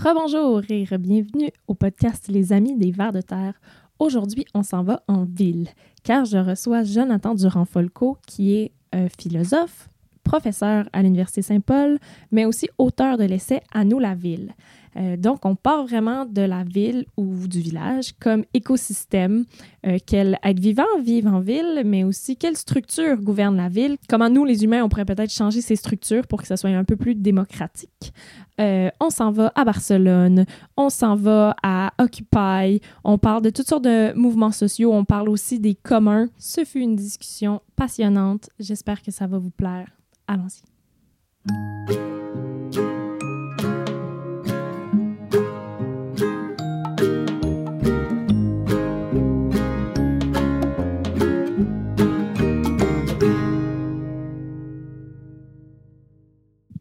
Rebonjour 0.00 0.62
et 0.68 0.86
bienvenue 0.96 1.50
au 1.66 1.74
podcast 1.74 2.28
Les 2.28 2.52
Amis 2.52 2.76
des 2.76 2.92
Vers 2.92 3.12
de 3.12 3.20
Terre. 3.20 3.54
Aujourd'hui, 3.98 4.44
on 4.54 4.62
s'en 4.62 4.84
va 4.84 5.02
en 5.08 5.24
ville, 5.24 5.66
car 6.04 6.24
je 6.24 6.38
reçois 6.38 6.84
Jonathan 6.84 7.34
Durand-Folco, 7.34 8.16
qui 8.24 8.54
est 8.54 8.70
euh, 8.94 9.08
philosophe, 9.18 9.88
professeur 10.28 10.88
à 10.92 11.02
l'Université 11.02 11.40
Saint-Paul, 11.40 11.98
mais 12.32 12.44
aussi 12.44 12.68
auteur 12.76 13.16
de 13.16 13.24
l'essai 13.24 13.62
À 13.72 13.82
nous 13.82 13.98
la 13.98 14.14
ville. 14.14 14.54
Euh, 14.96 15.16
donc, 15.16 15.44
on 15.44 15.54
part 15.54 15.86
vraiment 15.86 16.26
de 16.26 16.42
la 16.42 16.64
ville 16.64 17.06
ou 17.16 17.46
du 17.46 17.60
village 17.60 18.12
comme 18.20 18.44
écosystème. 18.52 19.44
Euh, 19.86 19.98
quel 20.04 20.38
être 20.42 20.60
vivant 20.60 20.84
vive 21.02 21.28
en 21.28 21.40
ville, 21.40 21.82
mais 21.84 22.04
aussi 22.04 22.36
quelle 22.36 22.56
structure 22.56 23.16
gouverne 23.16 23.56
la 23.56 23.68
ville. 23.68 23.96
Comment 24.08 24.28
nous, 24.28 24.44
les 24.44 24.64
humains, 24.64 24.82
on 24.82 24.88
pourrait 24.88 25.04
peut-être 25.04 25.32
changer 25.32 25.60
ces 25.60 25.76
structures 25.76 26.26
pour 26.26 26.42
que 26.42 26.48
ça 26.48 26.56
soit 26.56 26.70
un 26.70 26.84
peu 26.84 26.96
plus 26.96 27.14
démocratique. 27.14 28.12
Euh, 28.60 28.90
on 29.00 29.10
s'en 29.10 29.30
va 29.30 29.52
à 29.54 29.64
Barcelone, 29.64 30.44
on 30.76 30.90
s'en 30.90 31.14
va 31.14 31.54
à 31.62 31.92
Occupy, 31.98 32.80
on 33.04 33.16
parle 33.16 33.42
de 33.42 33.50
toutes 33.50 33.68
sortes 33.68 33.84
de 33.84 34.12
mouvements 34.14 34.50
sociaux, 34.50 34.92
on 34.92 35.04
parle 35.04 35.28
aussi 35.28 35.60
des 35.60 35.74
communs. 35.74 36.28
Ce 36.38 36.64
fut 36.64 36.80
une 36.80 36.96
discussion 36.96 37.62
passionnante. 37.76 38.50
J'espère 38.58 39.00
que 39.02 39.12
ça 39.12 39.28
va 39.28 39.38
vous 39.38 39.50
plaire. 39.50 39.97
Allons-y. 40.28 40.62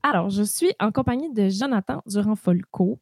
Alors, 0.04 0.30
je 0.30 0.44
suis 0.44 0.74
en 0.80 0.92
compagnie 0.92 1.34
de 1.34 1.50
Jonathan 1.50 2.02
Durand-Folco, 2.06 3.00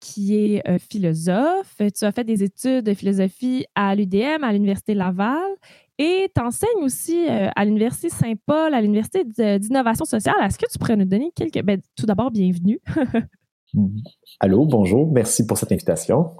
qui 0.00 0.36
est 0.36 0.68
euh, 0.68 0.78
philosophe. 0.78 1.76
Tu 1.78 2.04
as 2.04 2.12
fait 2.12 2.24
des 2.24 2.42
études 2.42 2.84
de 2.84 2.92
philosophie 2.92 3.64
à 3.74 3.94
l'UDM, 3.94 4.42
à 4.42 4.52
l'Université 4.52 4.94
Laval, 4.94 5.50
et 6.02 6.28
tu 6.34 6.42
enseignes 6.42 6.82
aussi 6.82 7.28
euh, 7.28 7.48
à 7.54 7.64
l'Université 7.64 8.08
Saint-Paul, 8.08 8.74
à 8.74 8.80
l'Université 8.80 9.24
d'innovation 9.58 10.04
sociale. 10.04 10.34
Est-ce 10.42 10.58
que 10.58 10.70
tu 10.70 10.78
pourrais 10.78 10.96
nous 10.96 11.04
donner 11.04 11.30
quelques... 11.34 11.62
Ben, 11.62 11.80
tout 11.96 12.06
d'abord, 12.06 12.32
bienvenue. 12.32 12.80
Allô, 14.40 14.66
bonjour. 14.66 15.12
Merci 15.12 15.46
pour 15.46 15.56
cette 15.58 15.70
invitation. 15.70 16.30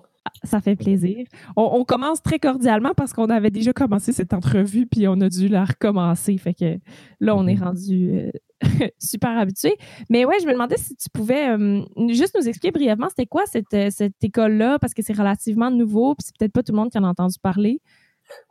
Ça 0.44 0.60
fait 0.60 0.74
plaisir. 0.74 1.26
On, 1.56 1.84
commence 1.84 2.22
très 2.22 2.38
cordialement 2.38 2.92
parce 2.96 3.12
qu'on 3.12 3.26
avait 3.26 3.50
déjà 3.50 3.72
commencé 3.72 4.12
cette 4.12 4.32
entrevue, 4.32 4.86
puis 4.86 5.06
on 5.06 5.20
a 5.20 5.28
dû 5.28 5.48
la 5.48 5.64
recommencer. 5.64 6.36
Fait 6.38 6.54
que 6.54 6.78
là, 7.20 7.36
on 7.36 7.46
est 7.46 7.54
mhm. 7.54 7.62
rendu 7.62 8.10
euh, 8.10 8.30
super 8.98 9.38
habitué. 9.38 9.76
Mais 10.10 10.24
ouais, 10.24 10.36
je 10.40 10.46
me 10.46 10.52
demandais 10.52 10.76
si 10.76 10.96
tu 10.96 11.08
pouvais 11.12 11.50
euh, 11.50 11.82
juste 12.08 12.36
nous 12.38 12.48
expliquer 12.48 12.72
brièvement 12.72 13.08
c'était 13.08 13.26
quoi 13.26 13.44
cette, 13.46 13.92
cette 13.92 14.22
école-là, 14.22 14.78
parce 14.80 14.94
que 14.94 15.02
c'est 15.02 15.16
relativement 15.16 15.70
nouveau, 15.70 16.14
puis 16.16 16.26
c'est 16.26 16.36
peut-être 16.36 16.52
pas 16.52 16.62
tout 16.62 16.72
le 16.72 16.78
monde 16.78 16.90
qui 16.90 16.98
en 16.98 17.04
a 17.04 17.08
entendu 17.08 17.36
parler. 17.40 17.80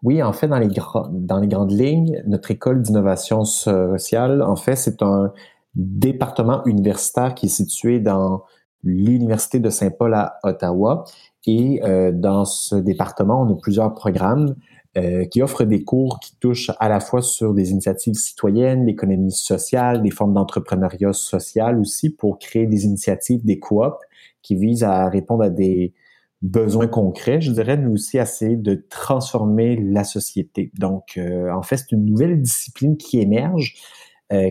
Oui, 0.03 0.21
en 0.23 0.33
fait, 0.33 0.47
dans 0.47 0.57
les, 0.57 1.47
grandes 1.47 1.71
lignes, 1.71 2.21
notre 2.25 2.51
école 2.51 2.81
d'innovation 2.81 3.45
sociale, 3.45 4.41
en 4.41 4.55
fait, 4.55 4.75
c'est 4.75 5.01
un 5.01 5.31
département 5.75 6.63
universitaire 6.65 7.35
qui 7.35 7.45
est 7.45 7.49
situé 7.49 7.99
dans 7.99 8.43
l'Université 8.83 9.59
de 9.59 9.69
Saint-Paul 9.69 10.13
à 10.13 10.39
Ottawa. 10.43 11.05
Et 11.45 11.81
euh, 11.83 12.11
dans 12.11 12.45
ce 12.45 12.75
département, 12.75 13.41
on 13.41 13.53
a 13.53 13.55
plusieurs 13.55 13.93
programmes 13.93 14.55
euh, 14.97 15.25
qui 15.25 15.41
offrent 15.41 15.63
des 15.63 15.83
cours 15.83 16.19
qui 16.19 16.35
touchent 16.37 16.71
à 16.79 16.89
la 16.89 16.99
fois 16.99 17.21
sur 17.21 17.53
des 17.53 17.71
initiatives 17.71 18.15
citoyennes, 18.15 18.85
l'économie 18.85 19.31
sociale, 19.31 20.01
des 20.01 20.11
formes 20.11 20.33
d'entrepreneuriat 20.33 21.13
social 21.13 21.79
aussi 21.79 22.09
pour 22.09 22.39
créer 22.39 22.67
des 22.67 22.85
initiatives, 22.85 23.45
des 23.45 23.57
coops 23.57 23.95
qui 24.41 24.55
visent 24.55 24.83
à 24.83 25.07
répondre 25.07 25.43
à 25.43 25.49
des 25.49 25.93
besoins 26.41 26.87
concrets, 26.87 27.41
je 27.41 27.51
dirais, 27.51 27.77
mais 27.77 27.91
aussi 27.91 28.17
essayer 28.17 28.57
de 28.57 28.85
transformer 28.89 29.75
la 29.75 30.03
société. 30.03 30.71
Donc, 30.79 31.17
euh, 31.17 31.51
en 31.51 31.61
fait, 31.61 31.77
c'est 31.77 31.91
une 31.91 32.05
nouvelle 32.05 32.41
discipline 32.41 32.97
qui 32.97 33.19
émerge, 33.19 33.75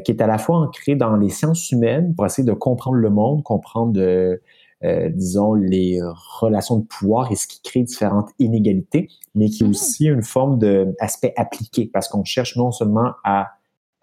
qui 0.05 0.13
est 0.13 0.21
à 0.21 0.27
la 0.27 0.37
fois 0.37 0.59
ancrée 0.59 0.95
dans 0.95 1.17
les 1.17 1.31
sciences 1.31 1.71
humaines 1.71 2.15
pour 2.15 2.27
essayer 2.27 2.47
de 2.47 2.53
comprendre 2.53 2.99
le 2.99 3.09
monde, 3.09 3.43
comprendre 3.43 3.99
euh, 4.83 5.11
disons, 5.11 5.53
les 5.53 6.01
relations 6.41 6.79
de 6.79 6.87
pouvoir 6.87 7.31
et 7.31 7.37
ce 7.37 7.47
qui 7.47 7.61
crée 7.61 7.83
différentes 7.83 8.31
inégalités, 8.39 9.09
mais 9.35 9.51
qui 9.51 9.63
est 9.63 9.67
mhm. 9.67 9.71
aussi 9.71 10.07
une 10.07 10.23
forme 10.23 10.59
d'aspect 10.59 11.35
appliqué, 11.37 11.91
parce 11.93 12.09
qu'on 12.09 12.25
cherche 12.25 12.57
non 12.57 12.73
seulement 12.73 13.13
à 13.25 13.49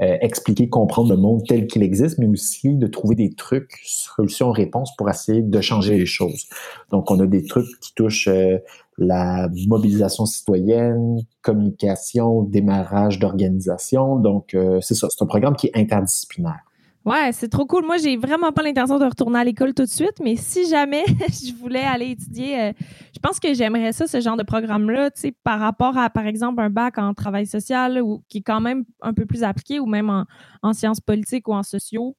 euh, 0.02 0.18
expliquer, 0.22 0.70
comprendre 0.70 1.10
le 1.10 1.18
monde 1.18 1.42
tel 1.48 1.66
qu'il 1.68 1.82
existe, 1.82 2.20
mais 2.20 2.28
aussi 2.28 2.76
de 2.76 2.86
trouver 2.88 3.16
des 3.16 3.34
trucs, 3.34 3.80
solutions, 3.84 4.52
réponses 4.52 4.96
pour 4.96 5.10
essayer 5.10 5.42
de 5.42 5.62
changer 5.62 5.98
les 5.98 6.06
choses. 6.06 6.48
Donc, 6.92 7.10
on 7.10 7.20
a 7.20 7.26
des 7.26 7.44
trucs 7.44 7.68
qui 7.82 7.94
touchent 7.96 8.28
euh, 8.28 8.60
la 9.00 9.50
mobilisation 9.68 10.26
citoyenne, 10.26 11.20
communication, 11.42 12.44
démarrage 12.44 13.20
d'organisation. 13.20 14.18
Donc, 14.18 14.58
c'est 14.82 14.96
ça, 14.96 15.08
c'est 15.12 15.22
un 15.22 15.28
programme 15.28 15.56
qui 15.56 15.68
est 15.68 15.78
interdisciplinaire. 15.78 16.67
Ouais, 17.08 17.32
c'est 17.32 17.48
trop 17.48 17.66
cool. 17.66 17.86
Moi, 17.86 17.96
j'ai 18.00 18.18
vraiment 18.18 18.52
pas 18.52 18.64
l'intention 18.64 19.00
de 19.00 19.06
retourner 19.06 19.40
à 19.40 19.44
l'école 19.46 19.74
tout 19.74 19.84
de 19.84 19.90
suite, 19.90 20.20
mais 20.22 20.36
si 20.36 20.68
jamais 20.68 21.06
je 21.30 21.54
voulais 21.54 21.84
aller 21.84 22.12
étudier, 22.12 22.60
euh, 22.60 22.74
je 23.16 23.20
pense 23.20 23.40
que 23.40 23.54
j'aimerais 23.54 23.94
ça, 23.94 24.08
ce 24.08 24.20
genre 24.20 24.36
de 24.36 24.44
programme-là, 24.44 25.10
tu 25.12 25.22
sais, 25.22 25.34
par 25.42 25.58
rapport 25.62 25.98
à, 25.98 26.10
par 26.10 26.28
exemple, 26.28 26.62
un 26.62 26.70
bac 26.70 26.98
en 26.98 27.14
travail 27.14 27.46
social 27.46 28.02
ou 28.02 28.26
qui 28.28 28.40
est 28.40 28.42
quand 28.42 28.60
même 28.60 28.84
un 29.02 29.14
peu 29.14 29.26
plus 29.26 29.46
appliqué 29.46 29.80
ou 29.80 29.86
même 29.86 30.26
en, 30.62 30.74
sciences 30.74 31.00
politiques 31.00 31.48
ou 31.48 31.54
en 31.54 31.64
sociaux. 31.64 32.18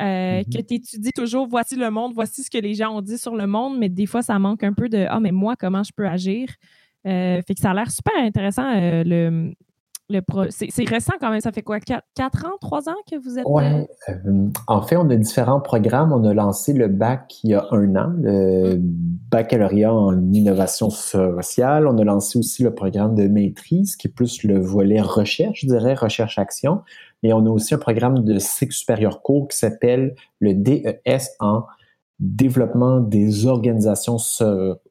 Euh, 0.00 0.40
mm-hmm. 0.40 0.56
que 0.56 0.62
tu 0.62 0.74
étudies 0.74 1.12
toujours, 1.12 1.46
voici 1.46 1.76
le 1.76 1.90
monde, 1.90 2.14
voici 2.14 2.42
ce 2.42 2.50
que 2.50 2.56
les 2.56 2.72
gens 2.72 2.96
ont 2.96 3.02
dit 3.02 3.18
sur 3.18 3.36
le 3.36 3.46
monde, 3.46 3.78
mais 3.78 3.90
des 3.90 4.06
fois, 4.06 4.22
ça 4.22 4.38
manque 4.38 4.64
un 4.64 4.72
peu 4.72 4.88
de 4.88 5.04
Ah, 5.10 5.20
mais 5.20 5.32
moi, 5.32 5.54
comment 5.54 5.82
je 5.82 5.92
peux 5.94 6.06
agir? 6.06 6.48
Euh, 7.06 7.42
fait 7.46 7.54
que 7.54 7.60
ça 7.60 7.72
a 7.72 7.74
l'air 7.74 7.90
super 7.90 8.16
intéressant, 8.16 8.72
le, 8.72 9.52
c'est 10.50 10.88
récent 10.88 11.14
quand 11.20 11.30
même, 11.30 11.40
ça 11.40 11.52
fait 11.52 11.62
quoi? 11.62 11.78
Quatre, 11.80 12.46
ans, 12.46 12.56
trois 12.60 12.88
ans 12.88 12.96
que 13.10 13.16
vous 13.16 13.38
êtes? 13.38 13.44
Oui. 13.46 13.62
Euh? 13.64 13.84
Euh, 14.08 14.48
en 14.66 14.82
fait, 14.82 14.96
on 14.96 15.08
a 15.10 15.16
différents 15.16 15.60
programmes. 15.60 16.12
On 16.12 16.24
a 16.24 16.34
lancé 16.34 16.72
le 16.72 16.88
bac 16.88 17.32
il 17.44 17.50
y 17.50 17.54
a 17.54 17.66
un 17.70 17.96
an, 17.96 18.12
le 18.18 18.76
mm. 18.76 18.80
baccalauréat 19.30 19.92
en 19.92 20.32
innovation 20.32 20.90
sociale. 20.90 21.86
On 21.86 21.98
a 21.98 22.04
lancé 22.04 22.38
aussi 22.38 22.62
le 22.62 22.74
programme 22.74 23.14
de 23.14 23.28
maîtrise, 23.28 23.96
qui 23.96 24.08
est 24.08 24.10
plus 24.10 24.42
le 24.44 24.60
volet 24.60 25.00
recherche, 25.00 25.60
je 25.62 25.66
dirais, 25.66 25.94
recherche-action. 25.94 26.82
Et 27.22 27.32
on 27.32 27.44
a 27.46 27.50
aussi 27.50 27.74
un 27.74 27.78
programme 27.78 28.24
de 28.24 28.38
cycle 28.38 28.72
supérieur 28.72 29.22
court 29.22 29.48
qui 29.48 29.58
s'appelle 29.58 30.14
le 30.40 30.54
DES 30.54 31.22
en 31.38 31.64
développement 32.18 33.00
des 33.00 33.46
organisations 33.46 34.18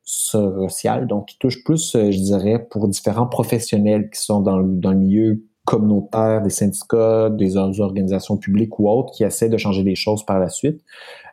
sociales, 0.10 1.06
donc 1.06 1.28
qui 1.28 1.38
touche 1.38 1.64
plus, 1.64 1.96
euh, 1.96 2.10
je 2.10 2.18
dirais, 2.18 2.66
pour 2.72 2.88
différents 2.88 3.28
professionnels 3.28 4.10
qui 4.10 4.20
sont 4.20 4.42
dans 4.42 4.58
le, 4.58 4.68
dans 4.68 4.92
le 4.92 4.98
milieu 4.98 5.44
communautaire, 5.66 6.42
des 6.42 6.50
syndicats, 6.50 7.30
des 7.30 7.58
organisations 7.58 8.38
publiques 8.38 8.80
ou 8.80 8.90
autres 8.90 9.14
qui 9.14 9.24
essaient 9.24 9.50
de 9.50 9.58
changer 9.58 9.84
les 9.84 9.94
choses 9.94 10.26
par 10.26 10.40
la 10.40 10.50
suite. 10.50 10.82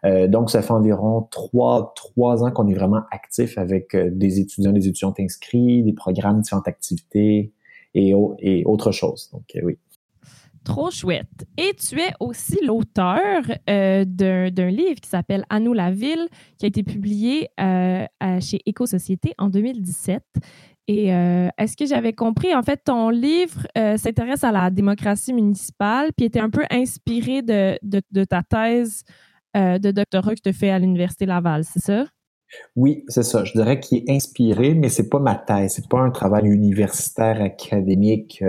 Euh, 0.05 0.29
donc, 0.29 0.51
ça 0.51 0.61
fait 0.61 0.75
environ 0.75 1.27
trois, 1.31 1.95
trois 1.97 2.45
ans 2.45 2.51
qu'on 2.51 2.69
est 2.69 2.75
vraiment 2.75 3.01
actif 3.11 3.57
avec 3.57 3.95
euh, 3.95 4.11
des 4.13 4.41
étudiants, 4.41 4.73
des 4.73 4.89
étudiantes 4.89 5.21
inscrits, 5.21 5.83
des 5.83 5.95
programmes, 5.95 6.43
différentes 6.43 6.69
activités 6.69 7.55
et, 7.95 8.13
et 8.41 8.65
autre 8.67 8.93
chose. 8.93 9.31
Donc, 9.33 9.45
oui. 9.65 9.79
Trop 10.67 10.91
chouette. 10.91 11.47
Et 11.57 11.75
tu 11.75 12.01
es 12.01 12.13
aussi 12.19 12.59
l'auteur 12.65 13.41
euh, 13.71 14.05
d'un 14.05 14.69
livre 14.69 15.01
qui 15.01 15.09
s'appelle 15.09 15.45
À 15.49 15.61
nous 15.61 15.73
la 15.73 15.93
ville, 15.93 16.27
qui 16.59 16.67
a 16.67 16.69
été 16.69 16.83
publié 16.83 17.49
euh, 17.61 18.05
chez 18.41 18.61
Éco-Société 18.67 19.33
en 19.39 19.49
2017. 19.49 20.25
Et 20.89 21.15
euh, 21.15 21.49
est-ce 21.57 21.77
que 21.77 21.87
j'avais 21.87 22.15
compris, 22.15 22.53
en 22.53 22.65
fait, 22.65 22.81
ton 22.85 23.11
livre 23.11 23.69
s'intéresse 23.97 24.43
à 24.43 24.51
la 24.51 24.71
démocratie 24.71 25.33
municipale, 25.33 26.11
puis 26.17 26.27
était 26.27 26.41
un 26.41 26.51
peu 26.51 26.65
inspiré 26.69 27.43
de, 27.43 27.79
de 27.83 28.25
ta 28.25 28.43
thèse 28.43 29.05
de 29.55 29.91
doctorat 29.93 30.35
que 30.35 30.51
tu 30.51 30.53
fais 30.53 30.71
à 30.71 30.81
l'Université 30.81 31.27
Laval, 31.27 31.63
c'est 31.63 31.81
ça? 31.81 32.07
Oui, 32.75 33.05
c'est 33.09 33.23
ça. 33.23 33.45
Je 33.45 33.53
dirais 33.53 33.81
qu'il 33.81 33.99
est 33.99 34.11
inspiré, 34.11 34.75
mais 34.75 34.89
c'est 34.89 35.09
pas 35.09 35.19
ma 35.19 35.35
thèse. 35.35 35.75
C'est 35.75 35.89
pas 35.89 35.99
un 35.99 36.11
travail 36.11 36.47
universitaire 36.47 37.41
académique 37.41 38.43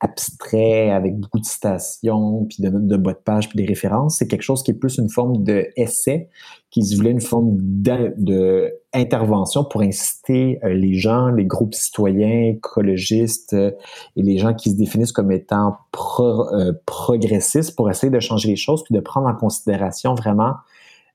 abstrait 0.00 0.90
avec 0.90 1.18
beaucoup 1.18 1.40
de 1.40 1.44
citations, 1.44 2.44
puis 2.44 2.62
de 2.62 2.68
notes 2.68 2.86
de 2.86 2.96
bas 2.96 3.12
de 3.12 3.18
page, 3.18 3.48
puis 3.48 3.56
des 3.56 3.64
références. 3.64 4.18
C'est 4.18 4.28
quelque 4.28 4.42
chose 4.42 4.62
qui 4.62 4.72
est 4.72 4.74
plus 4.74 4.98
une 4.98 5.08
forme 5.08 5.42
de 5.42 5.68
essai, 5.76 6.28
qui 6.70 6.82
se 6.82 6.96
voulait 6.96 7.12
une 7.12 7.22
forme 7.22 7.56
d'intervention 7.58 9.64
pour 9.64 9.80
inciter 9.80 10.58
euh, 10.62 10.74
les 10.74 10.94
gens, 10.94 11.28
les 11.28 11.46
groupes 11.46 11.74
citoyens, 11.74 12.50
écologistes 12.50 13.54
euh, 13.54 13.70
et 14.16 14.22
les 14.22 14.36
gens 14.36 14.52
qui 14.52 14.70
se 14.70 14.76
définissent 14.76 15.12
comme 15.12 15.32
étant 15.32 15.76
euh, 16.20 16.72
progressistes 16.84 17.74
pour 17.76 17.88
essayer 17.88 18.10
de 18.10 18.20
changer 18.20 18.50
les 18.50 18.56
choses, 18.56 18.84
puis 18.84 18.94
de 18.94 19.00
prendre 19.00 19.28
en 19.28 19.34
considération 19.34 20.14
vraiment 20.14 20.54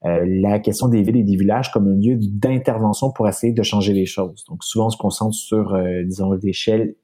la 0.04 0.58
question 0.58 0.88
des 0.88 1.04
villes 1.04 1.18
et 1.18 1.24
des 1.24 1.36
villages 1.36 1.72
comme 1.72 1.88
un 1.88 1.96
lieu 1.96 2.18
d'intervention 2.20 3.12
pour 3.12 3.28
essayer 3.28 3.54
de 3.54 3.62
changer 3.62 3.94
les 3.94 4.08
choses. 4.08 4.44
Donc 4.50 4.64
souvent 4.64 4.88
on 4.88 4.90
se 4.90 4.98
concentre 4.98 5.36
sur, 5.36 5.80
disons, 6.04 6.32
l'échelle 6.32 6.96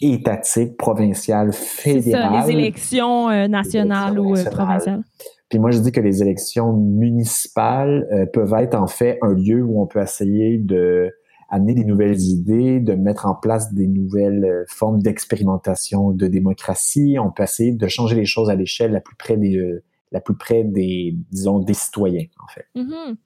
étatique, 0.00 0.76
provinciale, 0.76 1.52
fédérale. 1.52 2.42
Ça, 2.42 2.46
les 2.46 2.52
élections 2.52 3.30
euh, 3.30 3.48
nationales 3.48 4.18
ou 4.18 4.36
euh, 4.36 4.44
provinciales. 4.50 5.02
Puis 5.48 5.58
moi, 5.58 5.70
je 5.70 5.78
dis 5.78 5.92
que 5.92 6.00
les 6.00 6.22
élections 6.22 6.72
municipales 6.72 8.06
euh, 8.12 8.26
peuvent 8.26 8.54
être 8.58 8.74
en 8.74 8.86
fait 8.86 9.18
un 9.22 9.32
lieu 9.32 9.62
où 9.62 9.80
on 9.80 9.86
peut 9.86 10.02
essayer 10.02 10.58
de 10.58 11.12
amener 11.50 11.74
des 11.74 11.84
nouvelles 11.84 12.20
idées, 12.20 12.80
de 12.80 12.94
mettre 12.94 13.26
en 13.26 13.34
place 13.34 13.72
des 13.72 13.86
nouvelles 13.86 14.64
formes 14.66 15.00
d'expérimentation 15.00 16.10
de 16.10 16.26
démocratie. 16.26 17.16
On 17.20 17.30
peut 17.30 17.44
essayer 17.44 17.72
de 17.72 17.86
changer 17.86 18.16
les 18.16 18.24
choses 18.24 18.50
à 18.50 18.54
l'échelle 18.54 18.92
la 18.92 19.00
plus 19.00 19.14
près 19.14 19.36
des, 19.36 19.56
euh, 19.56 19.84
la 20.10 20.20
plus 20.20 20.36
près 20.36 20.64
des, 20.64 21.16
disons, 21.30 21.60
des 21.60 21.74
citoyens, 21.74 22.26
en 22.42 22.48
fait. 22.48 22.66
Mm-hmm. 22.76 23.16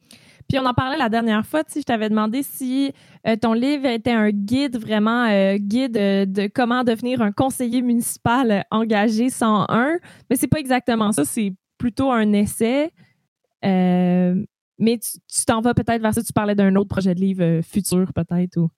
Puis 0.49 0.59
on 0.59 0.65
en 0.65 0.75
parlait 0.75 0.97
la 0.97 1.09
dernière 1.09 1.45
fois, 1.45 1.63
tu 1.63 1.81
je 1.81 1.85
t'avais 1.85 2.09
demandé 2.09 2.43
si 2.43 2.93
euh, 3.27 3.37
ton 3.37 3.53
livre 3.53 3.87
était 3.87 4.13
un 4.13 4.31
guide, 4.31 4.79
vraiment 4.79 5.29
guide 5.57 5.93
de 5.93 6.47
comment 6.47 6.85
devenir 6.85 7.21
un 7.21 7.33
conseiller 7.33 7.83
municipal 7.83 8.65
engagé 8.71 9.29
101. 9.29 9.99
Mais 10.31 10.37
c'est 10.37 10.49
pas 10.49 10.59
exactement 10.59 11.13
ça, 11.13 11.25
c'est 11.25 11.53
plutôt 11.77 12.11
un 12.11 12.33
essai. 12.33 12.91
Mais 14.79 14.99
tu 14.99 15.45
t'en 15.45 15.61
vas 15.61 15.75
peut-être 15.75 16.01
vers 16.01 16.15
ça, 16.15 16.23
tu 16.23 16.33
parlais 16.33 16.55
d'un 16.55 16.77
autre 16.77 16.89
projet 16.89 17.15
de 17.15 17.21
livre 17.21 17.43
euh, 17.43 17.63
futur 17.63 18.13
peut-être 18.13 18.57
ou... 18.57 18.69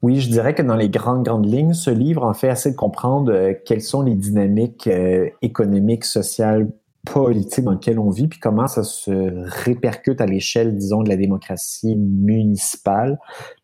Oui, 0.00 0.18
je 0.18 0.28
dirais 0.30 0.52
que 0.52 0.62
dans 0.62 0.74
les 0.74 0.88
grandes, 0.88 1.24
grandes 1.24 1.46
lignes, 1.46 1.74
ce 1.74 1.90
livre 1.90 2.24
en 2.24 2.34
fait 2.34 2.48
assez 2.48 2.72
de 2.72 2.76
comprendre 2.76 3.32
euh, 3.32 3.52
quelles 3.64 3.82
sont 3.82 4.02
les 4.02 4.16
dynamiques 4.16 4.88
euh, 4.88 5.28
économiques, 5.42 6.04
sociales, 6.04 6.68
politiques 7.06 7.64
dans 7.64 7.72
lesquelles 7.72 7.98
on 7.98 8.10
vit, 8.10 8.28
puis 8.28 8.38
comment 8.38 8.66
ça 8.66 8.84
se 8.84 9.10
répercute 9.64 10.20
à 10.20 10.26
l'échelle, 10.26 10.76
disons, 10.76 11.02
de 11.02 11.08
la 11.08 11.16
démocratie 11.16 11.96
municipale, 11.96 13.18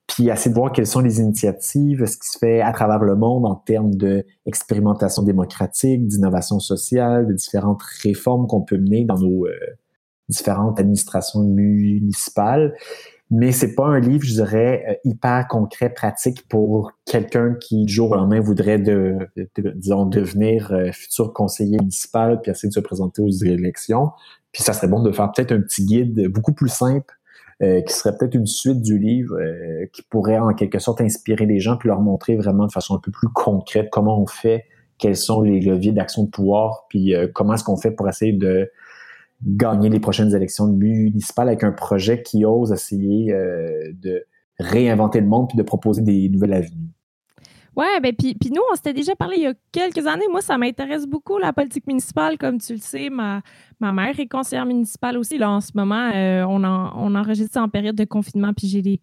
puis 0.07 0.29
essayer 0.29 0.51
de 0.51 0.57
voir 0.57 0.73
quelles 0.73 0.87
sont 0.87 1.01
les 1.01 1.21
initiatives, 1.21 2.05
ce 2.07 2.17
qui 2.17 2.29
se 2.29 2.39
fait 2.39 2.61
à 2.61 2.73
travers 2.73 2.99
le 2.99 3.15
monde 3.15 3.47
en 3.47 3.55
termes 3.55 3.95
d'expérimentation 3.95 5.23
démocratique, 5.23 6.07
d'innovation 6.07 6.59
sociale, 6.59 7.27
de 7.27 7.33
différentes 7.35 7.83
réformes 8.03 8.47
qu'on 8.47 8.63
peut 8.63 8.79
mener 8.79 9.05
dans 9.05 9.19
nos 9.19 9.47
différentes 10.29 10.81
administrations 10.81 11.43
municipales. 11.43 12.75
Mais 13.31 13.53
c'est 13.53 13.75
pas 13.75 13.85
un 13.85 14.01
livre, 14.01 14.25
je 14.25 14.33
dirais, 14.33 14.85
euh, 14.89 14.95
hyper 15.05 15.47
concret, 15.49 15.91
pratique 15.91 16.49
pour 16.49 16.93
quelqu'un 17.05 17.55
qui, 17.61 17.85
du 17.85 17.93
jour 17.93 18.11
au 18.11 18.15
lendemain, 18.15 18.41
voudrait 18.41 18.79
de, 18.79 19.19
disons, 19.75 20.07
devenir 20.07 20.73
euh, 20.73 20.91
futur 20.93 21.35
conseiller 21.35 21.77
municipal 21.79 22.41
puis 22.41 22.51
essayer 22.51 22.71
de 22.71 22.75
se 22.75 22.81
présenter 22.81 23.21
aux 23.21 23.29
élections. 23.29 24.11
Puis 24.53 24.63
ça 24.63 24.73
serait 24.73 24.89
bon 24.89 25.03
de 25.03 25.13
faire 25.13 25.31
peut-être 25.31 25.53
un 25.53 25.61
petit 25.61 25.85
guide 25.85 26.29
beaucoup 26.29 26.55
plus 26.55 26.71
simple 26.71 27.15
euh, 27.63 27.83
qui 27.83 27.93
serait 27.93 28.17
peut-être 28.17 28.35
une 28.35 28.47
suite 28.47 28.81
du 28.81 28.99
livre 28.99 29.37
qui 29.93 30.03
pourrait 30.03 30.39
en 30.39 30.55
quelque 30.55 30.79
sorte 30.79 31.03
inspirer 31.03 31.45
les 31.45 31.61
gens 31.61 31.77
puis 31.77 31.89
leur 31.89 32.01
montrer 32.01 32.37
vraiment 32.37 32.67
de 32.67 32.73
façon 32.73 32.95
un 32.97 33.01
peu 33.01 33.11
plus 33.11 33.29
concrète 33.29 33.89
comment 33.93 34.19
on 34.23 34.27
fait, 34.27 34.65
quels 34.97 35.17
sont 35.17 35.43
les 35.43 35.61
leviers 35.61 35.93
d'action 35.93 36.25
de 36.25 36.31
pouvoir, 36.31 36.87
puis 36.89 37.15
comment 37.35 37.55
est-ce 37.55 37.65
qu'on 37.65 37.77
fait 37.77 37.91
pour 37.91 38.09
essayer 38.09 38.33
de 38.33 38.71
gagner 39.45 39.89
les 39.89 40.01
prochaines 40.01 40.35
élections 40.35 40.67
municipales 40.67 41.49
avec 41.49 41.65
un 41.65 41.73
projet 41.73 42.23
qui 42.23 42.45
ose 42.45 42.73
essayer 42.73 43.33
euh, 43.33 43.93
de 43.95 44.25
réinventer 44.59 45.21
le 45.21 45.27
monde 45.27 45.49
puis 45.49 45.57
de 45.57 45.63
proposer 45.63 46.03
des 46.03 46.29
nouvelles 46.29 46.55
avenues. 46.55 46.91
Ouais, 47.77 48.01
ben 48.03 48.13
puis, 48.13 48.35
puis 48.35 48.51
nous, 48.51 48.63
on 48.73 48.75
s'était 48.75 48.93
déjà 48.93 49.15
parlé 49.15 49.37
il 49.37 49.43
y 49.45 49.47
a 49.47 49.55
quelques 49.71 50.05
années. 50.05 50.25
Moi, 50.33 50.41
ça 50.41 50.59
m'intéresse 50.59 51.07
beaucoup, 51.07 51.39
la 51.39 51.53
politique 51.53 51.87
municipale, 51.87 52.37
comme 52.37 52.59
tu 52.59 52.73
le 52.73 52.81
sais. 52.81 53.09
Ma, 53.09 53.41
ma 53.79 53.93
mère 53.93 54.19
est 54.19 54.27
conseillère 54.27 54.67
municipale 54.67 55.17
aussi. 55.17 55.39
Là, 55.39 55.49
en 55.53 55.61
ce 55.61 55.71
moment, 55.77 56.11
euh, 56.13 56.45
on, 56.49 56.65
on 56.65 57.15
enregistre 57.15 57.61
en 57.61 57.69
période 57.69 57.95
de 57.95 58.05
confinement, 58.05 58.53
puis 58.53 58.67
j'ai 58.67 58.83
les, 58.83 59.01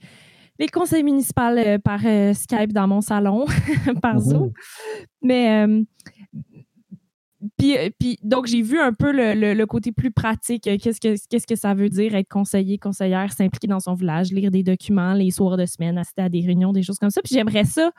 les 0.59 0.67
conseils 0.67 1.03
municipaux 1.03 1.41
euh, 1.41 1.77
par 1.77 2.01
Skype 2.01 2.73
dans 2.73 2.87
mon 2.87 2.99
salon, 2.99 3.45
par 4.01 4.17
mm-hmm. 4.17 4.29
Zoom. 4.29 4.51
Mais 5.21 5.65
puis, 7.57 7.77
euh, 7.77 7.89
puis, 7.99 8.17
donc, 8.23 8.45
j'ai 8.47 8.61
vu 8.61 8.79
un 8.79 8.93
peu 8.93 9.11
le, 9.11 9.65
côté 9.65 9.91
plus 9.91 10.11
pratique. 10.11 10.67
Euh, 10.67 10.77
qu'est-ce 10.81 10.99
que, 10.99 11.15
qu'est-ce 11.29 11.47
que 11.47 11.55
ça 11.55 11.73
veut 11.73 11.89
dire 11.89 12.15
être 12.15 12.29
conseiller, 12.29 12.77
conseillère, 12.77 13.31
s'impliquer 13.33 13.67
dans 13.67 13.79
son 13.79 13.93
village, 13.93 14.31
lire 14.31 14.51
des 14.51 14.63
documents 14.63 15.13
les 15.13 15.31
soirs 15.31 15.57
de 15.57 15.65
semaine, 15.65 15.97
assister 15.97 16.21
à 16.21 16.29
des 16.29 16.41
réunions, 16.41 16.71
des 16.71 16.83
choses 16.83 16.99
comme 16.99 17.09
ça. 17.09 17.21
Puis 17.21 17.35
j'aimerais 17.35 17.65
ça 17.65 17.91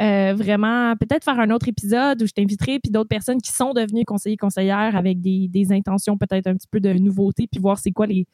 euh, 0.00 0.34
vraiment 0.34 0.94
peut-être 0.96 1.24
faire 1.24 1.38
un 1.38 1.50
autre 1.50 1.68
épisode 1.68 2.22
où 2.22 2.26
je 2.26 2.32
t'inviterai, 2.32 2.78
puis 2.78 2.90
d'autres 2.90 3.08
personnes 3.08 3.40
qui 3.40 3.52
sont 3.52 3.72
devenues 3.72 4.04
conseillers, 4.04 4.36
conseillères 4.36 4.96
avec 4.96 5.20
des, 5.20 5.48
intentions 5.70 6.16
peut-être 6.16 6.46
un 6.46 6.54
petit 6.54 6.68
peu 6.70 6.80
de 6.80 6.92
nouveauté, 6.94 7.46
puis 7.50 7.60
voir 7.60 7.78
c'est 7.78 7.90
quoi 7.90 8.06
les, 8.06 8.26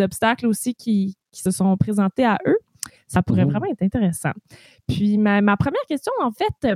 obstacles 0.00 0.46
aussi 0.46 0.74
qui, 0.74 1.16
se 1.32 1.50
sont 1.50 1.76
présentés 1.76 2.24
à 2.24 2.38
eux. 2.46 2.58
Ça 3.06 3.22
pourrait 3.22 3.44
mmh 3.44 3.50
vraiment 3.50 3.66
être 3.66 3.82
intéressant. 3.82 4.32
Puis 4.86 5.18
ma, 5.18 5.40
ma 5.40 5.56
première 5.56 5.84
question, 5.88 6.12
en 6.20 6.30
fait, 6.30 6.66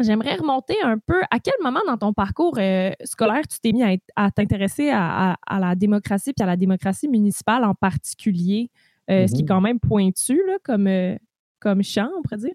J'aimerais 0.00 0.36
remonter 0.36 0.76
un 0.82 0.98
peu 0.98 1.20
à 1.30 1.38
quel 1.38 1.54
moment 1.62 1.80
dans 1.86 1.96
ton 1.96 2.12
parcours 2.12 2.56
euh, 2.58 2.90
scolaire 3.04 3.46
tu 3.48 3.60
t'es 3.60 3.72
mis 3.72 3.82
à, 4.16 4.30
t'intéresser 4.30 4.90
à, 4.90 5.36
la 5.50 5.74
démocratie 5.74 6.32
puis 6.32 6.42
à 6.42 6.46
la 6.46 6.56
démocratie 6.56 7.08
municipale 7.08 7.64
en 7.64 7.74
particulier, 7.74 8.70
euh, 9.10 9.26
ce 9.26 9.32
qui 9.32 9.40
est 9.40 9.44
mm-hmm. 9.44 9.48
quand 9.48 9.60
même 9.60 9.80
pointu 9.80 10.40
là, 10.46 10.56
comme, 10.62 10.86
euh, 10.86 11.16
comme 11.58 11.82
champ, 11.82 12.08
on 12.18 12.22
pourrait 12.22 12.38
dire. 12.38 12.54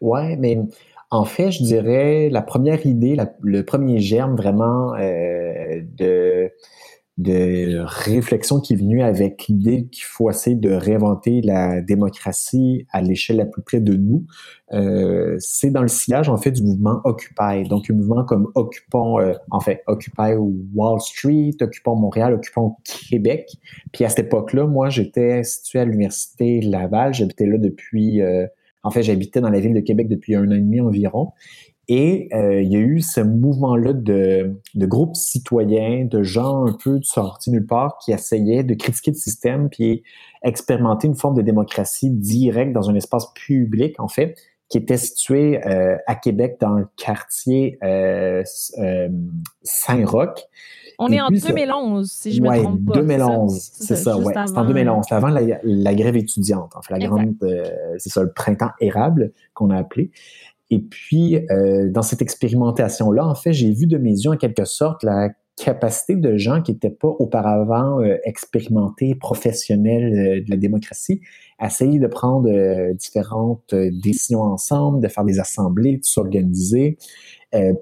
Oui, 0.00 0.36
mais 0.38 0.58
en 1.10 1.24
fait, 1.24 1.52
je 1.52 1.62
dirais 1.62 2.28
la 2.30 2.42
première 2.42 2.84
idée, 2.86 3.16
le 3.42 3.62
premier 3.64 4.00
germe 4.00 4.34
vraiment 4.34 4.92
de 4.96 6.50
de 7.18 7.82
réflexion 7.84 8.58
qui 8.58 8.72
est 8.72 8.76
venue 8.76 9.02
avec 9.02 9.46
l'idée 9.48 9.86
qu'il 9.92 10.04
faut 10.04 10.30
essayer 10.30 10.56
de 10.56 10.70
réinventer 10.72 11.42
la 11.42 11.82
démocratie 11.82 12.86
à 12.90 13.02
l'échelle 13.02 13.36
la 13.36 13.44
plus 13.44 13.60
près 13.62 13.80
de 13.80 13.94
nous. 13.94 14.24
Euh, 14.72 15.36
c'est 15.38 15.70
dans 15.70 15.82
le 15.82 15.88
sillage 15.88 16.30
en 16.30 16.38
fait 16.38 16.52
du 16.52 16.62
mouvement 16.62 17.02
Occupy, 17.04 17.68
donc 17.68 17.90
un 17.90 17.94
mouvement 17.94 18.24
comme 18.24 18.50
Occupons, 18.54 19.20
euh, 19.20 19.34
en 19.50 19.60
fait 19.60 19.82
Occupy 19.86 20.34
Wall 20.74 21.00
Street, 21.00 21.52
Occupons 21.60 21.96
Montréal, 21.96 22.32
Occupons 22.32 22.76
Québec. 23.10 23.50
Puis 23.92 24.06
à 24.06 24.08
cette 24.08 24.26
époque-là, 24.26 24.66
moi 24.66 24.88
j'étais 24.88 25.44
situé 25.44 25.80
à 25.80 25.84
l'université 25.84 26.62
Laval, 26.62 27.12
j'habitais 27.12 27.46
là 27.46 27.58
depuis, 27.58 28.22
euh, 28.22 28.46
en 28.82 28.90
fait 28.90 29.02
j'habitais 29.02 29.42
dans 29.42 29.50
la 29.50 29.60
ville 29.60 29.74
de 29.74 29.80
Québec 29.80 30.08
depuis 30.08 30.34
un 30.34 30.48
an 30.48 30.52
et 30.52 30.60
demi 30.60 30.80
environ. 30.80 31.32
Et 31.88 32.28
euh, 32.32 32.62
il 32.62 32.72
y 32.72 32.76
a 32.76 32.80
eu 32.80 33.00
ce 33.00 33.20
mouvement-là 33.20 33.92
de, 33.92 34.56
de 34.74 34.86
groupes 34.86 35.16
citoyens, 35.16 36.04
de 36.04 36.22
gens 36.22 36.66
un 36.66 36.72
peu 36.72 37.00
sortis 37.02 37.50
nulle 37.50 37.66
part 37.66 37.98
qui 37.98 38.12
essayaient 38.12 38.62
de 38.62 38.74
critiquer 38.74 39.10
le 39.10 39.16
système 39.16 39.68
puis 39.68 40.04
expérimenter 40.44 41.08
une 41.08 41.16
forme 41.16 41.36
de 41.36 41.42
démocratie 41.42 42.10
directe 42.10 42.72
dans 42.72 42.88
un 42.88 42.94
espace 42.94 43.32
public, 43.34 43.98
en 43.98 44.08
fait, 44.08 44.36
qui 44.68 44.78
était 44.78 44.96
situé 44.96 45.64
euh, 45.66 45.96
à 46.06 46.14
Québec 46.14 46.56
dans 46.60 46.70
le 46.70 46.86
quartier 46.96 47.78
euh, 47.82 48.42
Saint-Roch. 49.62 50.38
On 50.98 51.08
est 51.08 51.20
en 51.20 51.30
2011, 51.30 52.10
si 52.10 52.32
je 52.32 52.40
me 52.40 52.62
trompe 52.62 52.86
pas. 52.86 52.94
2011, 52.94 53.60
c'est 53.60 53.96
ça, 53.96 54.16
ouais. 54.16 54.32
C'est 54.46 54.56
en 54.56 54.64
2011, 54.64 55.06
avant 55.10 55.28
la, 55.28 55.58
la, 55.64 55.94
grève 55.94 56.16
étudiante, 56.16 56.76
en 56.76 56.82
fait, 56.82 56.96
la 56.96 57.04
grande, 57.04 57.34
c'est 57.98 58.10
ça, 58.10 58.22
le 58.22 58.32
printemps 58.32 58.70
érable 58.80 59.32
qu'on 59.52 59.70
a 59.70 59.76
appelé. 59.76 60.12
Et 60.72 60.78
puis, 60.78 61.36
euh, 61.50 61.90
dans 61.90 62.00
cette 62.00 62.22
expérimentation-là, 62.22 63.26
en 63.26 63.34
fait, 63.34 63.52
j'ai 63.52 63.70
vu 63.72 63.86
de 63.86 63.98
mes 63.98 64.12
yeux, 64.12 64.30
en 64.30 64.38
quelque 64.38 64.64
sorte, 64.64 65.02
la 65.02 65.28
capacité 65.62 66.16
de 66.16 66.38
gens 66.38 66.62
qui 66.62 66.72
n'étaient 66.72 66.88
pas 66.88 67.08
auparavant 67.08 68.00
euh, 68.00 68.16
expérimentés, 68.24 69.14
professionnels 69.14 70.14
euh, 70.14 70.42
de 70.42 70.50
la 70.50 70.56
démocratie, 70.56 71.20
à 71.58 71.66
essayer 71.66 71.98
de 71.98 72.06
prendre 72.06 72.48
différentes 72.94 73.74
décisions 73.74 74.40
ensemble, 74.40 75.02
de 75.02 75.08
faire 75.08 75.24
des 75.24 75.40
assemblées, 75.40 75.98
de 75.98 76.04
s'organiser. 76.04 76.96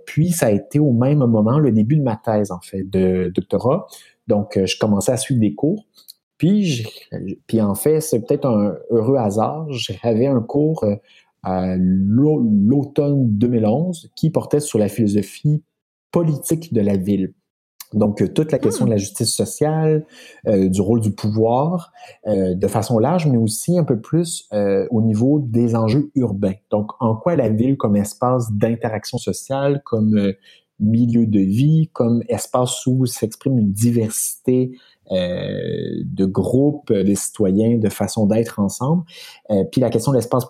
puis, 0.04 0.32
ça 0.32 0.46
a 0.46 0.50
été 0.50 0.80
au 0.80 0.92
même 0.92 1.18
moment 1.18 1.60
le 1.60 1.70
début 1.70 1.96
de 1.96 2.02
ma 2.02 2.16
thèse, 2.16 2.50
en 2.50 2.60
fait, 2.60 2.82
de 2.82 3.30
doctorat. 3.32 3.86
Donc, 4.26 4.58
je 4.62 4.76
commençais 4.78 5.12
à 5.12 5.16
suivre 5.16 5.40
des 5.40 5.54
cours. 5.54 5.86
Puis, 6.36 6.86
puis 7.46 7.60
en 7.60 7.74
fait, 7.74 8.00
c'est 8.00 8.20
peut-être 8.20 8.46
un 8.46 8.74
heureux 8.90 9.16
hasard. 9.16 9.66
J'avais 9.70 10.26
un 10.26 10.40
cours 10.40 10.84
à 11.42 11.76
l'automne 11.76 13.28
2011 13.30 14.10
qui 14.16 14.30
portait 14.30 14.60
sur 14.60 14.78
la 14.78 14.88
philosophie 14.88 15.62
politique 16.10 16.72
de 16.72 16.80
la 16.80 16.96
ville. 16.96 17.34
Donc, 17.92 18.22
euh, 18.22 18.28
toute 18.28 18.52
la 18.52 18.58
question 18.58 18.84
de 18.84 18.90
la 18.90 18.96
justice 18.96 19.34
sociale, 19.34 20.06
euh, 20.46 20.68
du 20.68 20.80
rôle 20.80 21.00
du 21.00 21.10
pouvoir, 21.10 21.92
euh, 22.26 22.54
de 22.54 22.66
façon 22.68 22.98
large, 22.98 23.26
mais 23.26 23.36
aussi 23.36 23.78
un 23.78 23.84
peu 23.84 24.00
plus 24.00 24.48
au 24.90 25.02
niveau 25.02 25.40
des 25.40 25.74
enjeux 25.74 26.10
urbains. 26.14 26.54
Donc, 26.70 26.90
en 27.00 27.16
quoi 27.16 27.36
la 27.36 27.48
ville 27.48 27.76
comme 27.76 27.96
espace 27.96 28.52
d'interaction 28.52 29.18
sociale, 29.18 29.82
comme 29.84 30.32
milieu 30.80 31.26
de 31.26 31.40
vie, 31.40 31.90
comme 31.92 32.22
espace 32.28 32.86
où 32.86 33.06
s'exprime 33.06 33.58
une 33.58 33.72
diversité 33.72 34.72
euh, 35.12 36.02
de 36.04 36.24
groupes 36.24 36.92
de 36.92 37.14
citoyens, 37.14 37.78
de 37.78 37.88
façon 37.88 38.26
d'être 38.26 38.60
ensemble. 38.60 39.02
Euh, 39.50 39.64
puis 39.64 39.80
la 39.80 39.90
question 39.90 40.12
de 40.12 40.16
l'espace 40.16 40.44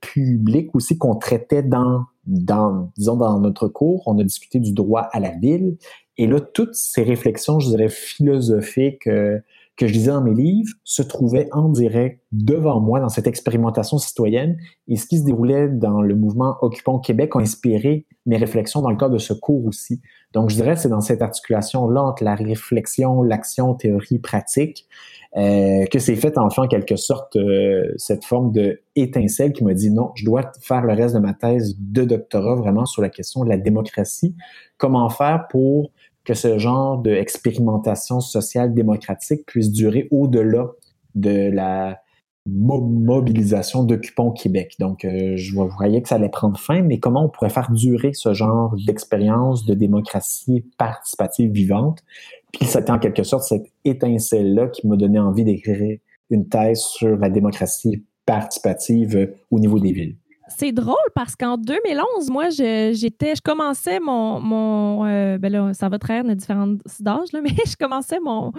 public 0.00 0.74
aussi 0.74 0.98
qu'on 0.98 1.16
traitait 1.16 1.62
dans, 1.62 2.04
dans, 2.26 2.90
disons, 2.96 3.16
dans 3.16 3.40
notre 3.40 3.68
cours. 3.68 4.02
On 4.06 4.18
a 4.18 4.24
discuté 4.24 4.60
du 4.60 4.72
droit 4.72 5.08
à 5.12 5.20
la 5.20 5.30
ville. 5.30 5.76
Et 6.18 6.26
là, 6.26 6.40
toutes 6.40 6.74
ces 6.74 7.02
réflexions, 7.02 7.60
je 7.60 7.68
dirais, 7.68 7.88
philosophiques, 7.88 9.06
euh, 9.06 9.38
que 9.78 9.86
je 9.86 9.92
lisais 9.92 10.10
dans 10.10 10.20
mes 10.20 10.34
livres 10.34 10.72
se 10.82 11.02
trouvait 11.02 11.48
en 11.52 11.68
direct 11.68 12.20
devant 12.32 12.80
moi 12.80 12.98
dans 12.98 13.08
cette 13.08 13.28
expérimentation 13.28 13.96
citoyenne 13.96 14.58
et 14.88 14.96
ce 14.96 15.06
qui 15.06 15.18
se 15.18 15.24
déroulait 15.24 15.68
dans 15.68 16.02
le 16.02 16.16
mouvement 16.16 16.56
Occupons 16.62 16.98
Québec 16.98 17.30
a 17.36 17.38
inspiré 17.38 18.04
mes 18.26 18.36
réflexions 18.36 18.82
dans 18.82 18.90
le 18.90 18.96
cadre 18.96 19.14
de 19.14 19.18
ce 19.18 19.32
cours 19.32 19.64
aussi. 19.66 20.00
Donc, 20.34 20.50
je 20.50 20.56
dirais 20.56 20.74
c'est 20.74 20.88
dans 20.88 21.00
cette 21.00 21.22
articulation-là 21.22 22.02
entre 22.02 22.24
la 22.24 22.34
réflexion, 22.34 23.22
l'action, 23.22 23.74
théorie, 23.74 24.18
pratique 24.18 24.88
euh, 25.36 25.84
que 25.86 25.98
c'est 26.00 26.16
fait 26.16 26.36
enfin 26.38 26.64
en 26.64 26.68
quelque 26.68 26.96
sorte 26.96 27.36
euh, 27.36 27.92
cette 27.96 28.24
forme 28.24 28.50
de 28.50 28.80
étincelle 28.96 29.52
qui 29.52 29.62
m'a 29.62 29.74
dit 29.74 29.90
non, 29.90 30.10
je 30.16 30.24
dois 30.24 30.50
faire 30.60 30.82
le 30.82 30.94
reste 30.94 31.14
de 31.14 31.20
ma 31.20 31.34
thèse 31.34 31.76
de 31.78 32.02
doctorat 32.04 32.56
vraiment 32.56 32.84
sur 32.84 33.00
la 33.00 33.10
question 33.10 33.44
de 33.44 33.48
la 33.48 33.58
démocratie. 33.58 34.34
Comment 34.76 35.08
faire 35.08 35.46
pour 35.50 35.92
que 36.28 36.34
ce 36.34 36.58
genre 36.58 36.98
d'expérimentation 36.98 38.20
sociale 38.20 38.74
démocratique 38.74 39.46
puisse 39.46 39.72
durer 39.72 40.08
au-delà 40.10 40.72
de 41.14 41.50
la 41.50 42.02
mobilisation 42.46 43.82
d'Occupons 43.82 44.32
Québec. 44.32 44.74
Donc, 44.78 45.06
euh, 45.06 45.38
je 45.38 45.54
voyais 45.54 46.02
que 46.02 46.08
ça 46.08 46.16
allait 46.16 46.28
prendre 46.28 46.58
fin, 46.58 46.82
mais 46.82 46.98
comment 46.98 47.24
on 47.24 47.28
pourrait 47.30 47.48
faire 47.48 47.70
durer 47.70 48.12
ce 48.12 48.34
genre 48.34 48.76
d'expérience 48.86 49.64
de 49.64 49.72
démocratie 49.72 50.66
participative 50.76 51.50
vivante? 51.50 52.04
Puis 52.52 52.66
c'était 52.66 52.90
en 52.90 52.98
quelque 52.98 53.22
sorte 53.22 53.44
cette 53.44 53.72
étincelle-là 53.86 54.68
qui 54.68 54.86
m'a 54.86 54.96
donné 54.96 55.18
envie 55.18 55.44
d'écrire 55.44 55.98
une 56.28 56.46
thèse 56.46 56.80
sur 56.80 57.16
la 57.16 57.30
démocratie 57.30 58.04
participative 58.26 59.34
au 59.50 59.58
niveau 59.60 59.80
des 59.80 59.92
villes. 59.92 60.16
C'est 60.48 60.72
drôle 60.72 60.96
parce 61.14 61.36
qu'en 61.36 61.56
2011, 61.58 62.30
moi, 62.30 62.48
j'étais, 62.50 63.34
je, 63.34 63.42
commençais 63.42 64.00
mon, 64.00 64.40
mon 64.40 65.04
euh, 65.06 65.38
ben 65.38 65.52
là, 65.52 65.74
ça 65.74 65.88
va 65.88 65.98
trahir 65.98 66.24
nos 66.24 66.34
différentes 66.34 66.80
d'âge, 67.00 67.28
mais 67.42 67.54
je 67.66 67.76
commençais 67.76 68.18
mon, 68.20 68.52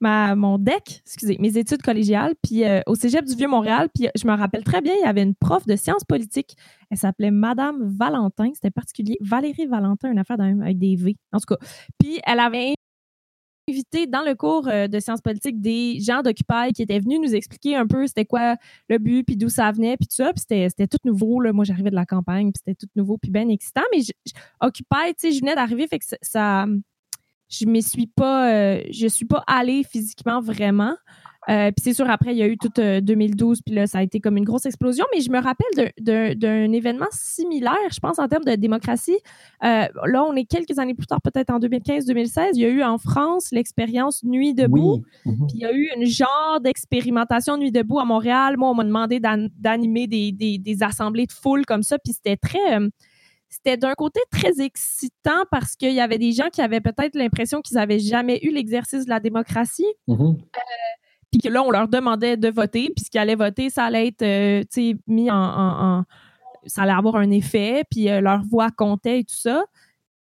ma, 0.00 0.34
mon 0.34 0.58
DEC, 0.58 1.02
excusez, 1.04 1.36
mes 1.38 1.56
études 1.56 1.82
collégiales, 1.82 2.34
puis 2.42 2.64
euh, 2.64 2.80
au 2.86 2.94
Cégep 2.94 3.24
du 3.24 3.34
Vieux-Montréal, 3.34 3.88
puis 3.94 4.08
je 4.16 4.26
me 4.26 4.34
rappelle 4.34 4.64
très 4.64 4.80
bien, 4.80 4.94
il 4.94 5.04
y 5.04 5.08
avait 5.08 5.22
une 5.22 5.34
prof 5.34 5.66
de 5.66 5.76
sciences 5.76 6.04
politiques, 6.04 6.56
elle 6.90 6.98
s'appelait 6.98 7.30
Madame 7.30 7.76
Valentin, 7.82 8.50
c'était 8.54 8.70
particulier, 8.70 9.16
Valérie 9.20 9.66
Valentin, 9.66 10.10
une 10.10 10.18
affaire 10.18 10.40
avec 10.40 10.78
des 10.78 10.96
V, 10.96 11.16
en 11.32 11.38
tout 11.38 11.54
cas. 11.54 11.66
Puis 11.98 12.20
elle 12.26 12.40
avait 12.40 12.74
invité 13.68 14.06
dans 14.06 14.22
le 14.22 14.34
cours 14.34 14.68
euh, 14.68 14.88
de 14.88 15.00
sciences 15.00 15.20
politiques 15.20 15.60
des 15.60 15.98
gens 16.00 16.22
d'Occupy 16.22 16.72
qui 16.74 16.82
étaient 16.82 16.98
venus 16.98 17.20
nous 17.20 17.34
expliquer 17.34 17.76
un 17.76 17.86
peu 17.86 18.06
c'était 18.06 18.24
quoi 18.24 18.56
le 18.88 18.98
but, 18.98 19.24
puis 19.24 19.36
d'où 19.36 19.48
ça 19.48 19.70
venait, 19.72 19.96
puis 19.96 20.06
tout 20.06 20.16
ça. 20.16 20.32
Puis 20.32 20.44
c'était 20.48 20.86
tout 20.86 20.98
nouveau. 21.04 21.40
Là. 21.40 21.52
Moi, 21.52 21.64
j'arrivais 21.64 21.90
de 21.90 21.94
la 21.94 22.06
campagne, 22.06 22.52
puis 22.52 22.62
c'était 22.64 22.74
tout 22.74 22.90
nouveau, 22.96 23.18
puis 23.18 23.30
bien 23.30 23.48
excitant. 23.48 23.82
Mais 23.92 24.02
Occupy, 24.60 25.14
tu 25.18 25.28
sais, 25.28 25.32
je 25.32 25.40
venais 25.40 25.54
d'arriver, 25.54 25.86
fait 25.86 25.98
que 25.98 26.04
ça... 26.20 26.66
je 27.48 27.66
ne 27.66 27.80
suis 27.80 28.06
pas... 28.06 28.52
Euh, 28.52 28.82
je 28.90 29.06
suis 29.06 29.26
pas 29.26 29.44
allée 29.46 29.82
physiquement 29.84 30.40
vraiment. 30.40 30.94
Euh, 31.50 31.70
puis 31.72 31.82
c'est 31.82 31.94
sûr, 31.94 32.08
après, 32.08 32.32
il 32.34 32.38
y 32.38 32.42
a 32.42 32.46
eu 32.46 32.56
tout 32.56 32.70
2012, 32.76 33.58
euh, 33.58 33.62
puis 33.64 33.74
là, 33.74 33.86
ça 33.86 33.98
a 33.98 34.02
été 34.02 34.20
comme 34.20 34.36
une 34.36 34.44
grosse 34.44 34.66
explosion. 34.66 35.04
Mais 35.14 35.20
je 35.20 35.30
me 35.30 35.40
rappelle 35.40 35.92
d'un 36.00 36.72
événement 36.72 37.06
similaire, 37.10 37.74
je 37.92 38.00
pense, 38.00 38.18
en 38.18 38.28
termes 38.28 38.44
de 38.44 38.54
démocratie. 38.54 39.18
Euh, 39.62 39.86
là, 40.06 40.24
on 40.24 40.34
est 40.36 40.44
quelques 40.44 40.78
années 40.78 40.94
plus 40.94 41.06
tard, 41.06 41.20
peut-être 41.20 41.50
en 41.50 41.58
2015-2016. 41.58 42.50
Il 42.54 42.60
y 42.60 42.64
a 42.64 42.68
eu 42.68 42.82
en 42.82 42.98
France 42.98 43.48
l'expérience 43.52 44.22
Nuit 44.24 44.54
debout. 44.54 45.02
Mhm. 45.26 45.46
Puis 45.46 45.56
il 45.56 45.60
y 45.60 45.66
a 45.66 45.72
eu 45.72 45.88
une 45.96 46.06
genre 46.06 46.60
d'expérimentation 46.62 47.56
Nuit 47.56 47.72
debout 47.72 47.98
à 47.98 48.04
Montréal. 48.04 48.56
Moi, 48.56 48.70
on 48.70 48.74
m'a 48.74 48.84
demandé 48.84 49.20
d'animer 49.20 50.06
des, 50.06 50.32
des, 50.32 50.58
des, 50.58 50.82
assemblées 50.82 51.26
de 51.26 51.32
foule 51.32 51.66
comme 51.66 51.82
ça. 51.82 51.98
Puis 51.98 52.14
c'était 52.14 52.36
très 52.36 52.78
c'était 53.54 53.76
d'un 53.76 53.94
côté 53.94 54.20
très 54.30 54.60
excitant 54.60 55.44
parce 55.50 55.76
qu'il 55.76 55.92
y 55.92 56.00
avait 56.00 56.18
des 56.18 56.32
gens 56.32 56.48
qui 56.50 56.60
avaient 56.60 56.80
peut-être 56.80 57.14
l'impression 57.14 57.60
qu'ils 57.60 57.76
n'avaient 57.76 57.98
jamais 57.98 58.40
eu 58.42 58.50
l'exercice 58.50 59.04
de 59.04 59.10
la 59.10 59.20
démocratie. 59.20 59.86
Mhm 60.08 60.36
puis 61.34 61.40
que 61.40 61.48
là, 61.48 61.64
on 61.64 61.70
leur 61.72 61.88
demandait 61.88 62.36
de 62.36 62.48
voter, 62.48 62.92
puis 62.94 63.04
ce 63.04 63.10
qu'ils 63.10 63.18
allaient 63.18 63.34
voter, 63.34 63.68
ça 63.68 63.86
allait 63.86 64.06
être 64.06 64.22
euh, 64.22 64.62
mis 65.08 65.32
en, 65.32 66.04
Ça 66.66 66.82
allait 66.82 66.92
avoir 66.92 67.16
un 67.16 67.32
effet, 67.32 67.82
puis 67.90 68.08
euh, 68.08 68.20
leur 68.20 68.42
voix 68.44 68.70
comptait 68.70 69.18
et 69.18 69.24
tout 69.24 69.34
ça. 69.34 69.64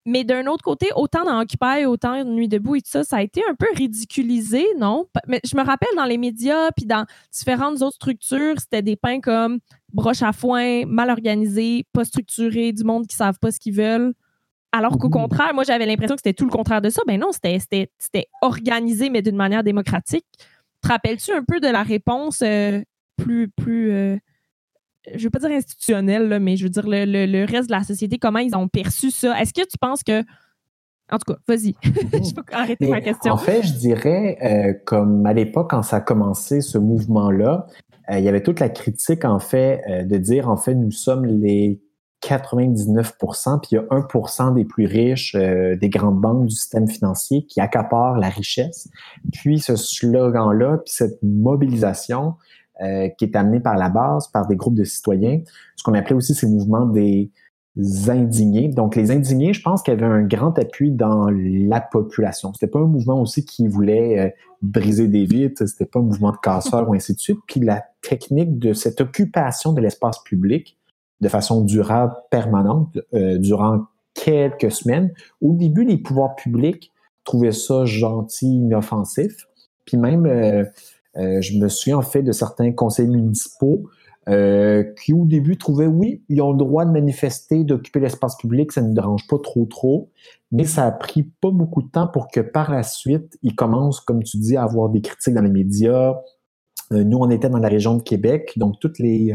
Mais 0.08 0.24
d'un 0.24 0.46
autre 0.46 0.64
côté, 0.64 0.88
autant 0.96 1.22
dans 1.22 1.38
Occupy, 1.38 1.84
autant 1.84 2.24
Nuit 2.24 2.48
debout 2.48 2.76
et 2.76 2.80
tout 2.80 2.88
ça, 2.88 3.04
ça 3.04 3.16
a 3.18 3.22
été 3.22 3.42
un 3.46 3.54
peu 3.54 3.66
ridiculisé, 3.76 4.64
non? 4.78 5.06
Mais 5.26 5.38
je 5.44 5.54
me 5.54 5.62
rappelle 5.62 5.94
dans 5.98 6.06
les 6.06 6.16
médias, 6.16 6.70
puis 6.74 6.86
dans 6.86 7.04
différentes 7.30 7.82
autres 7.82 7.96
structures, 7.96 8.58
c'était 8.58 8.80
des 8.80 8.96
pains 8.96 9.20
comme 9.20 9.58
broche 9.92 10.22
à 10.22 10.32
foin, 10.32 10.86
mal 10.86 11.10
organisés, 11.10 11.84
pas 11.92 12.06
structurés, 12.06 12.72
du 12.72 12.84
monde 12.84 13.06
qui 13.06 13.16
savent 13.16 13.38
pas 13.38 13.50
ce 13.50 13.60
qu'ils 13.60 13.74
veulent. 13.74 14.14
Alors 14.72 14.96
qu'au 14.96 15.10
contraire, 15.10 15.52
moi, 15.52 15.64
j'avais 15.64 15.84
l'impression 15.84 16.16
que 16.16 16.22
c'était 16.24 16.32
tout 16.32 16.46
le 16.46 16.52
contraire 16.52 16.80
de 16.80 16.88
ça. 16.88 17.02
Ben 17.06 17.20
non, 17.20 17.28
c'était 17.32 18.28
organisé, 18.40 19.10
mais 19.10 19.20
d'une 19.20 19.36
manière 19.36 19.62
démocratique. 19.62 20.24
Te 20.80 20.88
rappelles-tu 20.88 21.32
un 21.32 21.44
peu 21.46 21.60
de 21.60 21.68
la 21.68 21.82
réponse 21.82 22.40
euh, 22.40 22.80
plus, 23.18 23.50
plus 23.50 23.92
euh, 23.92 24.16
je 25.14 25.24
veux 25.24 25.30
pas 25.30 25.38
dire 25.38 25.50
institutionnelle, 25.50 26.38
mais 26.40 26.56
je 26.56 26.64
veux 26.64 26.70
dire 26.70 26.84
le, 26.86 27.44
reste 27.44 27.68
de 27.68 27.74
la 27.74 27.82
société, 27.82 28.18
comment 28.18 28.38
ils 28.38 28.54
ont 28.56 28.68
perçu 28.68 29.10
ça? 29.10 29.40
Est-ce 29.40 29.52
que 29.52 29.62
tu 29.62 29.78
penses 29.80 30.02
que. 30.02 30.22
En 31.10 31.16
tout 31.16 31.32
cas, 31.32 31.38
vas-y. 31.48 31.74
je 31.82 32.34
peux 32.34 32.42
arrêter 32.52 32.86
ma 32.86 33.00
question. 33.00 33.32
En 33.32 33.38
fait, 33.38 33.62
je 33.62 33.72
dirais, 33.72 34.36
euh, 34.42 34.74
comme 34.84 35.24
à 35.24 35.32
l'époque, 35.32 35.70
quand 35.70 35.82
ça 35.82 35.96
a 35.96 36.00
commencé, 36.00 36.60
ce 36.60 36.76
mouvement-là, 36.76 37.66
il 38.10 38.20
y 38.20 38.28
avait 38.28 38.42
toute 38.42 38.60
la 38.60 38.68
critique, 38.68 39.24
en 39.24 39.38
fait, 39.38 39.82
de 40.06 40.16
dire, 40.16 40.48
en 40.48 40.56
fait, 40.56 40.74
nous 40.74 40.90
sommes 40.90 41.26
les 41.26 41.80
99% 42.22 43.60
puis 43.60 43.68
il 43.72 43.74
y 43.74 43.78
a 43.78 43.82
1% 43.82 44.54
des 44.54 44.64
plus 44.64 44.86
riches 44.86 45.34
euh, 45.34 45.76
des 45.76 45.88
grandes 45.88 46.20
banques 46.20 46.46
du 46.46 46.54
système 46.54 46.88
financier 46.88 47.46
qui 47.46 47.60
accaparent 47.60 48.18
la 48.18 48.28
richesse. 48.28 48.88
Puis 49.32 49.60
ce 49.60 49.76
slogan-là, 49.76 50.78
puis 50.78 50.92
cette 50.92 51.22
mobilisation 51.22 52.34
euh, 52.82 53.08
qui 53.18 53.24
est 53.24 53.36
amenée 53.36 53.60
par 53.60 53.76
la 53.76 53.88
base, 53.88 54.28
par 54.28 54.46
des 54.46 54.56
groupes 54.56 54.74
de 54.74 54.84
citoyens, 54.84 55.40
ce 55.76 55.82
qu'on 55.82 55.94
appelait 55.94 56.16
aussi 56.16 56.34
ces 56.34 56.46
mouvements 56.46 56.86
des 56.86 57.30
indignés. 58.08 58.68
Donc 58.68 58.96
les 58.96 59.10
indignés, 59.10 59.52
je 59.52 59.62
pense 59.62 59.82
qu'il 59.82 59.94
y 59.94 59.96
avait 59.96 60.06
un 60.06 60.22
grand 60.22 60.58
appui 60.58 60.90
dans 60.90 61.28
la 61.30 61.80
population. 61.80 62.52
C'était 62.52 62.66
pas 62.66 62.80
un 62.80 62.86
mouvement 62.86 63.20
aussi 63.20 63.44
qui 63.44 63.68
voulait 63.68 64.18
euh, 64.18 64.30
briser 64.62 65.06
des 65.06 65.24
vitres, 65.24 65.66
c'était 65.66 65.86
pas 65.86 66.00
un 66.00 66.02
mouvement 66.02 66.32
de 66.32 66.38
casseurs 66.38 66.88
ou 66.88 66.94
ainsi 66.94 67.14
de 67.14 67.20
suite. 67.20 67.38
Puis 67.46 67.60
la 67.60 67.84
technique 68.02 68.58
de 68.58 68.72
cette 68.72 69.00
occupation 69.00 69.72
de 69.72 69.80
l'espace 69.80 70.18
public 70.24 70.78
de 71.20 71.28
façon 71.28 71.62
durable, 71.64 72.14
permanente, 72.30 72.98
euh, 73.14 73.38
durant 73.38 73.86
quelques 74.14 74.70
semaines. 74.70 75.12
Au 75.40 75.52
début, 75.52 75.84
les 75.84 75.98
pouvoirs 75.98 76.34
publics 76.36 76.92
trouvaient 77.24 77.52
ça 77.52 77.84
gentil, 77.84 78.46
inoffensif. 78.46 79.48
Puis 79.84 79.96
même, 79.96 80.26
euh, 80.26 80.64
euh, 81.16 81.40
je 81.40 81.58
me 81.58 81.68
souviens 81.68 81.98
en 81.98 82.02
fait 82.02 82.22
de 82.22 82.32
certains 82.32 82.72
conseils 82.72 83.08
municipaux 83.08 83.88
qui 85.02 85.14
au 85.14 85.24
début 85.24 85.56
trouvaient, 85.56 85.86
oui, 85.86 86.22
ils 86.28 86.42
ont 86.42 86.52
le 86.52 86.58
droit 86.58 86.84
de 86.84 86.90
manifester, 86.90 87.64
d'occuper 87.64 87.98
l'espace 87.98 88.36
public, 88.36 88.72
ça 88.72 88.82
ne 88.82 88.92
dérange 88.92 89.26
pas 89.26 89.38
trop 89.38 89.64
trop, 89.64 90.10
mais 90.52 90.64
ça 90.64 90.84
a 90.84 90.92
pris 90.92 91.22
pas 91.22 91.50
beaucoup 91.50 91.80
de 91.80 91.88
temps 91.88 92.08
pour 92.08 92.28
que 92.28 92.40
par 92.40 92.70
la 92.70 92.82
suite, 92.82 93.38
ils 93.42 93.54
commencent, 93.54 94.00
comme 94.00 94.22
tu 94.22 94.36
dis, 94.36 94.54
à 94.58 94.64
avoir 94.64 94.90
des 94.90 95.00
critiques 95.00 95.32
dans 95.32 95.40
les 95.40 95.48
médias. 95.48 96.14
nous, 96.90 97.16
on 97.16 97.30
était 97.30 97.48
dans 97.48 97.56
la 97.56 97.68
région 97.68 97.94
de 97.94 98.02
Québec, 98.02 98.52
donc 98.58 98.78
toutes 98.80 98.98
les 98.98 99.34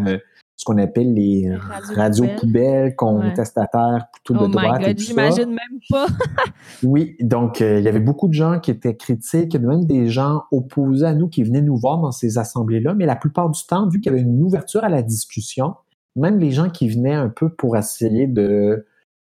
ce 0.55 0.65
qu'on 0.65 0.77
appelle 0.77 1.13
les 1.13 1.49
radios, 1.95 2.27
poubelles, 2.39 2.95
contestataires, 2.95 4.07
plutôt 4.13 4.33
de 4.39 4.45
oh 4.45 4.47
droite. 4.47 4.79
My 4.79 4.85
God, 4.87 4.99
j'imagine 4.99 5.49
même 5.49 5.79
pas. 5.89 6.07
oui, 6.83 7.15
donc 7.19 7.61
euh, 7.61 7.79
il 7.79 7.85
y 7.85 7.87
avait 7.87 7.99
beaucoup 7.99 8.27
de 8.27 8.33
gens 8.33 8.59
qui 8.59 8.71
étaient 8.71 8.95
critiques, 8.95 9.55
même 9.55 9.85
des 9.85 10.07
gens 10.07 10.43
opposés 10.51 11.05
à 11.05 11.13
nous 11.13 11.27
qui 11.27 11.43
venaient 11.43 11.61
nous 11.61 11.77
voir 11.77 11.99
dans 11.99 12.11
ces 12.11 12.37
assemblées-là, 12.37 12.93
mais 12.93 13.05
la 13.05 13.15
plupart 13.15 13.49
du 13.49 13.65
temps, 13.65 13.89
vu 13.89 13.99
qu'il 13.99 14.11
y 14.11 14.15
avait 14.15 14.23
une 14.23 14.41
ouverture 14.43 14.83
à 14.83 14.89
la 14.89 15.01
discussion, 15.01 15.75
même 16.15 16.39
les 16.39 16.51
gens 16.51 16.69
qui 16.69 16.87
venaient 16.87 17.13
un 17.13 17.29
peu 17.29 17.49
pour 17.49 17.75
essayer 17.75 18.27
de 18.27 18.85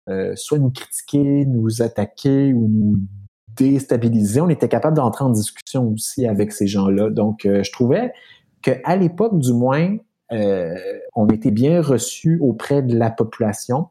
euh, 0.09 0.33
soit 0.37 0.59
nous 0.59 0.71
critiquer, 0.71 1.45
nous 1.47 1.83
attaquer 1.83 2.53
ou 2.53 2.69
nous 2.69 3.01
déstabiliser, 3.57 4.41
on 4.41 4.49
était 4.49 4.69
capable 4.69 4.97
d'entrer 4.97 5.25
en 5.25 5.31
discussion 5.31 5.89
aussi 5.89 6.27
avec 6.27 6.53
ces 6.53 6.67
gens-là. 6.67 7.11
Donc, 7.11 7.45
euh, 7.45 7.63
je 7.63 7.73
trouvais 7.73 8.13
qu'à 8.63 8.97
l'époque, 8.97 9.39
du 9.39 9.53
moins, 9.53 9.97
euh, 9.97 9.97
on 10.31 11.29
était 11.29 11.51
bien 11.51 11.81
reçus 11.81 12.39
auprès 12.41 12.83
de 12.83 12.97
la 12.97 13.11
population, 13.11 13.89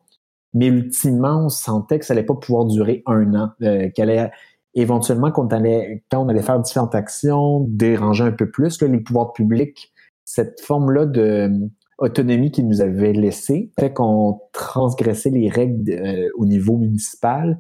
mais 0.56 0.68
ultimement, 0.68 1.46
on 1.46 1.50
sentait 1.50 2.00
que 2.00 2.06
ça 2.06 2.14
allait 2.14 2.24
pas 2.24 2.34
pouvoir 2.34 2.66
durer 2.66 3.04
un 3.06 3.36
an, 3.36 3.50
euh, 3.62 3.90
qu'elle 3.94 4.10
allait 4.10 4.32
éventuellement, 4.74 5.30
quand 5.30 5.54
on, 5.54 5.56
allait, 5.56 6.04
quand 6.10 6.26
on 6.26 6.30
allait 6.30 6.42
faire 6.42 6.60
différentes 6.60 6.96
actions, 6.96 7.66
déranger 7.70 8.24
un 8.24 8.32
peu 8.32 8.50
plus 8.50 8.82
les 8.82 9.00
pouvoirs 9.00 9.34
publics, 9.34 9.94
cette 10.24 10.62
forme-là 10.62 11.06
de 11.06 11.52
autonomie 11.98 12.52
qu'ils 12.52 12.68
nous 12.68 12.82
avaient 12.82 13.14
laissée, 13.14 13.72
fait 13.80 13.94
qu'on 13.94 14.42
transgressait 14.54 15.30
les 15.30 15.50
règles 15.50 15.92
euh, 15.92 16.30
au 16.36 16.46
niveau 16.46 16.78
municipal 16.78 17.60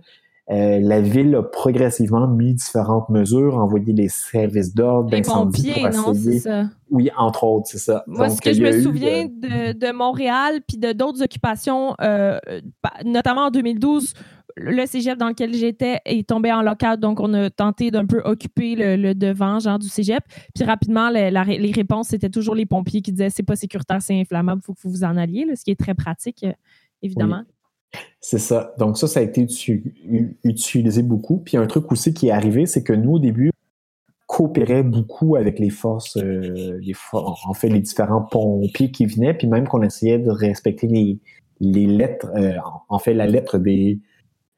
euh, 0.51 0.79
la 0.79 1.01
ville 1.01 1.33
a 1.35 1.41
progressivement 1.41 2.27
mis 2.27 2.53
différentes 2.53 3.09
mesures, 3.09 3.57
envoyé 3.57 3.93
des 3.93 4.09
services 4.09 4.75
d'ordre, 4.75 5.09
d'incendie 5.09 5.71
pour 5.71 5.87
essayer. 5.87 6.39
Ça. 6.39 6.65
Oui, 6.91 7.09
entre 7.17 7.43
autres, 7.45 7.67
c'est 7.67 7.79
ça. 7.79 8.03
Moi, 8.05 8.29
ce 8.29 8.39
que 8.41 8.53
je 8.53 8.61
me 8.61 8.79
souviens 8.79 9.25
de... 9.25 9.73
de, 9.73 9.91
Montréal 9.91 10.61
puis 10.67 10.77
de 10.77 10.91
d'autres 10.91 11.23
occupations, 11.23 11.95
euh, 11.99 12.37
notamment 13.03 13.45
en 13.45 13.49
2012, 13.49 14.13
le 14.57 14.85
cégep 14.85 15.17
dans 15.17 15.29
lequel 15.29 15.53
j'étais 15.53 15.99
est 16.05 16.29
tombé 16.29 16.51
en 16.53 16.61
local, 16.61 16.99
donc 16.99 17.19
on 17.19 17.33
a 17.33 17.49
tenté 17.49 17.89
d'un 17.89 18.05
peu 18.05 18.21
occuper 18.23 18.75
le, 18.97 19.13
devant, 19.13 19.59
genre 19.59 19.79
du 19.79 19.89
cégep. 19.89 20.23
Puis 20.53 20.63
rapidement, 20.63 21.09
les 21.09 21.71
réponses, 21.71 22.09
c'était 22.09 22.29
toujours 22.29 22.55
les 22.55 22.67
pompiers 22.67 23.01
qui 23.01 23.11
disaient 23.11 23.31
c'est 23.31 23.43
pas 23.43 23.55
sécuritaire, 23.55 24.01
c'est 24.01 24.19
inflammable, 24.19 24.61
il 24.63 24.65
faut 24.65 24.73
que 24.73 24.81
vous 24.83 24.91
vous 24.91 25.03
en 25.03 25.17
alliez, 25.17 25.45
ce 25.55 25.63
qui 25.63 25.71
est 25.71 25.79
très 25.79 25.95
pratique, 25.95 26.43
euh, 26.43 26.53
évidemment. 27.01 27.43
C'est 28.21 28.39
ça. 28.39 28.73
Donc 28.79 28.97
ça, 28.97 29.07
ça 29.07 29.19
a 29.19 29.23
été 29.23 29.45
utilisé 30.43 31.03
beaucoup. 31.03 31.37
Puis 31.37 31.57
un 31.57 31.67
truc 31.67 31.91
aussi 31.91 32.13
qui 32.13 32.27
est 32.27 32.31
arrivé, 32.31 32.65
c'est 32.65 32.83
que 32.83 32.93
nous, 32.93 33.13
au 33.13 33.19
début, 33.19 33.51
coopérait 34.25 34.83
beaucoup 34.83 35.35
avec 35.35 35.59
les 35.59 35.69
forces, 35.69 36.17
euh, 36.17 36.79
en 37.13 37.53
fait, 37.53 37.69
les 37.69 37.81
différents 37.81 38.23
pompiers 38.23 38.91
qui 38.91 39.05
venaient, 39.05 39.33
puis 39.33 39.47
même 39.47 39.67
qu'on 39.67 39.83
essayait 39.83 40.19
de 40.19 40.31
respecter 40.31 40.87
les, 40.87 41.19
les 41.59 41.85
lettres, 41.85 42.31
euh, 42.35 42.57
en 42.89 42.99
fait, 42.99 43.13
la 43.13 43.27
lettre 43.27 43.57
des 43.57 43.99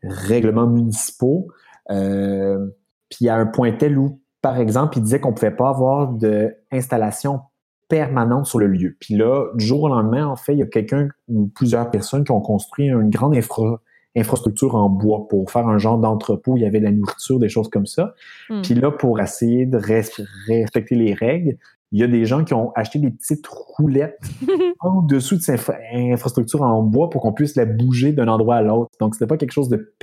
règlements 0.04 0.68
municipaux. 0.68 1.48
Euh, 1.92 2.70
puis 3.10 3.30
a 3.30 3.36
un 3.36 3.46
point 3.46 3.72
tel 3.72 3.98
où, 3.98 4.22
par 4.42 4.60
exemple, 4.60 4.98
il 4.98 5.02
disait 5.02 5.20
qu'on 5.20 5.34
pouvait 5.34 5.56
pas 5.56 5.70
avoir 5.70 6.14
d'installation 6.14 7.42
permanente 7.88 8.46
sur 8.46 8.60
le 8.60 8.68
lieu. 8.68 8.96
Puis 9.00 9.16
là, 9.16 9.48
du 9.56 9.66
jour 9.66 9.84
au 9.84 9.90
lendemain, 9.90 10.26
en 10.26 10.36
fait, 10.36 10.54
il 10.54 10.60
y 10.60 10.64
a 10.64 10.68
quelqu'un 10.68 11.08
ou 11.28 11.48
plusieurs 11.48 11.90
personnes 11.90 12.24
qui 12.24 12.32
ont 12.32 12.42
construit 12.42 12.88
une 12.88 13.10
grande 13.10 13.36
infra 13.36 13.82
infrastructure 14.16 14.76
en 14.76 14.90
bois 14.90 15.28
pour 15.30 15.52
faire 15.52 15.68
un 15.68 15.78
genre 15.78 15.98
d'entrepôt. 15.98 16.58
Il 16.58 16.64
y 16.64 16.66
avait 16.66 16.80
de 16.80 16.86
la 16.86 16.92
nourriture, 16.92 17.40
des 17.40 17.50
choses 17.50 17.70
comme 17.70 17.86
ça. 17.86 18.16
Hmm. 18.50 18.62
Puis 18.62 18.74
là, 18.74 18.92
pour 18.92 19.20
essayer 19.20 19.66
de 19.66 19.78
respecter 19.78 20.96
les 20.96 21.14
règles, 21.14 21.58
il 21.92 22.02
y 22.02 22.04
a 22.04 22.08
des 22.08 22.26
gens 22.26 22.44
qui 22.44 22.54
ont 22.54 22.72
acheté 22.76 23.00
des 23.00 23.12
petites 23.12 23.48
roulettes 23.48 24.20
en 24.80 25.02
dessous 25.02 25.38
de 25.38 25.42
cette 25.42 25.72
infrastructure 25.94 26.62
en 26.62 26.84
bois 26.84 27.10
pour 27.10 27.22
qu'on 27.22 27.32
puisse 27.32 27.56
la 27.56 27.66
bouger 27.66 28.12
d'un 28.12 28.28
endroit 28.28 28.56
à 28.56 28.62
l'autre. 28.62 28.92
Donc, 29.00 29.16
c'était 29.16 29.28
pas 29.28 29.38
quelque 29.38 29.54
chose 29.54 29.70
de, 29.70 29.94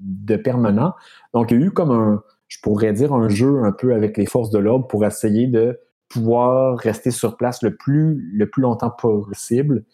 de 0.00 0.36
permanent. 0.36 0.94
Donc, 1.34 1.50
il 1.50 1.60
y 1.60 1.62
a 1.62 1.66
eu 1.66 1.70
comme 1.70 1.90
un, 1.90 2.22
je 2.46 2.58
pourrais 2.62 2.92
dire, 2.92 3.12
un 3.12 3.28
jeu 3.28 3.62
un 3.64 3.72
peu 3.72 3.92
avec 3.92 4.16
les 4.16 4.24
forces 4.24 4.50
de 4.50 4.58
l'ordre 4.58 4.86
pour 4.86 5.04
essayer 5.04 5.48
de 5.48 5.78
pouvoir 6.08 6.78
rester 6.78 7.10
sur 7.10 7.36
place 7.36 7.62
le 7.62 7.76
plus, 7.76 8.30
le 8.32 8.48
plus 8.48 8.62
longtemps 8.62 8.90
possible. 8.90 9.84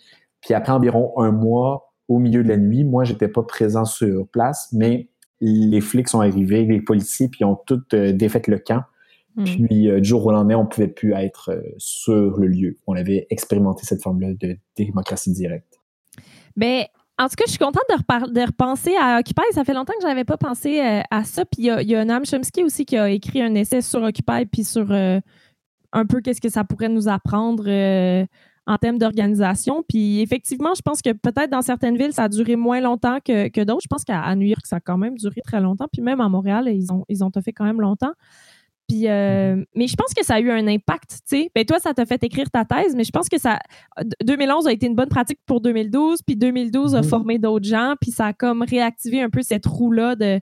Puis 0.40 0.54
après 0.54 0.72
environ 0.72 1.12
un 1.18 1.32
mois, 1.32 1.94
au 2.08 2.18
milieu 2.18 2.42
de 2.42 2.48
la 2.48 2.56
nuit. 2.56 2.84
Moi, 2.84 3.04
j'étais 3.04 3.28
pas 3.28 3.42
présent 3.42 3.84
sur 3.84 4.28
place, 4.28 4.68
mais 4.72 5.08
les 5.40 5.80
flics 5.80 6.08
sont 6.08 6.20
arrivés, 6.20 6.64
les 6.64 6.80
policiers, 6.80 7.28
puis 7.28 7.44
ont 7.44 7.56
tout 7.66 7.82
euh, 7.92 8.12
défait 8.12 8.42
le 8.46 8.58
camp. 8.58 8.82
Hmm. 9.36 9.44
Puis, 9.44 9.90
euh, 9.90 10.00
du 10.00 10.08
jour 10.08 10.24
au 10.24 10.32
lendemain, 10.32 10.56
on 10.56 10.66
pouvait 10.66 10.88
plus 10.88 11.12
être 11.12 11.50
euh, 11.50 11.60
sur 11.76 12.38
le 12.38 12.46
lieu. 12.46 12.78
On 12.86 12.94
avait 12.94 13.26
expérimenté 13.30 13.84
cette 13.84 14.02
forme-là 14.02 14.32
de 14.34 14.56
démocratie 14.76 15.32
directe. 15.32 15.80
Mais 16.56 16.88
ben, 17.18 17.24
en 17.24 17.28
tout 17.28 17.34
cas, 17.36 17.44
je 17.46 17.50
suis 17.50 17.58
contente 17.58 17.82
de, 17.90 18.32
de 18.32 18.40
repenser 18.46 18.92
à 19.00 19.18
Occupy. 19.18 19.42
Ça 19.52 19.64
fait 19.64 19.74
longtemps 19.74 19.92
que 19.94 20.02
je 20.02 20.06
n'avais 20.06 20.24
pas 20.24 20.36
pensé 20.36 20.80
à 20.80 21.24
ça. 21.24 21.44
Puis 21.44 21.68
il 21.68 21.90
y 21.90 21.94
a, 21.94 22.04
Nam 22.04 22.24
Chomsky 22.24 22.62
aussi 22.62 22.84
qui 22.84 22.96
a 22.96 23.08
écrit 23.08 23.42
un 23.42 23.54
essai 23.54 23.82
sur 23.82 24.02
Occupy, 24.02 24.46
puis 24.50 24.64
sur 24.64 24.92
un 25.94 26.04
peu 26.04 26.20
qu'est-ce 26.20 26.40
que 26.40 26.50
ça 26.50 26.64
pourrait 26.64 26.90
nous 26.90 27.08
apprendre 27.08 27.66
en 28.66 28.78
termes 28.78 28.98
d'organisation. 28.98 29.82
Puis 29.88 30.20
effectivement, 30.20 30.74
je 30.74 30.82
pense 30.82 31.02
que 31.02 31.12
peut-être 31.12 31.50
dans 31.50 31.62
certaines 31.62 31.96
villes, 31.96 32.12
ça 32.12 32.24
a 32.24 32.28
duré 32.28 32.56
moins 32.56 32.80
longtemps 32.80 33.18
que, 33.20 33.48
que 33.48 33.60
d'autres. 33.62 33.82
Je 33.82 33.88
pense 33.88 34.04
qu'à 34.04 34.34
New 34.36 34.46
York, 34.46 34.66
ça 34.66 34.76
a 34.76 34.80
quand 34.80 34.98
même 34.98 35.16
duré 35.16 35.40
très 35.42 35.60
longtemps. 35.60 35.86
Puis 35.92 36.02
même 36.02 36.20
à 36.20 36.28
Montréal, 36.28 36.68
ils 36.68 36.92
ont, 36.92 37.04
ils 37.08 37.24
ont 37.24 37.30
fait 37.42 37.52
quand 37.52 37.64
même 37.64 37.80
longtemps. 37.80 38.12
Puis, 38.88 39.08
euh, 39.08 39.64
mais 39.74 39.86
je 39.86 39.96
pense 39.96 40.12
que 40.12 40.24
ça 40.24 40.34
a 40.34 40.40
eu 40.40 40.50
un 40.50 40.66
impact, 40.66 41.10
tu 41.10 41.38
sais. 41.38 41.50
Ben, 41.54 41.64
toi, 41.64 41.78
ça 41.78 41.94
t'a 41.94 42.04
fait 42.04 42.22
écrire 42.22 42.50
ta 42.50 42.66
thèse, 42.66 42.94
mais 42.94 43.04
je 43.04 43.10
pense 43.10 43.30
que 43.30 43.38
ça, 43.38 43.58
2011 44.22 44.66
a 44.66 44.72
été 44.72 44.86
une 44.86 44.94
bonne 44.94 45.08
pratique 45.08 45.40
pour 45.46 45.62
2012, 45.62 46.20
puis 46.20 46.36
2012 46.36 46.94
a 46.94 47.02
formé 47.02 47.38
d'autres 47.38 47.66
gens, 47.66 47.94
puis 47.98 48.10
ça 48.10 48.26
a 48.26 48.32
comme 48.34 48.62
réactivé 48.62 49.22
un 49.22 49.30
peu 49.30 49.40
cette 49.40 49.64
roue-là 49.64 50.16
de, 50.16 50.38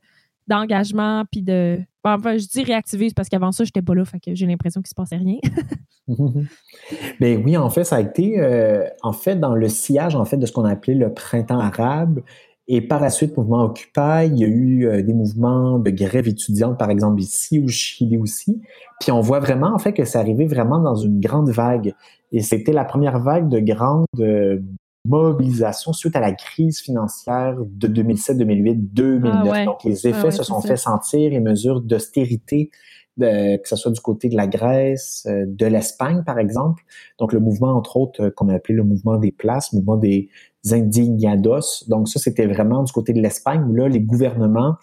d'engagement, 0.48 1.24
puis 1.30 1.42
de. 1.42 1.78
Enfin, 2.04 2.36
je 2.36 2.46
dis 2.46 2.64
réactiver 2.64 3.08
parce 3.14 3.28
qu'avant 3.28 3.52
ça, 3.52 3.64
j'étais 3.64 3.82
pas 3.82 3.94
là, 3.94 4.04
fait 4.04 4.20
j'ai 4.34 4.46
l'impression 4.46 4.80
qu'il 4.80 4.88
se 4.88 4.94
passait 4.94 5.16
rien. 5.16 5.38
ben 7.20 7.42
oui, 7.44 7.56
en 7.56 7.70
fait, 7.70 7.84
ça 7.84 7.96
a 7.96 8.00
été 8.00 8.40
euh, 8.40 8.84
en 9.02 9.12
fait 9.12 9.36
dans 9.36 9.54
le 9.54 9.68
sillage 9.68 10.16
en 10.16 10.24
fait 10.24 10.36
de 10.36 10.46
ce 10.46 10.52
qu'on 10.52 10.64
a 10.64 10.70
appelé 10.72 10.94
le 10.94 11.12
printemps 11.12 11.60
arabe. 11.60 12.20
Et 12.68 12.80
par 12.80 13.00
la 13.00 13.10
suite, 13.10 13.36
mouvement 13.36 13.64
Occupy, 13.64 14.26
il 14.26 14.38
y 14.38 14.44
a 14.44 14.46
eu 14.46 14.86
euh, 14.86 15.02
des 15.02 15.12
mouvements 15.12 15.78
de 15.78 15.90
grève 15.90 16.28
étudiante, 16.28 16.78
par 16.78 16.90
exemple 16.90 17.20
ici 17.20 17.58
ou 17.58 17.68
Chili 17.68 18.16
aussi. 18.18 18.62
Puis 19.00 19.10
on 19.10 19.20
voit 19.20 19.40
vraiment 19.40 19.74
en 19.74 19.78
fait 19.78 19.92
que 19.92 20.04
c'est 20.04 20.18
arrivé 20.18 20.46
vraiment 20.46 20.78
dans 20.78 20.94
une 20.94 21.20
grande 21.20 21.50
vague. 21.50 21.94
Et 22.30 22.40
c'était 22.40 22.72
la 22.72 22.84
première 22.84 23.18
vague 23.18 23.48
de 23.48 23.58
grande 23.58 24.06
euh, 24.20 24.60
mobilisation 25.04 25.92
suite 25.92 26.14
à 26.16 26.20
la 26.20 26.32
crise 26.32 26.80
financière 26.80 27.56
de 27.58 27.86
2007, 27.86 28.38
2008, 28.38 28.94
2009. 28.94 29.64
Donc, 29.64 29.84
les 29.84 30.06
effets 30.06 30.28
ah 30.28 30.30
se 30.30 30.42
sont 30.44 30.60
fait 30.60 30.76
sentir, 30.76 31.30
les 31.30 31.40
mesures 31.40 31.80
d'austérité, 31.80 32.70
que 33.18 33.60
ce 33.64 33.76
soit 33.76 33.92
du 33.92 34.00
côté 34.00 34.28
de 34.28 34.36
la 34.36 34.46
Grèce, 34.46 35.26
euh, 35.28 35.44
de 35.46 35.66
l'Espagne, 35.66 36.22
par 36.24 36.38
exemple. 36.38 36.82
Donc, 37.18 37.32
le 37.32 37.40
mouvement, 37.40 37.72
entre 37.72 37.96
autres, 37.96 38.24
euh, 38.24 38.30
qu'on 38.30 38.48
a 38.48 38.54
appelé 38.54 38.74
le 38.74 38.84
mouvement 38.84 39.18
des 39.18 39.32
places, 39.32 39.72
le 39.72 39.78
mouvement 39.78 39.96
des 39.96 40.28
indignados. 40.70 41.84
Donc, 41.88 42.08
ça, 42.08 42.18
c'était 42.18 42.46
vraiment 42.46 42.82
du 42.82 42.92
côté 42.92 43.12
de 43.12 43.20
l'Espagne, 43.20 43.64
où 43.68 43.74
là, 43.74 43.88
les 43.88 44.00
gouvernements 44.00 44.76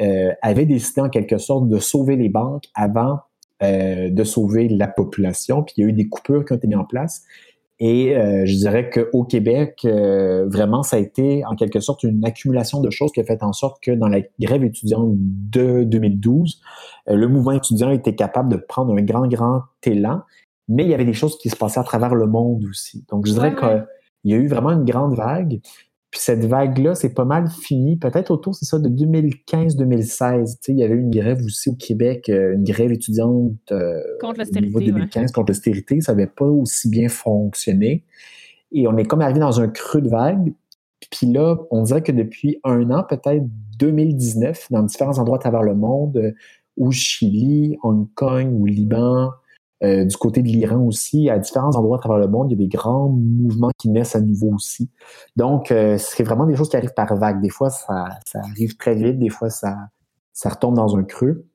euh, 0.00 0.32
avaient 0.42 0.66
décidé, 0.66 1.00
en 1.00 1.08
quelque 1.08 1.38
sorte, 1.38 1.68
de 1.68 1.78
sauver 1.78 2.16
les 2.16 2.28
banques 2.28 2.64
avant 2.74 3.20
de 3.60 4.22
sauver 4.22 4.68
la 4.68 4.86
population. 4.86 5.64
Puis, 5.64 5.74
il 5.78 5.80
y 5.80 5.84
a 5.84 5.88
eu 5.88 5.92
des 5.92 6.08
coupures 6.08 6.44
qui 6.44 6.52
ont 6.52 6.56
été 6.56 6.68
mises 6.68 6.78
en 6.78 6.84
place. 6.84 7.24
Et 7.80 8.16
euh, 8.16 8.44
je 8.44 8.54
dirais 8.56 8.90
qu'au 8.90 9.24
Québec, 9.24 9.82
euh, 9.84 10.48
vraiment, 10.48 10.82
ça 10.82 10.96
a 10.96 10.98
été 10.98 11.44
en 11.46 11.54
quelque 11.54 11.78
sorte 11.78 12.02
une 12.02 12.24
accumulation 12.24 12.80
de 12.80 12.90
choses 12.90 13.12
qui 13.12 13.20
a 13.20 13.24
fait 13.24 13.42
en 13.44 13.52
sorte 13.52 13.80
que 13.80 13.92
dans 13.92 14.08
la 14.08 14.20
grève 14.40 14.64
étudiante 14.64 15.12
de 15.16 15.84
2012, 15.84 16.60
euh, 17.08 17.14
le 17.14 17.28
mouvement 17.28 17.52
étudiant 17.52 17.90
était 17.90 18.16
capable 18.16 18.48
de 18.48 18.56
prendre 18.56 18.92
un 18.92 19.02
grand, 19.02 19.28
grand 19.28 19.62
élan, 19.84 20.22
mais 20.66 20.84
il 20.84 20.90
y 20.90 20.94
avait 20.94 21.04
des 21.04 21.12
choses 21.12 21.38
qui 21.38 21.50
se 21.50 21.56
passaient 21.56 21.78
à 21.78 21.84
travers 21.84 22.16
le 22.16 22.26
monde 22.26 22.64
aussi. 22.68 23.04
Donc, 23.10 23.26
je 23.26 23.32
dirais 23.32 23.54
qu'il 23.54 23.86
y 24.24 24.34
a 24.34 24.36
eu 24.36 24.48
vraiment 24.48 24.70
une 24.70 24.84
grande 24.84 25.14
vague. 25.14 25.60
Puis 26.10 26.20
cette 26.22 26.44
vague-là, 26.44 26.94
c'est 26.94 27.12
pas 27.12 27.26
mal 27.26 27.48
fini. 27.50 27.96
Peut-être 27.96 28.30
autour, 28.30 28.54
c'est 28.54 28.64
ça, 28.64 28.78
de 28.78 28.88
2015-2016. 28.88 30.58
Il 30.68 30.78
y 30.78 30.82
avait 30.82 30.94
une 30.94 31.10
grève 31.10 31.42
aussi 31.44 31.68
au 31.68 31.74
Québec, 31.74 32.30
euh, 32.30 32.54
une 32.54 32.64
grève 32.64 32.92
étudiante 32.92 33.52
euh, 33.72 34.00
contre 34.20 34.38
l'austérité. 34.38 34.86
2015 34.86 35.32
contre 35.32 35.50
l'austérité. 35.50 36.00
Ça 36.00 36.14
n'avait 36.14 36.26
pas 36.26 36.46
aussi 36.46 36.88
bien 36.88 37.08
fonctionné. 37.08 38.04
Et 38.72 38.88
on 38.88 38.96
est 38.96 39.04
comme 39.04 39.20
arrivé 39.20 39.40
dans 39.40 39.60
un 39.60 39.68
creux 39.68 40.00
de 40.00 40.08
vague. 40.08 40.54
Puis 41.10 41.26
là, 41.26 41.56
on 41.70 41.82
dirait 41.82 42.02
que 42.02 42.12
depuis 42.12 42.58
un 42.64 42.90
an, 42.90 43.04
peut-être 43.06 43.44
2019, 43.78 44.68
dans 44.70 44.82
différents 44.82 45.18
endroits 45.18 45.36
à 45.36 45.40
travers 45.40 45.62
le 45.62 45.74
monde, 45.74 46.16
euh, 46.16 46.32
au 46.78 46.90
Chili, 46.90 47.76
Hong 47.82 48.08
Kong, 48.14 48.48
ou 48.52 48.64
Liban, 48.64 49.30
euh, 49.84 50.04
du 50.04 50.16
côté 50.16 50.42
de 50.42 50.48
l'Iran 50.48 50.80
aussi, 50.80 51.30
à 51.30 51.38
différents 51.38 51.76
endroits 51.76 51.98
à 51.98 52.00
travers 52.00 52.18
le 52.18 52.26
monde, 52.26 52.50
il 52.50 52.58
y 52.58 52.64
a 52.64 52.66
des 52.66 52.76
grands 52.76 53.08
mouvements 53.08 53.70
qui 53.78 53.88
naissent 53.90 54.16
à 54.16 54.20
nouveau 54.20 54.52
aussi. 54.54 54.90
Donc, 55.36 55.70
euh, 55.70 55.96
c'est 55.98 56.24
vraiment 56.24 56.46
des 56.46 56.56
choses 56.56 56.68
qui 56.68 56.76
arrivent 56.76 56.94
par 56.94 57.14
vagues. 57.16 57.40
Des 57.40 57.48
fois, 57.48 57.70
ça, 57.70 58.08
ça 58.26 58.40
arrive 58.40 58.76
très 58.76 58.96
vite, 58.96 59.18
des 59.18 59.28
fois, 59.28 59.50
ça, 59.50 59.76
ça 60.32 60.48
retombe 60.48 60.74
dans 60.74 60.96
un 60.96 61.04
creux. 61.04 61.46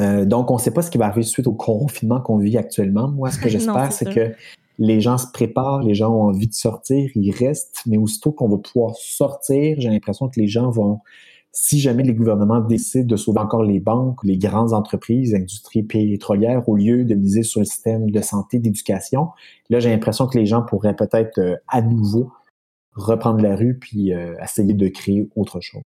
Euh, 0.00 0.24
donc, 0.24 0.50
on 0.50 0.54
ne 0.54 0.60
sait 0.60 0.70
pas 0.70 0.82
ce 0.82 0.90
qui 0.90 0.96
va 0.96 1.06
arriver 1.06 1.24
suite 1.24 1.46
au 1.46 1.52
confinement 1.52 2.20
qu'on 2.20 2.38
vit 2.38 2.56
actuellement. 2.56 3.08
Moi, 3.08 3.30
ce 3.30 3.38
que 3.38 3.48
j'espère, 3.50 3.92
c'est 3.92 4.12
que 4.12 4.32
les 4.78 5.00
gens 5.00 5.18
se 5.18 5.26
préparent, 5.30 5.82
les 5.82 5.94
gens 5.94 6.10
ont 6.10 6.28
envie 6.28 6.48
de 6.48 6.54
sortir, 6.54 7.10
ils 7.14 7.32
restent, 7.32 7.82
mais 7.86 7.98
aussitôt 7.98 8.32
qu'on 8.32 8.48
va 8.48 8.58
pouvoir 8.58 8.94
sortir, 8.96 9.76
j'ai 9.78 9.90
l'impression 9.90 10.28
que 10.28 10.40
les 10.40 10.46
gens 10.46 10.70
vont 10.70 11.00
si 11.52 11.80
jamais 11.80 12.02
les 12.02 12.14
gouvernements 12.14 12.60
décident 12.60 13.06
de 13.06 13.16
sauver 13.16 13.40
encore 13.40 13.62
les 13.62 13.80
banques, 13.80 14.22
les 14.22 14.38
grandes 14.38 14.72
entreprises, 14.72 15.32
l'industrie 15.32 15.82
pétrolière, 15.82 16.68
au 16.68 16.76
lieu 16.76 17.04
de 17.04 17.14
miser 17.14 17.42
sur 17.42 17.60
le 17.60 17.66
système 17.66 18.10
de 18.10 18.20
santé, 18.20 18.58
d'éducation, 18.58 19.30
là, 19.70 19.80
j'ai 19.80 19.90
l'impression 19.90 20.26
que 20.26 20.38
les 20.38 20.46
gens 20.46 20.62
pourraient 20.62 20.96
peut-être 20.96 21.38
euh, 21.38 21.56
à 21.68 21.82
nouveau 21.82 22.30
reprendre 22.92 23.40
la 23.40 23.56
rue 23.56 23.78
puis 23.78 24.12
euh, 24.12 24.34
essayer 24.42 24.74
de 24.74 24.88
créer 24.88 25.28
autre 25.36 25.60
chose. 25.60 25.82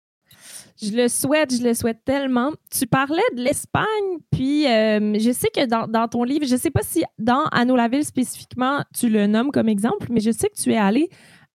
Je 0.82 0.92
le 0.94 1.08
souhaite, 1.10 1.56
je 1.56 1.64
le 1.64 1.76
souhaite 1.76 2.00
tellement. 2.06 2.52
Tu 2.72 2.88
parlais 2.88 3.22
de 3.36 3.42
l'Espagne, 3.42 3.86
puis 4.32 4.66
euh, 4.66 5.20
je 5.20 5.32
sais 5.32 5.50
que 5.54 5.68
dans, 5.68 5.86
dans, 5.86 6.08
ton 6.08 6.24
livre, 6.24 6.46
je 6.48 6.54
ne 6.54 6.60
sais 6.60 6.72
pas 6.72 6.82
si 6.82 7.04
dans 7.20 7.44
Anneau 7.52 7.76
la 7.76 7.88
ville 7.88 8.04
spécifiquement, 8.04 8.84
tu 8.96 9.08
le 9.08 9.28
nommes 9.28 9.52
comme 9.52 9.70
exemple, 9.70 10.08
mais 10.10 10.22
je 10.22 10.32
sais 10.32 10.50
que 10.50 10.60
tu 10.60 10.74
es 10.74 10.78
allé 10.78 11.10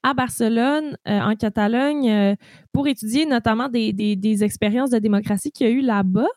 à 0.07 0.15
Barcelone, 0.15 0.97
euh, 1.09 1.21
en 1.21 1.35
Catalogne, 1.35 2.09
euh, 2.09 2.35
pour 2.73 2.87
étudier 2.87 3.27
notamment 3.27 3.69
des, 3.69 4.45
expériences 4.45 4.91
de 4.91 5.01
démocratie 5.01 5.51
qu'il 5.51 5.67
y 5.67 5.71
a 5.71 5.73
eu 5.73 5.81
là-bas. 5.81 6.29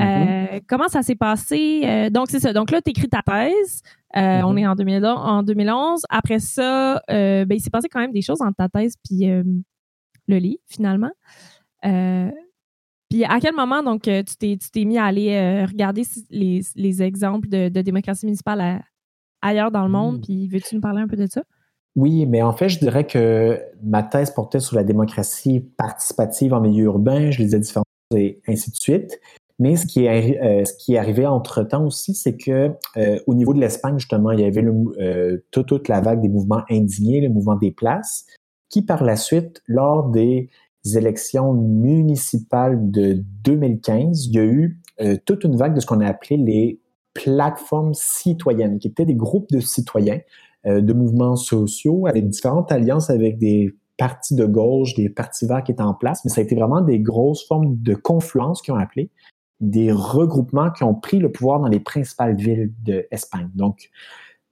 Euh, 0.00 0.02
mm-hmm. 0.02 0.62
comment 0.66 0.88
ça 0.88 1.02
s'est 1.02 1.16
passé? 1.16 2.08
donc, 2.10 2.28
c'est 2.30 2.40
ça. 2.40 2.54
Donc 2.54 2.70
là, 2.70 2.80
tu 2.80 2.90
écris 2.92 3.10
ta 3.10 3.20
thèse. 3.20 3.82
Mm-hmm. 4.14 4.44
On 4.44 4.56
est 4.56 4.66
en, 4.66 5.42
2011. 5.42 6.02
Après 6.08 6.38
ça, 6.38 7.02
ben, 7.08 7.46
il 7.50 7.60
s'est 7.60 7.68
passé 7.68 7.88
quand 7.90 8.00
même 8.00 8.12
des 8.12 8.22
choses 8.22 8.40
entre 8.40 8.56
ta 8.56 8.70
thèse 8.70 8.94
puis 9.04 9.26
le 9.26 10.36
lit, 10.38 10.58
finalement. 10.66 11.12
puis 11.82 13.24
à 13.24 13.38
quel 13.38 13.54
moment, 13.54 13.82
donc, 13.82 14.04
tu 14.04 14.56
t'es 14.56 14.84
mis 14.86 14.96
à 14.96 15.04
aller 15.04 15.66
regarder 15.66 16.04
les, 16.30 17.02
exemples 17.02 17.50
de, 17.50 17.68
démocratie 17.68 18.24
municipale 18.24 18.82
ailleurs 19.42 19.70
dans 19.70 19.84
le 19.84 19.90
monde? 19.90 20.20
Mm. 20.20 20.22
Puis 20.22 20.48
veux-tu 20.48 20.74
nous 20.74 20.80
parler 20.80 21.02
un 21.02 21.06
peu 21.06 21.16
de 21.16 21.26
ça? 21.26 21.42
Oui, 22.00 22.24
mais 22.24 22.40
en 22.40 22.54
fait, 22.54 22.70
je 22.70 22.78
dirais 22.78 23.06
que 23.06 23.60
ma 23.82 24.02
thèse 24.02 24.30
portait 24.30 24.58
sur 24.58 24.74
la 24.74 24.84
démocratie 24.84 25.60
participative 25.76 26.54
en 26.54 26.60
milieu 26.62 26.84
urbain, 26.84 27.30
je 27.30 27.42
lisais 27.42 27.58
différentes 27.58 27.84
choses 28.10 28.22
et 28.22 28.40
ainsi 28.48 28.70
de 28.70 28.76
suite. 28.76 29.20
Mais 29.58 29.76
ce 29.76 29.84
qui 29.84 30.06
est, 30.06 30.40
euh, 30.42 30.98
arrivé 30.98 31.26
entre-temps 31.26 31.84
aussi, 31.84 32.14
c'est 32.14 32.38
que 32.38 32.70
euh, 32.96 33.20
au 33.26 33.34
niveau 33.34 33.52
de 33.52 33.60
l'Espagne, 33.60 33.98
justement, 33.98 34.30
il 34.30 34.40
y 34.40 34.44
avait 34.44 34.64
euh, 34.64 35.44
toute, 35.50 35.88
la 35.88 36.00
vague 36.00 36.22
des 36.22 36.30
mouvements 36.30 36.62
indignés, 36.70 37.20
le 37.20 37.28
mouvement 37.28 37.56
des 37.56 37.70
places, 37.70 38.24
qui 38.70 38.80
par 38.80 39.04
la 39.04 39.16
suite, 39.16 39.62
lors 39.66 40.08
des 40.08 40.48
élections 40.94 41.52
municipales 41.52 42.90
de 42.90 43.22
2015, 43.44 44.24
il 44.24 44.32
y 44.32 44.38
a 44.38 44.44
eu 44.44 44.80
toute 45.26 45.44
une 45.44 45.56
vague 45.56 45.74
de 45.74 45.80
ce 45.80 45.86
qu'on 45.86 46.00
a 46.00 46.06
appelé 46.06 46.38
les 46.38 46.80
plateformes 47.12 47.92
citoyennes, 47.92 48.78
qui 48.78 48.88
étaient 48.88 49.04
des 49.04 49.14
groupes 49.14 49.50
de 49.50 49.60
citoyens 49.60 50.20
de 50.64 50.92
mouvements 50.92 51.36
sociaux 51.36 52.06
avec 52.06 52.28
différentes 52.28 52.70
alliances 52.70 53.10
avec 53.10 53.38
des 53.38 53.74
partis 53.96 54.34
de 54.34 54.46
gauche, 54.46 54.94
des 54.94 55.08
partis 55.10 55.46
verts 55.46 55.62
qui 55.62 55.72
étaient 55.72 55.82
en 55.82 55.94
place, 55.94 56.24
mais 56.24 56.30
ça 56.30 56.40
a 56.40 56.44
été 56.44 56.54
vraiment 56.54 56.80
des 56.80 57.00
grosses 57.00 57.46
formes 57.46 57.76
de 57.82 57.94
confluence 57.94 58.62
qui 58.62 58.70
ont 58.70 58.76
appelé, 58.76 59.10
des 59.60 59.92
regroupements 59.92 60.70
qui 60.70 60.84
ont 60.84 60.94
pris 60.94 61.18
le 61.18 61.30
pouvoir 61.30 61.60
dans 61.60 61.68
les 61.68 61.80
principales 61.80 62.34
villes 62.34 62.72
d'Espagne. 62.82 63.50
Donc, 63.54 63.90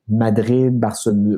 Madrid, 0.06 0.78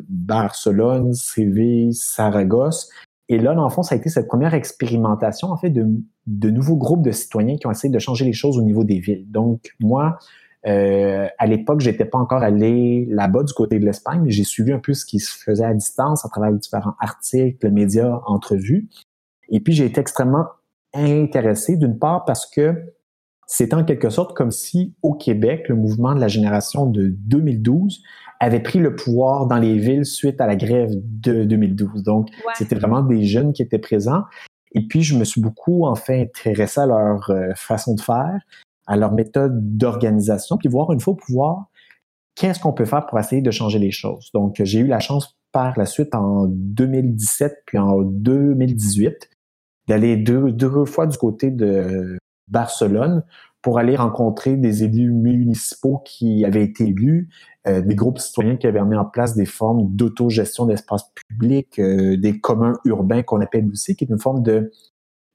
Barcelone, 0.09 1.12
Séville, 1.12 1.94
Saragosse. 1.94 2.90
Et 3.28 3.38
là, 3.38 3.54
dans 3.54 3.64
le 3.64 3.70
fond, 3.70 3.85
ça 3.85 3.94
a 3.94 3.98
été 3.98 4.09
cette 4.09 4.26
première 4.26 4.54
expérimentation, 4.54 5.48
en 5.48 5.56
fait, 5.56 5.70
de 5.70 6.50
nouveaux 6.50 6.76
groupes 6.76 7.02
de 7.02 7.12
citoyens 7.12 7.56
qui 7.59 7.68
ont 7.68 7.70
essayé 7.70 7.92
de 7.92 7.98
changer 8.00 8.24
les 8.24 8.33
choses 8.33 8.59
au 8.59 8.62
niveau 8.62 8.83
des 8.83 8.98
villes. 8.98 9.30
Donc, 9.30 9.72
moi, 9.78 10.18
euh, 10.66 11.27
à 11.38 11.46
l'époque, 11.46 11.81
j'étais 11.81 12.05
pas 12.05 12.18
encore 12.18 12.42
allé 12.42 13.07
là-bas 13.09 13.44
du 13.44 13.53
côté 13.53 13.79
de 13.79 13.85
l'Espagne, 13.85 14.20
mais 14.25 14.31
j'ai 14.31 14.44
suivi 14.44 14.73
un 14.73 14.79
peu 14.79 14.92
ce 14.92 15.07
qui 15.07 15.18
se 15.18 15.33
faisait 15.33 15.64
à 15.64 15.73
distance 15.73 16.25
à 16.25 16.29
travers 16.29 16.53
différents 16.53 16.94
articles, 17.01 17.70
médias, 17.70 18.20
entrevues. 18.27 18.88
Et 19.49 19.61
puis, 19.61 19.73
j'ai 19.73 19.87
été 19.87 20.01
extrêmement 20.01 20.46
intéressé, 20.92 21.77
d'une 21.77 21.99
part 21.99 22.25
parce 22.25 22.46
que 22.46 22.75
c'est 23.46 23.75
en 23.75 23.85
quelque 23.85 24.11
sorte 24.11 24.37
comme 24.37 24.51
si 24.51 24.94
au 25.03 25.14
Québec, 25.14 25.68
le 25.68 25.75
mouvement 25.75 26.14
de 26.14 26.20
la 26.20 26.29
génération 26.29 26.87
de 26.87 27.09
2012 27.09 28.03
avait 28.38 28.61
pris 28.61 28.79
le 28.79 28.94
pouvoir 28.94 29.46
dans 29.46 29.59
les 29.59 29.77
villes 29.77 30.05
suite 30.05 30.40
à 30.40 30.46
la 30.46 30.57
grève 30.57 30.90
de 30.94 31.44
2012. 31.44 32.03
Donc, 32.03 32.29
c'était 32.55 32.77
vraiment 32.77 33.03
des 33.03 33.25
jeunes 33.25 33.53
qui 33.53 33.62
étaient 33.62 33.79
présents. 33.79 34.25
Et 34.73 34.87
puis, 34.87 35.03
je 35.03 35.16
me 35.16 35.25
suis 35.25 35.40
beaucoup, 35.40 35.85
en 35.85 35.96
fait, 35.96 36.23
intéressé 36.23 36.81
à 36.81 36.87
leur 36.87 37.31
euh, 37.31 37.53
façon 37.57 37.94
de 37.94 38.01
faire 38.01 38.40
à 38.90 38.96
leur 38.96 39.12
méthode 39.12 39.76
d'organisation, 39.76 40.57
puis 40.57 40.68
voir 40.68 40.92
une 40.92 40.98
fois 40.98 41.16
pouvoir 41.16 41.66
qu'est-ce 42.35 42.59
qu'on 42.59 42.72
peut 42.72 42.85
faire 42.85 43.07
pour 43.07 43.20
essayer 43.20 43.40
de 43.40 43.50
changer 43.53 43.79
les 43.79 43.92
choses. 43.92 44.31
Donc, 44.35 44.61
j'ai 44.64 44.81
eu 44.81 44.87
la 44.88 44.98
chance 44.98 45.38
par 45.53 45.79
la 45.79 45.87
suite 45.87 46.12
en 46.12 46.46
2017 46.48 47.62
puis 47.66 47.79
en 47.79 48.03
2018 48.03 49.31
d'aller 49.87 50.16
deux, 50.16 50.50
deux 50.50 50.85
fois 50.87 51.07
du 51.07 51.16
côté 51.16 51.53
de 51.53 52.18
Barcelone 52.48 53.22
pour 53.62 53.79
aller 53.79 53.94
rencontrer 53.94 54.57
des 54.57 54.83
élus 54.83 55.12
municipaux 55.12 56.03
qui 56.05 56.44
avaient 56.44 56.64
été 56.64 56.88
élus, 56.88 57.29
euh, 57.68 57.83
des 57.83 57.94
groupes 57.94 58.18
citoyens 58.18 58.57
qui 58.57 58.66
avaient 58.66 58.85
mis 58.85 58.96
en 58.96 59.05
place 59.05 59.37
des 59.37 59.46
formes 59.46 59.94
d'autogestion 59.94 60.66
d'espace 60.66 61.05
public, 61.14 61.79
euh, 61.79 62.16
des 62.16 62.40
communs 62.40 62.72
urbains 62.85 63.22
qu'on 63.22 63.40
appelle 63.40 63.68
aussi, 63.70 63.94
qui 63.94 64.05
est 64.05 64.09
une 64.11 64.18
forme 64.18 64.42
de 64.42 64.72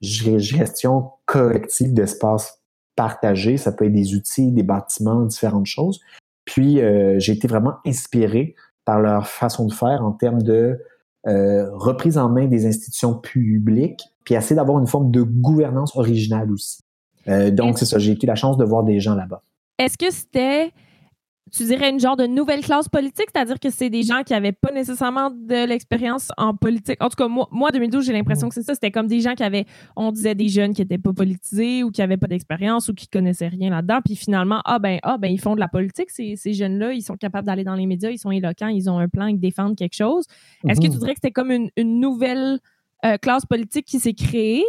gestion 0.01 1.11
collective 1.25 1.93
d'espace 1.93 2.64
partager. 2.95 3.58
Ça 3.58 3.71
peut 3.71 3.86
être 3.86 3.93
des 3.93 4.15
outils, 4.15 4.51
des 4.51 4.63
bâtiments, 4.63 5.23
différentes 5.23 5.65
choses. 5.65 5.99
Puis, 6.45 6.81
euh, 6.81 7.19
j'ai 7.19 7.34
été 7.34 7.47
vraiment 7.47 7.75
inspiré 7.86 8.55
par 8.86 8.99
leur 8.99 9.27
façon 9.27 9.65
de 9.65 9.73
faire 9.73 10.03
en 10.03 10.12
termes 10.12 10.43
de 10.43 10.79
euh, 11.27 11.69
reprise 11.73 12.17
en 12.17 12.29
main 12.29 12.45
des 12.45 12.67
institutions 12.67 13.15
publiques, 13.15 14.01
puis 14.23 14.36
essayer 14.36 14.55
d'avoir 14.55 14.79
une 14.79 14.88
forme 14.88 15.10
de 15.10 15.23
gouvernance 15.23 15.95
originale 15.95 16.51
aussi. 16.51 16.81
Euh, 17.27 17.49
donc, 17.49 17.79
c'est 17.79 17.86
ça, 17.86 17.97
j'ai 17.97 18.13
eu 18.13 18.25
la 18.25 18.36
chance 18.36 18.58
de 18.58 18.63
voir 18.63 18.84
des 18.84 18.99
gens 18.99 19.15
là-bas. 19.15 19.41
Est-ce 19.79 19.97
que 19.97 20.12
c'était 20.12 20.71
tu 21.51 21.63
dirais 21.65 21.91
une 21.91 21.99
genre 21.99 22.17
de 22.17 22.25
nouvelle 22.25 22.62
classe 22.62 22.89
politique, 22.89 23.27
c'est-à-dire 23.34 23.60
que 23.60 23.69
c'est 23.69 23.89
des 23.89 24.01
gens 24.01 24.23
qui 24.23 24.34
n'avaient 24.34 24.51
pas 24.51 24.71
nécessairement 24.71 25.29
de 25.29 25.67
l'expérience 25.67 26.29
en 26.38 26.55
politique. 26.55 26.97
En 27.01 27.10
tout 27.10 27.17
cas, 27.17 27.27
moi, 27.27 27.47
moi 27.51 27.71
2012, 27.71 28.03
j'ai 28.03 28.13
l'impression 28.13 28.49
que 28.49 28.55
c'est 28.55 28.63
ça. 28.63 28.73
C'était 28.73 28.91
comme 28.91 29.08
des 29.08 29.19
gens 29.19 29.36
qui 29.36 29.43
avaient, 29.43 29.65
on 29.95 30.12
disait 30.12 30.34
des 30.34 30.49
jeunes 30.49 30.73
qui 30.73 30.81
n'étaient 30.81 30.97
pas 30.97 31.13
politisés 31.13 31.84
ou 31.84 31.91
qui 31.91 32.01
n'avaient 32.01 32.17
pas 32.17 32.27
d'expérience 32.27 32.89
ou 32.89 32.95
qui 32.95 33.08
connaissaient 33.08 33.47
rien 33.47 33.69
là-dedans. 33.69 33.99
Puis 34.03 34.15
finalement, 34.15 34.62
ah 34.65 34.79
ben, 34.79 34.99
ah 35.03 35.17
ben, 35.19 35.31
ils 35.31 35.39
font 35.39 35.53
de 35.53 35.60
la 35.60 35.67
politique, 35.67 36.10
ces, 36.10 36.36
ces 36.36 36.53
jeunes-là. 36.53 36.93
Ils 36.93 37.03
sont 37.03 37.15
capables 37.15 37.45
d'aller 37.45 37.63
dans 37.63 37.75
les 37.75 37.86
médias, 37.86 38.10
ils 38.10 38.19
sont 38.19 38.31
éloquents, 38.31 38.67
ils 38.67 38.89
ont 38.89 38.97
un 38.97 39.08
plan, 39.08 39.27
ils 39.27 39.39
défendent 39.39 39.77
quelque 39.77 39.95
chose. 39.95 40.25
Est-ce 40.67 40.81
que 40.81 40.88
tu 40.88 40.93
mhm. 40.93 40.99
dirais 40.99 41.13
que 41.13 41.19
c'était 41.21 41.31
comme 41.31 41.51
une, 41.51 41.69
une 41.77 41.99
nouvelle 41.99 42.60
euh, 43.05 43.17
classe 43.17 43.45
politique 43.45 43.86
qui 43.86 43.99
s'est 43.99 44.13
créée? 44.13 44.63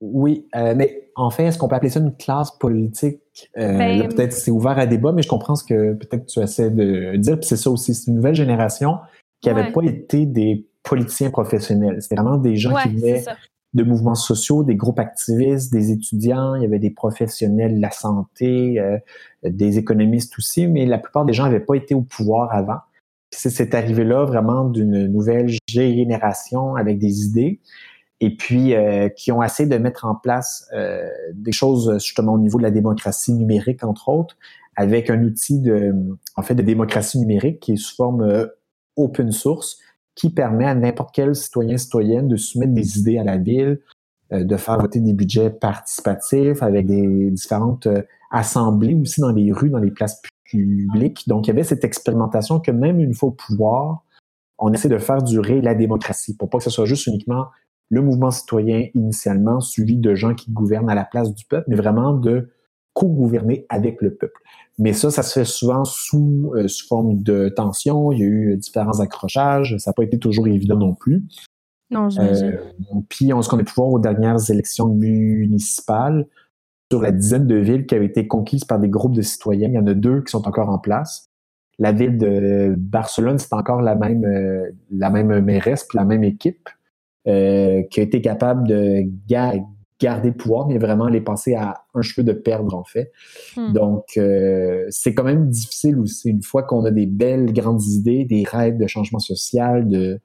Oui, 0.00 0.46
euh, 0.54 0.74
mais 0.76 1.10
en 1.14 1.30
fait, 1.30 1.44
est-ce 1.44 1.58
qu'on 1.58 1.68
peut 1.68 1.76
appeler 1.76 1.90
ça 1.90 2.00
une 2.00 2.14
classe 2.14 2.50
politique? 2.50 3.20
Euh, 3.56 3.78
ben, 3.78 4.08
peut-être 4.08 4.32
c'est 4.32 4.50
ouvert 4.50 4.78
à 4.78 4.86
débat, 4.86 5.12
mais 5.12 5.22
je 5.22 5.28
comprends 5.28 5.54
ce 5.54 5.64
que 5.64 5.94
peut-être 5.94 6.26
tu 6.26 6.40
essaies 6.40 6.70
de 6.70 7.16
dire. 7.16 7.38
Puis 7.38 7.48
c'est 7.48 7.56
ça 7.56 7.70
aussi, 7.70 7.94
c'est 7.94 8.10
une 8.10 8.16
nouvelle 8.16 8.34
génération 8.34 8.98
qui 9.40 9.48
n'avait 9.48 9.72
pas 9.72 9.82
été 9.82 10.26
des 10.26 10.66
politiciens 10.82 11.30
professionnels. 11.30 12.00
C'était 12.00 12.16
vraiment 12.16 12.36
des 12.36 12.56
gens 12.56 12.74
qui 12.82 12.88
venaient 12.90 13.24
de 13.74 13.82
mouvements 13.82 14.14
sociaux, 14.14 14.62
des 14.62 14.74
groupes 14.74 14.98
activistes, 14.98 15.72
des 15.72 15.92
étudiants, 15.92 16.54
il 16.54 16.62
y 16.62 16.64
avait 16.64 16.78
des 16.78 16.90
professionnels 16.90 17.76
de 17.76 17.82
la 17.82 17.90
santé, 17.90 18.80
euh, 18.80 18.96
des 19.42 19.78
économistes 19.78 20.38
aussi, 20.38 20.66
mais 20.66 20.86
la 20.86 20.98
plupart 20.98 21.26
des 21.26 21.34
gens 21.34 21.44
n'avaient 21.44 21.60
pas 21.60 21.74
été 21.74 21.94
au 21.94 22.00
pouvoir 22.00 22.54
avant. 22.54 22.78
C'est 23.30 23.50
cette 23.50 23.74
arrivée-là 23.74 24.24
vraiment 24.24 24.64
d'une 24.64 25.06
nouvelle 25.08 25.50
génération 25.68 26.74
avec 26.76 26.98
des 26.98 27.24
idées 27.26 27.60
et 28.20 28.34
puis 28.34 28.74
euh, 28.74 29.08
qui 29.08 29.30
ont 29.32 29.42
essayé 29.42 29.68
de 29.68 29.76
mettre 29.76 30.04
en 30.04 30.14
place 30.14 30.68
euh, 30.74 31.06
des 31.34 31.52
choses 31.52 31.92
justement 31.94 32.34
au 32.34 32.38
niveau 32.38 32.58
de 32.58 32.62
la 32.62 32.70
démocratie 32.70 33.34
numérique 33.34 33.84
entre 33.84 34.08
autres, 34.08 34.36
avec 34.76 35.10
un 35.10 35.22
outil 35.22 35.60
de 35.60 35.94
en 36.36 36.42
fait 36.42 36.54
de 36.54 36.62
démocratie 36.62 37.18
numérique 37.18 37.60
qui 37.60 37.72
est 37.72 37.76
sous 37.76 37.94
forme 37.94 38.22
euh, 38.22 38.46
open 38.96 39.32
source, 39.32 39.78
qui 40.14 40.30
permet 40.30 40.64
à 40.64 40.74
n'importe 40.74 41.14
quel 41.14 41.34
citoyen 41.34 41.76
citoyenne 41.76 42.28
de 42.28 42.36
soumettre 42.36 42.72
des 42.72 42.98
idées 42.98 43.18
à 43.18 43.24
la 43.24 43.36
ville, 43.36 43.80
de 44.32 44.56
faire 44.56 44.80
voter 44.80 44.98
des 44.98 45.12
budgets 45.12 45.50
participatifs 45.50 46.60
avec 46.62 46.86
des 46.86 47.30
différentes 47.30 47.86
assemblées 48.30 48.94
aussi 48.94 49.20
dans 49.20 49.30
les 49.30 49.52
rues, 49.52 49.68
dans 49.68 49.78
les 49.78 49.90
places 49.90 50.20
publiques. 50.44 51.28
Donc 51.28 51.46
il 51.46 51.48
y 51.48 51.50
avait 51.50 51.62
cette 51.62 51.84
expérimentation 51.84 52.58
que 52.58 52.70
même 52.70 52.98
une 52.98 53.14
fois 53.14 53.28
au 53.28 53.32
pouvoir, 53.32 54.02
on 54.58 54.72
essaie 54.72 54.88
de 54.88 54.98
faire 54.98 55.22
durer 55.22 55.60
la 55.60 55.74
démocratie 55.74 56.34
pour 56.34 56.48
pas 56.48 56.58
que 56.58 56.64
ce 56.64 56.70
soit 56.70 56.86
juste 56.86 57.06
uniquement 57.06 57.48
le 57.88 58.02
mouvement 58.02 58.30
citoyen 58.30 58.86
initialement, 58.94 59.60
suivi 59.60 59.96
de 59.96 60.14
gens 60.14 60.34
qui 60.34 60.50
gouvernent 60.50 60.90
à 60.90 60.94
la 60.94 61.04
place 61.04 61.32
du 61.34 61.44
peuple, 61.44 61.66
mais 61.68 61.76
vraiment 61.76 62.12
de 62.12 62.50
co-gouverner 62.94 63.66
avec 63.68 64.00
le 64.00 64.14
peuple. 64.14 64.40
Mais 64.78 64.92
ça, 64.92 65.10
ça 65.10 65.22
se 65.22 65.40
fait 65.40 65.44
souvent 65.44 65.84
sous, 65.84 66.52
euh, 66.54 66.66
sous 66.66 66.86
forme 66.86 67.22
de 67.22 67.48
tension. 67.48 68.10
Il 68.12 68.18
y 68.18 68.22
a 68.22 68.26
eu 68.26 68.56
différents 68.56 69.00
accrochages. 69.00 69.76
Ça 69.78 69.90
n'a 69.90 69.94
pas 69.94 70.02
été 70.02 70.18
toujours 70.18 70.48
évident 70.48 70.76
non 70.76 70.94
plus. 70.94 71.24
Non, 71.90 72.08
j'imagine. 72.10 72.46
Euh, 72.54 73.00
puis, 73.08 73.32
on, 73.32 73.42
ce 73.42 73.48
qu'on 73.48 73.58
a 73.58 73.64
pu 73.64 73.72
voir 73.76 73.88
aux 73.88 73.98
dernières 73.98 74.50
élections 74.50 74.88
municipales, 74.88 76.26
sur 76.90 77.02
la 77.02 77.12
dizaine 77.12 77.46
de 77.46 77.56
villes 77.56 77.86
qui 77.86 77.94
avaient 77.94 78.06
été 78.06 78.26
conquises 78.26 78.64
par 78.64 78.78
des 78.78 78.88
groupes 78.88 79.14
de 79.14 79.22
citoyens, 79.22 79.68
il 79.68 79.74
y 79.74 79.78
en 79.78 79.86
a 79.86 79.94
deux 79.94 80.22
qui 80.22 80.30
sont 80.30 80.46
encore 80.46 80.68
en 80.68 80.78
place. 80.78 81.28
La 81.78 81.92
ville 81.92 82.16
de 82.16 82.74
Barcelone, 82.76 83.38
c'est 83.38 83.52
encore 83.52 83.82
la 83.82 83.94
même, 83.94 84.24
euh, 84.24 84.70
la 84.90 85.10
même 85.10 85.40
mairesse, 85.40 85.84
puis 85.84 85.98
la 85.98 86.04
même 86.04 86.24
équipe. 86.24 86.68
Euh, 87.28 87.82
qui 87.90 87.98
a 87.98 88.04
été 88.04 88.20
capable 88.20 88.68
de 88.68 89.02
garder 89.28 90.28
le 90.28 90.34
pouvoir, 90.34 90.68
mais 90.68 90.78
vraiment 90.78 91.08
les 91.08 91.20
passer 91.20 91.54
à 91.54 91.82
un 91.92 92.02
cheveu 92.02 92.22
de 92.22 92.32
perdre, 92.32 92.76
en 92.76 92.84
fait. 92.84 93.10
Hmm. 93.56 93.72
Donc, 93.72 94.16
euh, 94.16 94.86
c'est 94.90 95.12
quand 95.12 95.24
même 95.24 95.48
difficile 95.48 95.98
aussi, 95.98 96.30
une 96.30 96.44
fois 96.44 96.62
qu'on 96.62 96.84
a 96.84 96.92
des 96.92 97.06
belles 97.06 97.52
grandes 97.52 97.84
idées, 97.84 98.24
des 98.24 98.44
rêves 98.44 98.78
de 98.78 98.86
changement 98.86 99.18
social, 99.18 99.88
de 99.88 100.20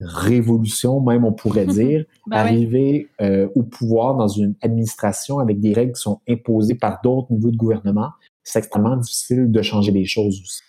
révolution, 0.00 1.00
même 1.00 1.24
on 1.24 1.32
pourrait 1.32 1.66
dire, 1.66 2.04
ben 2.26 2.38
arriver 2.38 3.08
euh, 3.20 3.48
au 3.54 3.62
pouvoir 3.62 4.16
dans 4.16 4.26
une 4.26 4.56
administration 4.60 5.38
avec 5.38 5.60
des 5.60 5.72
règles 5.72 5.92
qui 5.92 6.00
sont 6.00 6.20
imposées 6.28 6.74
par 6.74 6.98
d'autres 7.04 7.30
niveaux 7.32 7.52
de 7.52 7.56
gouvernement, 7.56 8.10
c'est 8.42 8.58
extrêmement 8.58 8.96
difficile 8.96 9.52
de 9.52 9.62
changer 9.62 9.92
les 9.92 10.04
choses 10.04 10.40
aussi. 10.40 10.62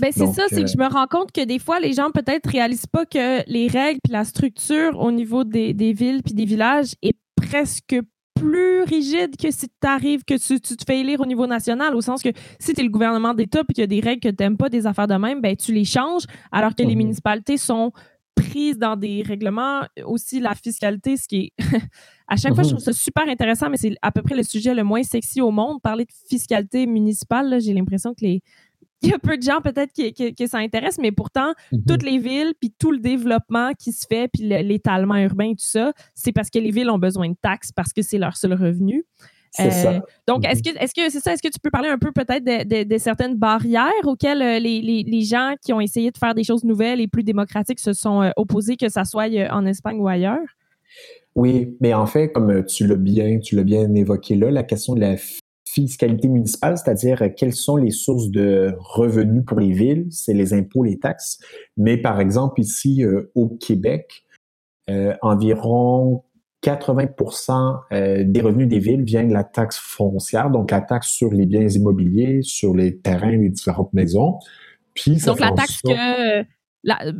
Ben 0.00 0.12
c'est 0.12 0.26
ça, 0.26 0.44
c'est 0.48 0.62
que 0.62 0.70
je 0.70 0.76
me 0.76 0.86
rends 0.86 1.06
compte 1.06 1.32
que 1.32 1.42
des 1.44 1.58
fois, 1.58 1.80
les 1.80 1.94
gens 1.94 2.10
peut-être 2.10 2.50
réalisent 2.50 2.86
pas 2.86 3.06
que 3.06 3.48
les 3.50 3.66
règles 3.66 4.00
puis 4.04 4.12
la 4.12 4.24
structure 4.24 4.98
au 4.98 5.10
niveau 5.10 5.42
des, 5.42 5.72
des 5.72 5.94
villes 5.94 6.22
puis 6.22 6.34
des 6.34 6.44
villages 6.44 6.94
est 7.02 7.16
presque 7.34 7.96
plus 8.34 8.82
rigide 8.82 9.36
que 9.36 9.50
si 9.50 9.68
tu 9.68 9.88
arrives, 9.88 10.22
que 10.24 10.34
tu, 10.34 10.60
tu, 10.60 10.76
te 10.76 10.84
fais 10.86 11.00
élire 11.00 11.20
au 11.20 11.26
niveau 11.26 11.46
national, 11.46 11.94
au 11.94 12.02
sens 12.02 12.22
que 12.22 12.28
si 12.58 12.74
tu 12.74 12.80
es 12.80 12.84
le 12.84 12.90
gouvernement 12.90 13.32
d'État 13.34 13.64
puis 13.64 13.74
qu'il 13.74 13.82
y 13.82 13.84
a 13.84 13.86
des 13.86 14.00
règles 14.00 14.20
que 14.20 14.28
tu 14.28 14.42
n'aimes 14.42 14.58
pas, 14.58 14.68
des 14.68 14.86
affaires 14.86 15.06
de 15.06 15.14
même, 15.14 15.40
ben 15.40 15.56
tu 15.56 15.72
les 15.72 15.86
changes, 15.86 16.24
alors 16.52 16.74
que 16.74 16.82
les 16.82 16.94
mhm. 16.94 16.98
municipalités 16.98 17.56
sont 17.56 17.92
prises 18.34 18.78
dans 18.78 18.96
des 18.96 19.22
règlements. 19.22 19.82
Aussi, 20.04 20.40
la 20.40 20.54
fiscalité, 20.54 21.16
ce 21.16 21.26
qui 21.26 21.36
est... 21.36 21.52
à 22.28 22.36
chaque 22.36 22.54
fois, 22.54 22.62
je 22.62 22.68
mhm. 22.68 22.76
trouve 22.76 22.84
ça 22.84 22.92
super 22.92 23.26
intéressant, 23.28 23.70
mais 23.70 23.78
c'est 23.78 23.96
à 24.02 24.12
peu 24.12 24.22
près 24.22 24.36
le 24.36 24.42
sujet 24.42 24.74
le 24.74 24.84
moins 24.84 25.02
sexy 25.02 25.40
au 25.40 25.50
monde. 25.50 25.80
Parler 25.80 26.04
de 26.04 26.12
fiscalité 26.28 26.86
municipale, 26.86 27.58
j'ai 27.60 27.72
l'impression 27.72 28.12
que 28.12 28.24
les 28.24 28.42
il 29.02 29.10
y 29.10 29.12
a 29.12 29.18
peu 29.18 29.36
de 29.36 29.42
gens 29.42 29.60
peut-être 29.60 29.92
qui, 29.92 30.12
qui, 30.12 30.48
ça 30.48 30.58
intéresse, 30.58 30.98
mais 30.98 31.12
pourtant, 31.12 31.52
mhm. 31.72 31.84
toutes 31.86 32.02
les 32.02 32.18
villes, 32.18 32.54
puis 32.60 32.72
tout 32.78 32.92
le 32.92 32.98
développement 32.98 33.72
qui 33.78 33.92
se 33.92 34.06
fait, 34.08 34.28
puis 34.32 34.44
l'étalement 34.44 35.16
urbain, 35.16 35.50
tout 35.50 35.66
ça, 35.66 35.92
c'est 36.14 36.32
parce 36.32 36.50
que 36.50 36.58
les 36.58 36.70
villes 36.70 36.90
ont 36.90 36.98
besoin 36.98 37.28
de 37.28 37.36
taxes 37.40 37.72
parce 37.72 37.92
que 37.92 38.02
c'est 38.02 38.18
leur 38.18 38.36
seul 38.36 38.54
revenu. 38.54 39.04
Euh, 39.60 40.00
donc, 40.26 40.46
est-ce 40.46 40.58
mhm. 40.58 40.74
que 40.74 40.82
est-ce 40.82 40.94
que 40.94 41.10
c'est 41.10 41.20
ça? 41.20 41.32
Est-ce 41.32 41.42
que 41.42 41.48
tu 41.48 41.58
peux 41.62 41.70
parler 41.70 41.88
un 41.88 41.98
peu 41.98 42.12
peut-être 42.12 42.44
de, 42.44 42.98
certaines 42.98 43.36
barrières 43.36 43.90
auxquelles 44.04 44.42
euh, 44.42 44.58
les, 44.58 45.22
gens 45.22 45.54
qui 45.64 45.72
ont 45.72 45.80
essayé 45.80 46.10
de 46.10 46.18
faire 46.18 46.34
des 46.34 46.44
choses 46.44 46.64
nouvelles 46.64 47.00
et 47.00 47.08
plus 47.08 47.22
démocratiques 47.22 47.80
se 47.80 47.92
sont 47.92 48.22
euh, 48.22 48.30
opposés, 48.36 48.76
que 48.76 48.88
ça 48.88 49.04
soit 49.04 49.28
en 49.50 49.64
Espagne 49.66 49.98
ou 49.98 50.08
ailleurs? 50.08 50.46
Oui, 51.34 51.76
mais 51.80 51.94
en 51.94 52.06
fait, 52.06 52.32
comme 52.32 52.64
tu 52.64 52.86
l'as 52.86 52.96
bien, 52.96 53.38
tu 53.38 53.56
l'as 53.56 53.64
bien 53.64 53.94
évoqué 53.94 54.34
là, 54.36 54.50
la 54.50 54.62
question 54.62 54.94
de 54.94 55.00
la 55.00 55.16
fiscalité 55.66 56.28
municipale, 56.28 56.78
c'est-à-dire 56.78 57.34
quelles 57.36 57.54
sont 57.54 57.76
les 57.76 57.90
sources 57.90 58.30
de 58.30 58.74
revenus 58.78 59.44
pour 59.44 59.60
les 59.60 59.72
villes, 59.72 60.06
c'est 60.10 60.32
les 60.32 60.54
impôts, 60.54 60.84
les 60.84 60.98
taxes. 60.98 61.38
Mais 61.76 61.96
par 61.96 62.20
exemple, 62.20 62.60
ici 62.60 63.04
au 63.34 63.48
Québec, 63.48 64.24
environ 65.22 66.22
80% 66.66 67.80
euh, 67.92 68.24
des 68.26 68.40
revenus 68.40 68.68
des 68.68 68.78
villes 68.78 69.02
viennent 69.02 69.28
de 69.28 69.34
la 69.34 69.44
taxe 69.44 69.78
foncière, 69.78 70.50
donc 70.50 70.70
la 70.70 70.80
taxe 70.80 71.08
sur 71.08 71.32
les 71.32 71.46
biens 71.46 71.68
immobiliers, 71.68 72.40
sur 72.42 72.74
les 72.74 72.98
terrains, 72.98 73.36
les 73.36 73.50
différentes 73.50 73.92
maisons. 73.92 74.38
Puis 74.94 75.16
donc 75.18 75.38
la 75.38 75.52
taxe 75.52 75.80
que 75.82 76.44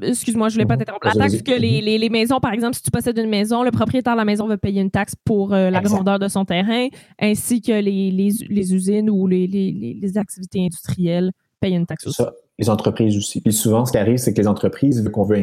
excuse-moi, 0.02 0.48
je 0.48 0.54
voulais 0.54 0.66
pas 0.66 0.74
mhm. 0.74 0.80
t'interrompre. 0.80 1.06
La 1.06 1.14
taxe 1.14 1.42
que 1.42 1.52
les, 1.52 2.08
maisons, 2.08 2.40
par 2.40 2.52
exemple, 2.52 2.76
si 2.76 2.82
tu 2.82 2.90
possèdes 2.90 3.18
une 3.18 3.28
maison, 3.28 3.62
le 3.62 3.70
propriétaire 3.70 4.14
de 4.14 4.18
la 4.18 4.24
maison 4.24 4.46
va 4.46 4.56
payer 4.56 4.80
une 4.80 4.90
taxe 4.90 5.14
pour 5.24 5.52
euh, 5.52 5.70
la 5.70 5.80
grandeur 5.80 6.18
de 6.18 6.28
son 6.28 6.44
terrain, 6.44 6.88
ainsi 7.20 7.60
que 7.60 7.72
les, 7.72 8.72
usines 8.72 9.10
ou 9.10 9.26
les, 9.26 10.12
activités 10.16 10.64
industrielles 10.64 11.32
payent 11.60 11.74
une 11.74 11.86
taxe 11.86 12.06
aussi. 12.06 12.22
les 12.58 12.70
entreprises 12.70 13.16
aussi. 13.16 13.40
Puis 13.40 13.52
souvent, 13.52 13.86
ce 13.86 13.92
qui 13.92 13.98
arrive, 13.98 14.18
c'est 14.18 14.32
que 14.32 14.40
les 14.40 14.48
entreprises, 14.48 15.02
vu 15.02 15.10
qu'on 15.10 15.24
veut 15.24 15.38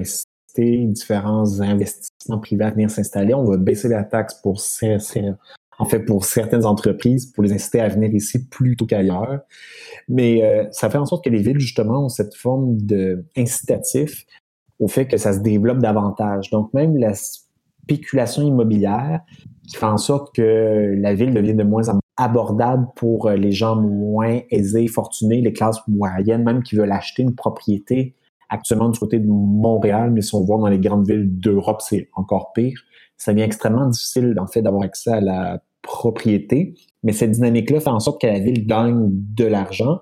différents 0.62 1.62
investissements 1.62 2.40
privés 2.40 2.66
à 2.66 2.72
venir 2.72 2.90
s'installer. 2.90 3.34
On 3.34 3.44
va 3.44 3.58
baisser 3.58 3.88
la 3.88 4.04
taxe 4.04 4.36
pour 4.36 4.60
en 5.80 5.86
fait 5.86 6.00
pour 6.00 6.26
certaines 6.26 6.66
entreprises 6.66 7.26
pour 7.26 7.44
les 7.44 7.54
inciter 7.54 7.80
à 7.80 7.88
venir 7.88 8.14
ici 8.14 8.48
plutôt 8.48 8.86
qu'ailleurs. 8.86 9.42
Mais 10.08 10.44
euh, 10.44 10.66
ça 10.72 10.90
fait 10.90 10.98
en 10.98 11.06
sorte 11.06 11.24
que 11.24 11.30
les 11.30 11.42
villes 11.42 11.60
justement 11.60 12.06
ont 12.06 12.10
cette 12.10 12.36
forme 12.36 12.78
de 12.78 13.26
incitatif 13.36 14.26
au 14.80 14.88
fait 14.88 15.08
que 15.08 15.18
ça 15.18 15.34
se 15.34 15.40
développe 15.40 15.80
davantage. 15.80 16.50
Donc 16.50 16.74
même 16.74 16.98
la 16.98 17.14
spéculation 17.14 18.44
immobilière 18.44 19.22
qui 19.68 19.78
fait 19.78 19.86
en 19.86 19.98
sorte 19.98 20.36
que 20.36 20.96
la 20.98 21.14
ville 21.14 21.34
devient 21.34 21.54
de 21.54 21.64
moins 21.64 21.88
en 21.90 21.94
moins 21.94 22.02
abordable 22.18 22.88
pour 22.96 23.28
euh, 23.28 23.36
les 23.36 23.52
gens 23.52 23.76
moins 23.76 24.40
aisés, 24.52 24.88
fortunés, 24.88 25.42
les 25.42 25.54
classes 25.54 25.80
moyennes, 25.88 26.44
même 26.44 26.64
qui 26.64 26.76
veulent 26.76 26.92
acheter 26.92 27.24
une 27.24 27.36
propriété 27.36 28.16
actuellement 28.50 28.90
du 28.90 29.00
côté 29.00 29.20
de 29.20 29.28
Montréal, 29.28 30.12
mais 30.12 30.22
si 30.22 30.36
on 30.36 30.44
voit 30.44 30.58
dans 30.58 30.68
les 30.68 30.80
grandes 30.80 31.08
villes 31.08 31.40
d'Europe, 31.40 31.82
c'est 31.82 32.10
encore 32.14 32.54
pire. 32.54 32.80
Ça 33.24 33.32
devient 33.32 33.44
extrêmement 33.44 33.88
difficile, 33.88 34.36
en 34.38 34.48
fait, 34.48 34.62
d'avoir 34.62 34.84
accès 34.84 35.12
à 35.12 35.22
la 35.22 35.64
propriété. 35.82 36.76
Mais 37.04 37.14
cette 37.14 37.32
dynamique-là 37.32 37.80
fait 37.80 37.90
en 37.90 38.00
sorte 38.00 38.20
que 38.20 38.28
la 38.28 38.40
ville 38.40 38.66
gagne 38.68 39.10
de 39.12 39.46
l'argent. 39.46 40.00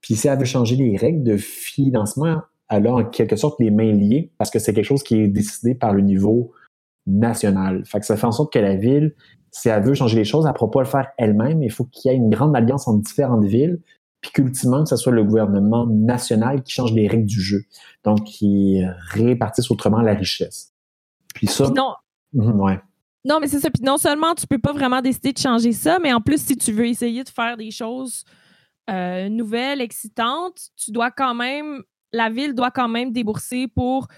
Puis 0.00 0.14
si 0.14 0.28
elle 0.28 0.38
veut 0.38 0.44
changer 0.44 0.76
les 0.76 0.96
règles 0.96 1.24
de 1.24 1.36
financement, 1.36 2.42
elle 2.68 2.86
a 2.86 2.94
en 2.94 3.04
quelque 3.04 3.36
sorte 3.36 3.58
les 3.60 3.70
mains 3.70 3.92
liées 3.92 4.32
parce 4.38 4.50
que 4.50 4.58
c'est 4.58 4.74
quelque 4.74 4.84
chose 4.84 5.02
qui 5.02 5.16
est 5.16 5.28
décidé 5.28 5.74
par 5.74 5.92
le 5.92 6.02
niveau 6.02 6.52
national. 7.06 7.84
Fait 7.84 7.98
que 8.00 8.06
ça 8.06 8.16
fait 8.16 8.26
en 8.26 8.32
sorte 8.32 8.52
que 8.52 8.58
la 8.58 8.76
ville, 8.76 9.14
si 9.50 9.68
elle 9.68 9.82
veut 9.82 9.94
changer 9.94 10.16
les 10.16 10.24
choses, 10.24 10.44
elle 10.44 10.52
ne 10.52 10.56
pourra 10.56 10.70
pas 10.70 10.80
le 10.80 10.86
faire 10.86 11.08
elle-même. 11.18 11.62
Il 11.62 11.70
faut 11.70 11.84
qu'il 11.84 12.10
y 12.10 12.14
ait 12.14 12.16
une 12.16 12.30
grande 12.30 12.54
alliance 12.54 12.86
entre 12.86 13.02
différentes 13.02 13.44
villes 13.44 13.80
puis 14.20 14.30
qu'ultimement, 14.30 14.84
que 14.84 14.88
ce 14.88 14.96
soit 14.96 15.12
le 15.12 15.24
gouvernement 15.24 15.84
national 15.86 16.62
qui 16.62 16.72
change 16.72 16.92
les 16.92 17.08
règles 17.08 17.26
du 17.26 17.40
jeu, 17.40 17.64
donc 18.04 18.22
qui 18.22 18.80
répartisse 19.10 19.68
autrement 19.72 20.00
la 20.00 20.14
richesse. 20.14 20.72
Puis 21.34 21.48
ça... 21.48 21.72
Mhm, 22.32 22.60
ouais. 22.60 22.80
Non, 23.24 23.38
mais 23.40 23.48
c'est 23.48 23.60
ça. 23.60 23.70
Puis 23.70 23.82
non 23.82 23.98
seulement 23.98 24.34
tu 24.34 24.46
peux 24.46 24.58
pas 24.58 24.72
vraiment 24.72 25.00
décider 25.00 25.32
de 25.32 25.38
changer 25.38 25.72
ça, 25.72 25.98
mais 26.00 26.12
en 26.12 26.20
plus, 26.20 26.42
si 26.42 26.56
tu 26.56 26.72
veux 26.72 26.86
essayer 26.86 27.22
de 27.22 27.28
faire 27.28 27.56
des 27.56 27.70
choses 27.70 28.24
euh, 28.90 29.28
nouvelles, 29.28 29.80
excitantes, 29.80 30.70
tu 30.76 30.90
dois 30.90 31.10
quand 31.10 31.34
même, 31.34 31.82
la 32.12 32.30
ville 32.30 32.54
doit 32.54 32.70
quand 32.70 32.88
même 32.88 33.12
débourser 33.12 33.68
pour 33.68 34.08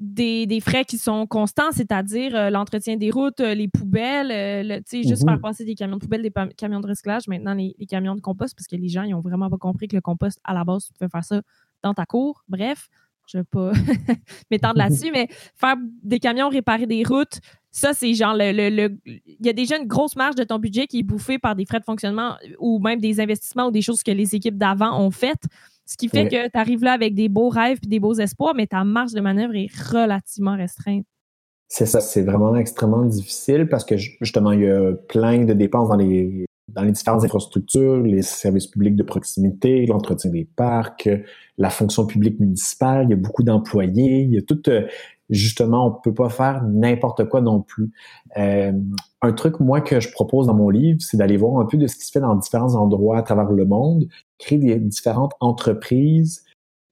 des, 0.00 0.60
frais 0.60 0.84
qui 0.84 0.98
sont 0.98 1.26
constants, 1.26 1.72
c'est-à-dire 1.72 2.34
euh, 2.34 2.50
l'entretien 2.50 2.96
des 2.96 3.10
routes, 3.10 3.40
euh, 3.40 3.54
les 3.54 3.68
poubelles, 3.68 4.32
euh, 4.32 4.80
juste 4.90 5.24
faire 5.24 5.36
mhm. 5.36 5.40
passer 5.40 5.64
des 5.64 5.74
camions 5.74 5.96
de 5.96 6.00
poubelles, 6.00 6.22
des 6.22 6.32
camions 6.56 6.80
de 6.80 6.86
recyclage, 6.86 7.28
maintenant 7.28 7.54
les, 7.54 7.74
camions 7.86 8.14
de 8.14 8.20
compost, 8.20 8.56
parce 8.56 8.66
que 8.66 8.76
les 8.76 8.88
gens, 8.88 9.02
ils 9.02 9.14
ont 9.14 9.20
vraiment 9.20 9.50
pas 9.50 9.58
compris 9.58 9.88
que 9.88 9.96
le 9.96 10.00
compost, 10.00 10.40
à 10.44 10.54
la 10.54 10.64
base, 10.64 10.86
tu 10.86 10.92
peux 10.98 11.08
faire 11.08 11.24
ça 11.24 11.42
dans 11.82 11.92
ta 11.92 12.06
cour. 12.06 12.42
Bref, 12.48 12.88
je 13.30 13.38
ne 13.38 13.42
vais 13.42 13.48
pas 13.50 13.72
m'étendre 14.50 14.78
là-dessus, 14.78 15.10
mais 15.14 15.28
faire 15.56 15.76
des 16.02 16.18
camions, 16.18 16.48
réparer 16.48 16.86
des 16.86 17.02
routes, 17.04 17.40
ça, 17.72 17.92
c'est 17.94 18.12
genre 18.14 18.34
le, 18.34 18.52
le, 18.52 18.98
Il 19.06 19.46
y 19.46 19.48
a 19.48 19.52
déjà 19.52 19.76
une 19.76 19.86
grosse 19.86 20.16
marge 20.16 20.34
de 20.34 20.42
ton 20.42 20.58
budget 20.58 20.86
qui 20.86 21.00
est 21.00 21.02
bouffée 21.04 21.38
par 21.38 21.54
des 21.54 21.64
frais 21.64 21.78
de 21.78 21.84
fonctionnement 21.84 22.34
ou 22.58 22.80
même 22.80 23.00
des 23.00 23.20
investissements 23.20 23.68
ou 23.68 23.70
des 23.70 23.82
choses 23.82 24.02
que 24.02 24.10
les 24.10 24.34
équipes 24.34 24.58
d'avant 24.58 25.00
ont 25.00 25.10
faites. 25.10 25.44
Ce 25.86 25.96
qui 25.96 26.08
fait 26.08 26.28
que 26.28 26.48
tu 26.48 26.58
arrives 26.58 26.84
là 26.84 26.92
avec 26.92 27.14
des 27.14 27.28
beaux 27.28 27.48
rêves 27.48 27.78
et 27.82 27.86
des 27.86 27.98
beaux 27.98 28.14
espoirs, 28.14 28.54
mais 28.54 28.66
ta 28.66 28.84
marge 28.84 29.12
de 29.12 29.20
manœuvre 29.20 29.54
est 29.56 29.70
relativement 29.90 30.56
restreinte. 30.56 31.04
C'est 31.66 31.86
ça, 31.86 32.00
c'est 32.00 32.22
vraiment 32.22 32.54
extrêmement 32.56 33.04
difficile 33.04 33.68
parce 33.68 33.84
que 33.84 33.96
justement, 33.96 34.52
il 34.52 34.62
y 34.62 34.70
a 34.70 34.92
plein 35.08 35.44
de 35.44 35.52
dépenses 35.52 35.88
dans 35.88 35.96
les, 35.96 36.46
dans 36.74 36.82
les 36.82 36.92
différentes 36.92 37.24
infrastructures, 37.24 37.98
les 37.98 38.22
services 38.22 38.66
publics 38.66 38.96
de 38.96 39.02
proximité, 39.02 39.86
l'entretien 39.86 40.30
des 40.30 40.44
parcs, 40.44 41.08
la 41.58 41.70
fonction 41.70 42.06
publique 42.06 42.40
municipale, 42.40 43.06
il 43.06 43.10
y 43.10 43.12
a 43.14 43.16
beaucoup 43.16 43.42
d'employés, 43.42 44.22
il 44.22 44.34
y 44.34 44.38
a 44.38 44.42
tout, 44.42 44.62
euh, 44.68 44.86
justement, 45.28 45.86
on 45.86 45.92
peut 45.92 46.14
pas 46.14 46.28
faire 46.28 46.62
n'importe 46.64 47.28
quoi 47.28 47.40
non 47.40 47.60
plus. 47.62 47.90
Euh, 48.36 48.72
un 49.22 49.32
truc, 49.32 49.60
moi, 49.60 49.80
que 49.80 50.00
je 50.00 50.10
propose 50.10 50.46
dans 50.46 50.54
mon 50.54 50.70
livre, 50.70 51.00
c'est 51.00 51.16
d'aller 51.16 51.36
voir 51.36 51.60
un 51.60 51.66
peu 51.66 51.76
de 51.76 51.86
ce 51.86 51.96
qui 51.96 52.04
se 52.04 52.12
fait 52.12 52.20
dans 52.20 52.34
différents 52.36 52.74
endroits 52.74 53.18
à 53.18 53.22
travers 53.22 53.50
le 53.50 53.64
monde, 53.64 54.06
créer 54.38 54.58
des 54.58 54.78
différentes 54.78 55.32
entreprises 55.40 56.44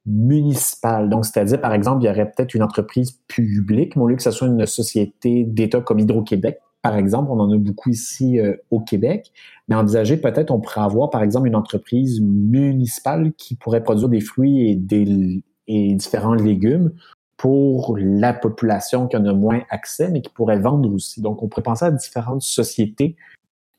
municipales. 0.06 1.08
Donc, 1.10 1.26
c'est-à-dire, 1.26 1.60
par 1.60 1.74
exemple, 1.74 2.02
il 2.02 2.06
y 2.06 2.10
aurait 2.10 2.30
peut-être 2.30 2.54
une 2.54 2.62
entreprise 2.62 3.12
publique, 3.26 3.96
mais 3.96 4.02
au 4.02 4.08
lieu 4.08 4.16
que 4.16 4.22
ce 4.22 4.30
soit 4.30 4.46
une 4.46 4.66
société 4.66 5.44
d'État 5.44 5.80
comme 5.80 5.98
Hydro-Québec, 5.98 6.60
par 6.82 6.96
exemple, 6.96 7.30
on 7.30 7.40
en 7.40 7.52
a 7.52 7.56
beaucoup 7.56 7.90
ici 7.90 8.38
euh, 8.38 8.56
au 8.70 8.80
Québec, 8.80 9.32
mais 9.68 9.74
envisager 9.74 10.16
peut-être, 10.16 10.50
on 10.50 10.60
pourrait 10.60 10.82
avoir, 10.82 11.10
par 11.10 11.22
exemple, 11.22 11.48
une 11.48 11.56
entreprise 11.56 12.20
municipale 12.20 13.32
qui 13.36 13.56
pourrait 13.56 13.82
produire 13.82 14.08
des 14.08 14.20
fruits 14.20 14.70
et 14.70 14.74
des 14.76 15.42
et 15.70 15.94
différents 15.94 16.34
légumes 16.34 16.92
pour 17.36 17.96
la 17.98 18.32
population 18.32 19.06
qui 19.06 19.16
en 19.16 19.24
a 19.26 19.32
moins 19.32 19.60
accès, 19.70 20.10
mais 20.10 20.22
qui 20.22 20.30
pourrait 20.30 20.58
vendre 20.58 20.92
aussi. 20.92 21.20
Donc, 21.20 21.42
on 21.42 21.48
pourrait 21.48 21.62
penser 21.62 21.84
à 21.84 21.90
différentes 21.90 22.42
sociétés 22.42 23.16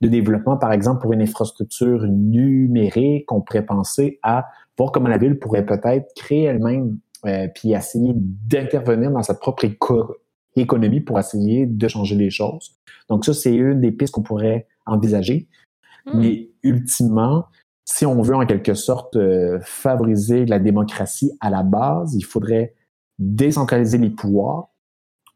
de 0.01 0.07
développement, 0.07 0.55
par 0.55 0.71
exemple, 0.71 1.01
pour 1.01 1.11
une 1.11 1.21
infrastructure 1.21 2.03
numérique, 2.07 3.29
on 3.31 3.41
pourrait 3.41 3.65
penser 3.65 4.19
à 4.23 4.47
voir 4.77 4.93
comment 4.93 5.09
la 5.09 5.17
ville 5.17 5.37
pourrait 5.37 5.65
peut-être 5.65 6.13
créer 6.15 6.43
elle-même, 6.43 6.99
euh, 7.25 7.47
puis 7.53 7.73
essayer 7.73 8.13
d'intervenir 8.15 9.11
dans 9.11 9.23
sa 9.23 9.33
propre 9.33 9.65
économie 10.55 11.01
pour 11.01 11.19
essayer 11.19 11.65
de 11.65 11.87
changer 11.87 12.15
les 12.15 12.29
choses. 12.29 12.75
Donc, 13.07 13.25
ça, 13.25 13.33
c'est 13.33 13.53
une 13.53 13.81
des 13.81 13.91
pistes 13.91 14.13
qu'on 14.13 14.23
pourrait 14.23 14.67
envisager. 14.85 15.47
Hmm. 16.05 16.19
Mais 16.19 16.49
ultimement, 16.63 17.45
si 17.85 18.05
on 18.05 18.21
veut 18.21 18.35
en 18.35 18.45
quelque 18.45 18.73
sorte 18.73 19.15
euh, 19.15 19.59
favoriser 19.61 20.45
la 20.45 20.59
démocratie 20.59 21.31
à 21.41 21.49
la 21.49 21.63
base, 21.63 22.13
il 22.15 22.23
faudrait 22.23 22.75
décentraliser 23.17 23.97
les 23.97 24.09
pouvoirs, 24.09 24.69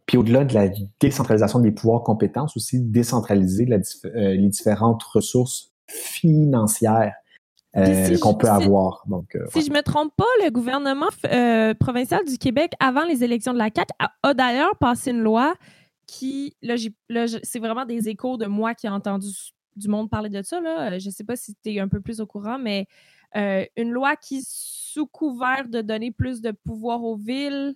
puis 0.06 0.17
au-delà 0.17 0.45
de 0.45 0.54
la 0.54 0.69
décentralisation 0.99 1.60
des 1.60 1.71
pouvoirs 1.71 2.04
compétences, 2.04 2.56
aussi 2.56 2.80
décentraliser 2.80 3.67
euh, 3.71 4.34
les 4.36 4.49
différentes 4.49 5.04
ressources 5.04 5.73
financières 5.88 7.13
euh, 7.75 8.17
qu'on 8.19 8.36
peut 8.36 8.49
avoir. 8.49 9.03
Donc, 9.07 9.36
euh, 9.36 9.45
si 9.51 9.62
je 9.62 9.71
me 9.71 9.81
trompe 9.81 10.13
pas, 10.15 10.25
le 10.43 10.49
gouvernement 10.51 11.07
provincial 11.79 12.25
du 12.25 12.38
Québec, 12.38 12.73
avant 12.79 13.03
les 13.03 13.23
élections 13.23 13.53
de 13.53 13.57
la 13.57 13.69
CAQ, 13.73 13.93
a, 14.21 14.33
d'ailleurs 14.33 14.77
passé 14.77 15.12
une 15.12 15.21
loi 15.21 15.55
qui, 16.05 16.55
là, 16.62 16.75
c'est 17.43 17.59
vraiment 17.59 17.86
des 17.86 18.09
échos 18.09 18.38
de 18.38 18.45
moi 18.45 18.75
qui 18.75 18.88
ai 18.88 18.89
entendu 18.89 19.29
du 19.75 19.88
monde 19.88 20.09
parler 20.09 20.29
de 20.29 20.41
ça. 20.41 20.59
Là. 20.59 20.99
Je 20.99 21.07
ne 21.07 21.12
sais 21.12 21.23
pas 21.23 21.36
si 21.36 21.55
tu 21.63 21.73
es 21.73 21.79
un 21.79 21.88
peu 21.88 22.01
plus 22.01 22.19
au 22.21 22.27
courant, 22.27 22.59
mais 22.59 22.88
une 23.36 23.91
loi 23.91 24.15
qui 24.15 24.41
sous 24.45 25.07
couvert 25.07 25.67
de 25.67 25.81
donner 25.81 26.12
plus 26.12 26.41
de 26.41 26.51
pouvoir 26.51 27.03
aux 27.03 27.15
villes, 27.15 27.75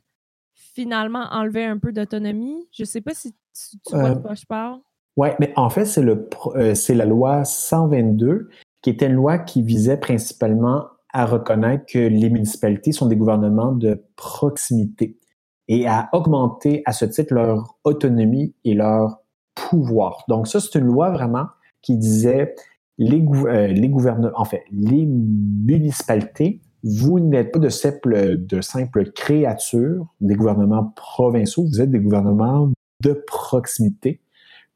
finalement 0.57 1.27
enlever 1.31 1.65
un 1.65 1.77
peu 1.77 1.91
d'autonomie. 1.91 2.67
Je 2.71 2.83
ne 2.83 2.85
sais 2.85 3.01
pas 3.01 3.13
si 3.13 3.33
tu, 3.33 3.95
vois 3.95 4.11
de 4.11 4.17
euh, 4.17 4.21
quoi 4.21 4.33
je 4.35 4.45
parle. 4.45 4.79
Oui, 5.15 5.29
mais 5.39 5.51
en 5.55 5.69
fait, 5.69 5.85
c'est 5.85 6.01
le 6.01 6.29
euh, 6.55 6.75
c'est 6.75 6.93
la 6.93 7.05
loi 7.05 7.43
122 7.43 8.49
qui 8.87 8.91
était 8.91 9.07
une 9.07 9.15
loi 9.15 9.37
qui 9.37 9.63
visait 9.63 9.97
principalement 9.97 10.85
à 11.11 11.25
reconnaître 11.25 11.83
que 11.91 11.99
les 11.99 12.29
municipalités 12.29 12.93
sont 12.93 13.07
des 13.07 13.17
gouvernements 13.17 13.73
de 13.73 14.01
proximité 14.15 15.19
et 15.67 15.85
à 15.85 16.07
augmenter 16.13 16.83
à 16.85 16.93
ce 16.93 17.03
titre 17.03 17.33
leur 17.33 17.75
autonomie 17.83 18.55
et 18.63 18.73
leur 18.75 19.17
pouvoir. 19.55 20.23
Donc 20.29 20.47
ça, 20.47 20.61
c'est 20.61 20.79
une 20.79 20.85
loi 20.85 21.11
vraiment 21.11 21.47
qui 21.81 21.97
disait 21.97 22.55
les, 22.97 23.21
euh, 23.21 23.87
gouvernements, 23.89 24.31
en 24.35 24.45
fait, 24.45 24.63
les 24.71 25.05
municipalités 25.05 26.61
vous 26.81 27.19
n'êtes 27.19 27.51
pas 27.51 27.59
de 27.59 27.67
simples 27.67 29.11
créatures 29.13 30.07
des 30.21 30.35
gouvernements 30.35 30.93
provinciaux, 30.95 31.65
vous 31.65 31.81
êtes 31.81 31.91
des 31.91 31.99
gouvernements 31.99 32.71
de 33.03 33.21
proximité. 33.27 34.21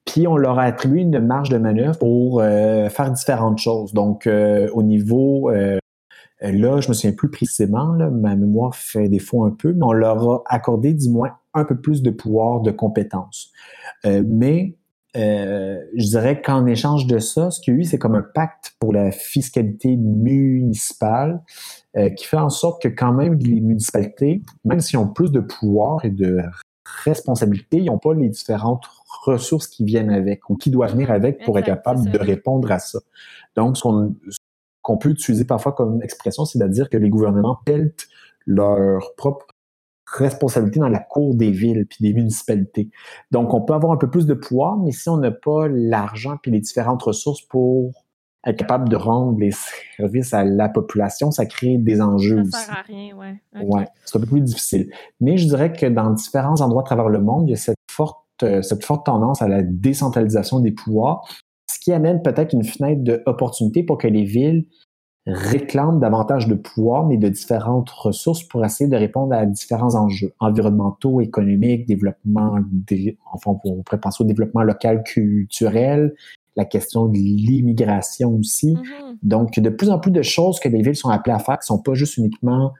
Puis 0.06 0.28
on 0.28 0.38
leur 0.38 0.60
a 0.60 0.64
attribué 0.64 1.02
une 1.02 1.20
marge 1.20 1.50
de 1.50 1.58
manœuvre 1.58 1.98
pour 2.00 2.42
euh, 2.42 2.90
faire 2.90 3.12
différentes 3.12 3.60
choses. 3.60 3.94
Donc 3.94 4.28
euh, 4.28 4.70
au 4.74 4.84
niveau 4.84 5.50
euh, 5.52 5.78
là, 6.42 6.82
je 6.82 6.90
me 6.90 6.94
souviens 6.94 7.16
plus 7.16 7.30
précisément, 7.30 7.94
ma 8.12 8.36
mémoire 8.36 8.76
fait 8.76 9.10
défaut 9.10 9.44
un 9.46 9.52
peu, 9.52 9.74
mais 9.74 9.86
on 9.86 9.94
leur 9.94 10.30
a 10.30 10.44
accordé 10.48 10.94
du 10.94 11.10
moins 11.10 11.32
un 11.54 11.66
peu 11.66 11.80
plus 11.80 12.02
de 12.02 12.10
pouvoir, 12.10 12.62
de 12.62 12.72
compétences. 12.72 13.52
mais 14.04 14.76
je 15.14 16.10
dirais 16.10 16.42
qu'en 16.42 16.66
échange 16.66 17.06
de 17.06 17.20
ça, 17.20 17.52
ce 17.52 17.60
qu'il 17.60 17.74
y 17.74 17.78
a 17.78 17.80
eu, 17.82 17.84
c'est 17.84 18.00
comme 18.00 18.16
un 18.16 18.26
pacte 18.34 18.74
pour 18.80 18.94
la 18.94 19.12
fiscalité 19.12 19.98
municipale 19.98 21.44
qui 22.16 22.26
fait 22.26 22.38
en 22.38 22.50
sorte 22.50 22.82
que 22.82 22.88
quand 22.88 23.14
même 23.14 23.38
les 23.38 23.62
municipalités, 23.62 24.42
même 24.66 24.80
s'ils 24.80 24.98
ont 24.98 25.10
plus 25.10 25.32
de 25.32 25.42
pouvoir 25.42 26.04
et 26.06 26.10
de 26.10 26.40
responsabilités, 27.04 27.78
ils 27.78 27.86
n'ont 27.86 27.98
pas 27.98 28.14
les 28.14 28.30
différentes 28.30 28.86
ressources 29.24 29.68
qui 29.68 29.84
viennent 29.84 30.10
avec 30.10 30.50
ou 30.50 30.56
qui 30.56 30.70
doivent 30.70 30.92
venir 30.92 31.12
avec 31.12 31.44
pour 31.46 31.58
être 31.58 31.66
capable 31.66 32.10
de 32.10 32.18
répondre 32.18 32.72
à 32.72 32.80
ça. 32.80 33.00
Donc, 33.56 33.78
ce 33.78 33.84
qu'on 34.82 34.98
peut 34.98 35.10
utiliser 35.10 35.46
parfois 35.46 35.74
comme 35.74 36.02
expression, 36.02 36.46
c'est 36.46 36.60
de 36.60 36.68
dire 36.68 36.90
que 36.90 36.98
les 36.98 37.10
gouvernements 37.10 37.60
peltent 37.66 38.08
leur 38.46 39.14
propre 39.16 39.48
responsabilité 40.06 40.80
dans 40.80 40.90
la 40.90 41.00
cour 41.00 41.36
des 41.36 41.52
villes 41.52 41.86
puis 41.88 42.00
des 42.02 42.14
municipalités. 42.14 42.90
Donc, 43.32 43.54
on 43.54 43.62
peut 43.62 43.74
avoir 43.74 43.94
un 43.94 43.98
peu 43.98 44.10
plus 44.10 44.26
de 44.26 44.34
pouvoir, 44.34 44.78
mais 44.78 44.92
si 44.92 45.08
on 45.10 45.18
n'a 45.18 45.32
pas 45.32 45.68
l'argent 45.70 46.38
puis 46.42 46.52
les 46.52 46.60
différentes 46.60 47.04
ressources 47.04 47.42
pour 47.42 48.01
être 48.46 48.58
capable 48.58 48.90
de 48.90 48.96
rendre 48.96 49.40
les 49.40 49.52
services 49.98 50.34
à 50.34 50.44
la 50.44 50.68
population, 50.68 51.32
ça 51.32 51.46
crée 51.46 51.78
des 51.78 52.02
enjeux 52.02 52.44
ça 52.52 52.60
sert 52.60 52.78
à 52.78 52.82
rien, 52.82 53.16
ouais. 53.16 53.40
Ouais, 53.64 53.88
c'est 54.06 54.18
un 54.18 54.22
peu 54.22 54.28
plus 54.28 54.42
difficile. 54.42 54.92
Mais 55.20 55.38
je 55.38 55.48
dirais 55.48 55.72
que 55.72 55.86
dans 55.86 56.10
différents 56.12 56.60
endroits 56.62 56.82
à 56.82 56.86
travers 56.86 57.10
le 57.10 57.20
monde, 57.20 57.48
il 57.48 57.52
y 57.52 57.54
a 57.54 57.58
cette 57.58 57.78
forte, 57.90 58.26
euh, 58.44 58.62
cette 58.62 58.84
forte 58.84 59.06
tendance 59.06 59.42
à 59.42 59.48
la 59.48 59.62
décentralisation 59.62 60.60
des 60.60 60.72
pouvoirs, 60.72 61.28
ce 61.72 61.80
qui 61.80 61.94
amène 61.94 62.22
peut-être 62.22 62.54
une 62.54 62.64
fenêtre 62.64 63.04
d'opportunité 63.04 63.84
pour 63.84 63.98
que 63.98 64.08
les 64.08 64.24
villes 64.24 64.66
réclament 65.28 66.00
davantage 66.00 66.48
de 66.48 66.56
pouvoir, 66.56 67.06
mais 67.06 67.18
de 67.18 67.30
différentes 67.30 67.90
ressources 67.92 68.44
pour 68.44 68.66
essayer 68.66 68.90
de 68.90 68.96
répondre 68.96 69.34
à 69.34 69.46
différents 69.46 69.94
enjeux 69.94 70.34
environnementaux, 70.40 71.22
économiques, 71.22 71.86
développement, 71.86 72.58
des, 72.72 73.18
enfin, 73.32 73.56
on 73.64 73.84
pourrait 73.84 74.00
penser 74.00 74.24
au 74.24 74.28
développement 74.28 74.64
local 74.64 75.04
culturel, 75.04 76.16
la 76.56 76.66
question 76.66 77.06
de 77.06 77.18
l'immigration 77.18 78.36
aussi. 78.36 78.74
Mm-hmm. 78.74 79.18
Donc, 79.24 79.60
de 79.60 79.70
plus 79.70 79.90
en 79.90 80.00
plus 80.00 80.12
de 80.12 80.22
choses 80.22 80.60
que 80.60 80.70
les 80.70 80.82
villes 80.82 80.96
sont 80.96 81.10
appelées 81.10 81.36
à 81.36 81.40
faire, 81.40 81.60
qui 81.60 81.68
sont 81.68 81.82
pas 81.82 81.94
juste 81.94 82.18
uniquement 82.18 82.74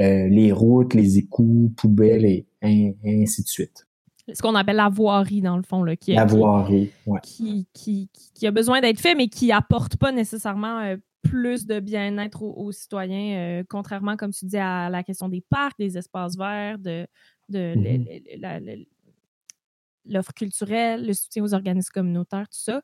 euh, 0.00 0.28
les 0.28 0.52
routes, 0.52 0.94
les 0.94 1.18
égouts, 1.18 1.72
poubelles 1.76 2.24
et, 2.24 2.46
ainsi 2.62 3.42
de 3.42 3.48
suite. 3.48 3.86
Ce 4.32 4.42
qu'on 4.42 4.54
appelle 4.56 4.76
la 4.76 4.88
voirie, 4.88 5.40
dans 5.40 5.56
le 5.56 5.62
fond. 5.62 5.84
Là, 5.84 5.96
qui, 5.96 6.14
la 6.14 6.24
voirie, 6.24 6.90
qui, 7.22 7.66
qui, 7.72 8.10
qui, 8.34 8.46
a 8.46 8.50
besoin 8.50 8.80
d'être 8.80 9.00
fait, 9.00 9.14
mais 9.14 9.28
qui 9.28 9.52
apporte 9.52 9.96
pas 9.96 10.10
nécessairement 10.10 10.80
euh, 10.80 10.96
plus 11.22 11.66
de 11.66 11.78
bien-être 11.78 12.42
aux, 12.42 12.72
citoyens, 12.72 13.38
euh, 13.38 13.64
contrairement, 13.68 14.16
comme 14.16 14.32
tu 14.32 14.46
dis, 14.46 14.58
à 14.58 14.90
la 14.90 15.04
question 15.04 15.28
des 15.28 15.44
parcs, 15.48 15.78
des 15.78 15.96
espaces 15.96 16.36
verts, 16.36 16.78
de, 16.78 17.06
de 17.48 17.74
mm-hmm 17.74 18.86
l'offre 20.08 20.32
culturelle, 20.32 21.06
le 21.06 21.12
soutien 21.12 21.42
aux 21.42 21.54
organismes 21.54 21.90
communautaires, 21.92 22.48
tout 22.48 22.58
ça. 22.58 22.80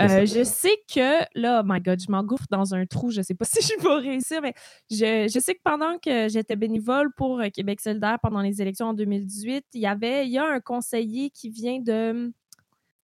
Euh, 0.00 0.26
je 0.26 0.44
sais 0.44 0.76
que, 0.92 1.24
là, 1.34 1.62
oh 1.62 1.66
my 1.66 1.80
God, 1.80 2.00
je 2.00 2.10
m'engouffre 2.10 2.46
dans 2.50 2.74
un 2.74 2.86
trou, 2.86 3.10
je 3.10 3.18
ne 3.18 3.22
sais 3.22 3.34
pas 3.34 3.44
si 3.50 3.60
je 3.62 3.82
vais 3.82 4.08
réussir, 4.08 4.40
mais 4.42 4.54
je, 4.90 5.30
je 5.32 5.38
sais 5.40 5.54
que 5.54 5.60
pendant 5.64 5.98
que 5.98 6.28
j'étais 6.28 6.56
bénévole 6.56 7.12
pour 7.16 7.40
euh, 7.40 7.48
Québec 7.48 7.80
solidaire 7.80 8.18
pendant 8.22 8.40
les 8.40 8.60
élections 8.60 8.86
en 8.86 8.94
2018, 8.94 9.64
il 9.74 9.80
y 9.80 9.86
avait, 9.86 10.26
il 10.26 10.32
y 10.32 10.38
a 10.38 10.46
un 10.46 10.60
conseiller 10.60 11.30
qui 11.30 11.50
vient 11.50 11.80
de 11.80 12.32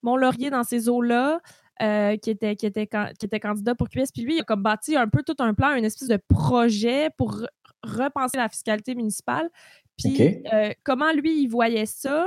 Mont-Laurier 0.02 0.50
dans 0.50 0.64
ces 0.64 0.88
eaux-là, 0.88 1.40
euh, 1.80 2.16
qui, 2.16 2.30
était, 2.30 2.54
qui, 2.56 2.66
était, 2.66 2.86
qui 2.86 3.26
était 3.26 3.40
candidat 3.40 3.74
pour 3.74 3.88
QS. 3.88 4.12
Puis 4.12 4.22
lui, 4.22 4.36
il 4.36 4.40
a 4.40 4.44
comme 4.44 4.62
bâti 4.62 4.96
un 4.96 5.08
peu 5.08 5.22
tout 5.22 5.36
un 5.38 5.54
plan, 5.54 5.74
une 5.74 5.84
espèce 5.84 6.08
de 6.08 6.18
projet 6.28 7.10
pour 7.16 7.40
repenser 7.82 8.36
la 8.36 8.48
fiscalité 8.48 8.94
municipale. 8.94 9.48
Puis 9.98 10.42
comment 10.84 11.12
lui, 11.12 11.42
il 11.42 11.48
voyait 11.48 11.86
ça, 11.86 12.26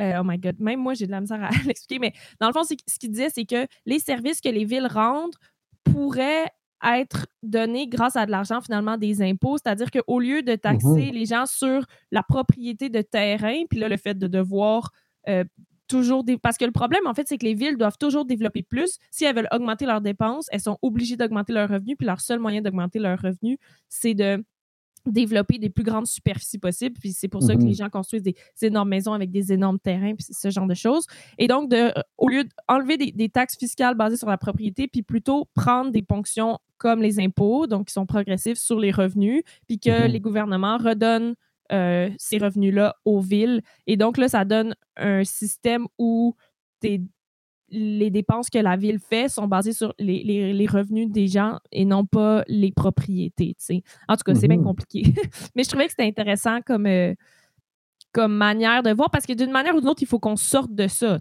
euh, 0.00 0.18
oh 0.20 0.24
my 0.24 0.38
God, 0.38 0.60
même 0.60 0.80
moi, 0.80 0.94
j'ai 0.94 1.06
de 1.06 1.10
la 1.10 1.20
misère 1.20 1.42
à 1.42 1.50
l'expliquer, 1.66 1.98
mais 1.98 2.12
dans 2.40 2.48
le 2.48 2.52
fond, 2.52 2.64
ce 2.64 2.98
qu'il 2.98 3.10
disait, 3.10 3.30
c'est 3.30 3.44
que 3.44 3.66
les 3.86 3.98
services 3.98 4.40
que 4.40 4.48
les 4.48 4.64
villes 4.64 4.88
rendent 4.90 5.36
pourraient 5.84 6.50
être 6.84 7.26
donnés 7.42 7.86
grâce 7.86 8.16
à 8.16 8.26
de 8.26 8.30
l'argent, 8.30 8.60
finalement, 8.60 8.96
des 8.96 9.22
impôts. 9.22 9.56
C'est-à-dire 9.56 9.90
qu'au 9.90 10.20
lieu 10.20 10.42
de 10.42 10.54
taxer 10.54 10.86
mm-hmm. 10.86 11.12
les 11.12 11.26
gens 11.26 11.46
sur 11.46 11.86
la 12.10 12.22
propriété 12.22 12.88
de 12.88 13.00
terrain, 13.00 13.62
puis 13.70 13.78
là, 13.78 13.88
le 13.88 13.96
fait 13.96 14.14
de 14.14 14.26
devoir 14.26 14.90
euh, 15.28 15.44
toujours. 15.88 16.24
Parce 16.42 16.58
que 16.58 16.64
le 16.64 16.72
problème, 16.72 17.06
en 17.06 17.14
fait, 17.14 17.26
c'est 17.28 17.38
que 17.38 17.46
les 17.46 17.54
villes 17.54 17.76
doivent 17.76 17.98
toujours 17.98 18.24
développer 18.24 18.62
plus. 18.62 18.98
Si 19.10 19.24
elles 19.24 19.34
veulent 19.34 19.48
augmenter 19.52 19.86
leurs 19.86 20.00
dépenses, 20.00 20.46
elles 20.50 20.60
sont 20.60 20.78
obligées 20.82 21.16
d'augmenter 21.16 21.52
leurs 21.52 21.68
revenus, 21.68 21.96
puis 21.96 22.06
leur 22.06 22.20
seul 22.20 22.38
moyen 22.38 22.60
d'augmenter 22.60 22.98
leurs 22.98 23.20
revenus, 23.20 23.58
c'est 23.88 24.14
de 24.14 24.44
développer 25.06 25.58
des 25.58 25.70
plus 25.70 25.84
grandes 25.84 26.06
superficies 26.06 26.58
possibles. 26.58 26.96
Puis 26.98 27.12
c'est 27.12 27.28
pour 27.28 27.42
ça 27.42 27.54
que 27.54 27.60
les 27.60 27.72
mm-hmm. 27.72 27.76
gens 27.76 27.90
construisent 27.90 28.22
des, 28.22 28.34
énormes 28.62 28.88
maisons 28.88 29.12
avec 29.12 29.30
des 29.30 29.52
énormes 29.52 29.78
terrains, 29.78 30.14
puis 30.14 30.26
ce 30.30 30.50
genre 30.50 30.66
de 30.66 30.74
choses. 30.74 31.06
Et 31.38 31.46
donc, 31.46 31.70
de, 31.70 31.76
euh, 31.76 32.02
au 32.18 32.28
lieu 32.28 32.44
d'enlever 32.68 32.96
des, 32.96 33.12
des, 33.12 33.28
taxes 33.28 33.56
fiscales 33.58 33.94
basées 33.94 34.16
sur 34.16 34.28
la 34.28 34.38
propriété, 34.38 34.88
puis 34.88 35.02
plutôt 35.02 35.48
prendre 35.54 35.90
des 35.90 36.02
ponctions 36.02 36.58
comme 36.78 37.02
les 37.02 37.20
impôts, 37.20 37.66
donc 37.66 37.88
qui 37.88 37.92
sont 37.92 38.06
progressifs 38.06 38.58
sur 38.58 38.78
les 38.78 38.90
revenus, 38.90 39.42
puis 39.66 39.78
que 39.78 39.90
mm-hmm. 39.90 40.10
les 40.10 40.20
gouvernements 40.20 40.78
redonnent 40.78 41.34
euh, 41.72 42.10
ces 42.18 42.38
revenus-là 42.38 42.96
aux 43.04 43.20
villes. 43.20 43.62
Et 43.86 43.96
donc, 43.96 44.18
là, 44.18 44.28
ça 44.28 44.44
donne 44.44 44.74
un 44.96 45.24
système 45.24 45.86
où 45.98 46.36
des 46.82 47.00
les 47.74 48.10
dépenses 48.10 48.48
que 48.50 48.58
la 48.58 48.76
ville 48.76 48.98
fait 48.98 49.28
sont 49.28 49.46
basées 49.46 49.72
sur 49.72 49.92
les, 49.98 50.66
revenus 50.70 51.10
des 51.10 51.26
gens 51.26 51.58
et 51.72 51.84
non 51.84 52.06
pas 52.06 52.44
les 52.48 52.72
propriétés. 52.72 53.56
En 54.08 54.16
tout 54.16 54.22
cas, 54.24 54.34
c'est 54.34 54.48
bien 54.48 54.58
mhm. 54.58 54.64
compliqué. 54.64 55.02
Mais 55.54 55.64
je 55.64 55.68
trouvais 55.68 55.86
que 55.86 55.90
c'était 55.90 56.06
intéressant 56.06 56.60
comme, 56.64 56.86
euh, 56.86 57.14
comme 58.12 58.34
manière 58.34 58.82
de 58.82 58.92
voir 58.92 59.10
parce 59.10 59.26
que 59.26 59.32
d'une 59.32 59.50
manière 59.50 59.74
ou 59.74 59.80
d'une 59.80 59.88
autre, 59.88 60.02
il 60.02 60.08
faut 60.08 60.18
qu'on 60.18 60.36
sorte 60.36 60.74
de 60.74 60.86
ça. 60.86 61.18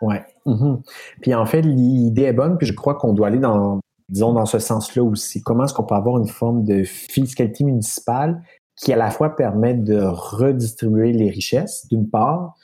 Oui. 0.00 0.16
Mhm. 0.46 0.82
Puis 1.20 1.34
en 1.34 1.46
fait, 1.46 1.62
l'idée 1.62 2.22
est 2.22 2.32
bonne, 2.32 2.58
puis 2.58 2.66
je 2.66 2.72
crois 2.72 2.94
qu'on 2.94 3.12
doit 3.12 3.28
aller 3.28 3.38
dans, 3.38 3.80
disons, 4.08 4.32
dans 4.32 4.46
ce 4.46 4.58
sens-là 4.58 5.02
aussi. 5.02 5.42
Comment 5.42 5.64
est-ce 5.64 5.74
qu'on 5.74 5.84
peut 5.84 5.94
avoir 5.94 6.18
une 6.18 6.28
forme 6.28 6.64
de 6.64 6.84
fiscalité 6.84 7.64
municipale 7.64 8.42
qui 8.76 8.92
à 8.92 8.96
la 8.96 9.10
fois 9.10 9.36
permet 9.36 9.74
de 9.74 10.00
redistribuer 10.02 11.12
les 11.12 11.30
richesses, 11.30 11.86
d'une 11.88 12.10
part, 12.10 12.56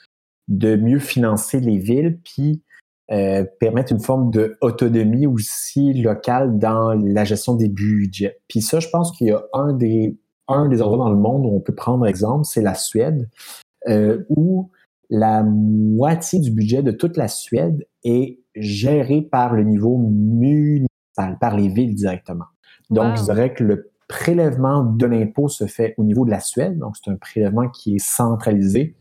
de 0.49 0.75
mieux 0.75 0.99
financer 0.99 1.61
les 1.61 1.77
villes, 1.77 2.19
puis 2.23 2.61
euh, 3.11 3.43
permettre 3.59 3.91
une 3.91 3.99
forme 3.99 4.31
d'autonomie 4.31 5.27
aussi 5.27 5.93
locale 5.93 6.57
dans 6.57 6.93
la 6.93 7.23
gestion 7.25 7.55
des 7.55 7.67
budgets. 7.67 8.37
Puis 8.47 8.61
ça, 8.61 8.79
je 8.79 8.87
pense 8.89 9.11
qu'il 9.11 9.27
y 9.27 9.31
a 9.31 9.43
un 9.53 9.73
des, 9.73 10.17
un 10.47 10.67
des 10.69 10.81
endroits 10.81 10.97
dans 10.97 11.09
le 11.11 11.19
monde 11.19 11.45
où 11.45 11.55
on 11.55 11.59
peut 11.59 11.75
prendre 11.75 12.05
exemple, 12.05 12.45
c'est 12.45 12.61
la 12.61 12.75
Suède, 12.75 13.29
euh, 13.89 14.23
où 14.29 14.69
la 15.09 15.43
moitié 15.43 16.39
du 16.39 16.51
budget 16.51 16.83
de 16.83 16.91
toute 16.91 17.17
la 17.17 17.27
Suède 17.27 17.85
est 18.03 18.39
géré 18.55 19.21
par 19.21 19.53
le 19.53 19.63
niveau 19.63 19.97
municipal, 19.97 21.37
par 21.39 21.57
les 21.57 21.67
villes 21.67 21.95
directement. 21.95 22.45
Donc, 22.89 23.17
je 23.17 23.23
dirais 23.23 23.53
que 23.53 23.63
le 23.63 23.91
prélèvement 24.07 24.83
de 24.83 25.05
l'impôt 25.05 25.47
se 25.47 25.65
fait 25.65 25.93
au 25.97 26.03
niveau 26.03 26.25
de 26.25 26.31
la 26.31 26.41
Suède, 26.41 26.77
donc 26.77 26.95
c'est 26.97 27.09
un 27.09 27.15
prélèvement 27.15 27.69
qui 27.69 27.95
est 27.95 28.05
centralisé. 28.05 28.95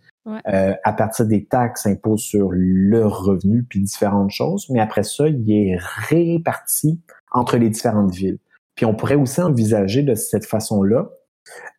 Euh, 0.48 0.74
à 0.84 0.92
partir 0.92 1.26
des 1.26 1.44
taxes, 1.44 1.86
impôts 1.86 2.16
sur 2.16 2.50
le 2.52 3.06
revenu, 3.06 3.64
puis 3.68 3.80
différentes 3.80 4.30
choses. 4.30 4.68
Mais 4.70 4.80
après 4.80 5.02
ça, 5.02 5.28
il 5.28 5.50
est 5.50 5.76
réparti 5.78 7.00
entre 7.32 7.56
les 7.56 7.70
différentes 7.70 8.14
villes. 8.14 8.38
Puis 8.74 8.86
on 8.86 8.94
pourrait 8.94 9.16
aussi 9.16 9.40
envisager 9.42 10.02
de 10.02 10.14
cette 10.14 10.46
façon-là 10.46 11.10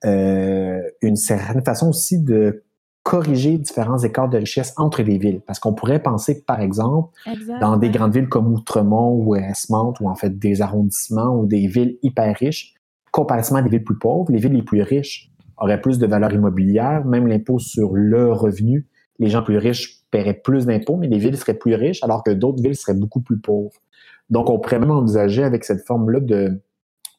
euh, 0.05 0.81
une 1.01 1.15
certaine 1.15 1.63
façon 1.63 1.89
aussi 1.89 2.21
de 2.21 2.63
corriger 3.03 3.57
différents 3.57 3.97
écarts 3.97 4.29
de 4.29 4.37
richesse 4.37 4.73
entre 4.77 5.01
les 5.01 5.17
villes. 5.17 5.41
Parce 5.41 5.59
qu'on 5.59 5.73
pourrait 5.73 6.01
penser, 6.01 6.43
par 6.45 6.61
exemple, 6.61 7.09
dans 7.59 7.77
des 7.77 7.89
grandes 7.89 8.13
villes 8.13 8.29
comme 8.29 8.53
Outremont 8.53 9.15
ou 9.15 9.35
Esmont, 9.35 9.93
ou 9.99 10.09
en 10.09 10.15
fait 10.15 10.37
des 10.37 10.61
arrondissements 10.61 11.35
ou 11.35 11.47
des 11.47 11.67
villes 11.67 11.97
hyper 12.03 12.35
riches, 12.35 12.75
comparativement 13.11 13.59
à 13.59 13.61
des 13.63 13.69
villes 13.69 13.83
plus 13.83 13.97
pauvres, 13.97 14.31
les 14.31 14.39
villes 14.39 14.53
les 14.53 14.63
plus 14.63 14.81
riches 14.81 15.30
aurait 15.65 15.81
plus 15.81 15.99
de 15.99 16.07
valeur 16.07 16.33
immobilière, 16.33 17.05
même 17.05 17.27
l'impôt 17.27 17.59
sur 17.59 17.93
le 17.93 18.31
revenu. 18.31 18.87
Les 19.19 19.29
gens 19.29 19.43
plus 19.43 19.57
riches 19.57 20.01
paieraient 20.11 20.41
plus 20.43 20.65
d'impôts, 20.65 20.97
mais 20.97 21.07
les 21.07 21.17
villes 21.17 21.37
seraient 21.37 21.57
plus 21.57 21.75
riches, 21.75 22.03
alors 22.03 22.23
que 22.23 22.31
d'autres 22.31 22.61
villes 22.61 22.75
seraient 22.75 22.97
beaucoup 22.97 23.21
plus 23.21 23.39
pauvres. 23.39 23.81
Donc, 24.29 24.49
on 24.49 24.59
pourrait 24.59 24.79
même 24.79 24.91
envisager 24.91 25.43
avec 25.43 25.63
cette 25.63 25.85
forme-là 25.85 26.19
de, 26.19 26.61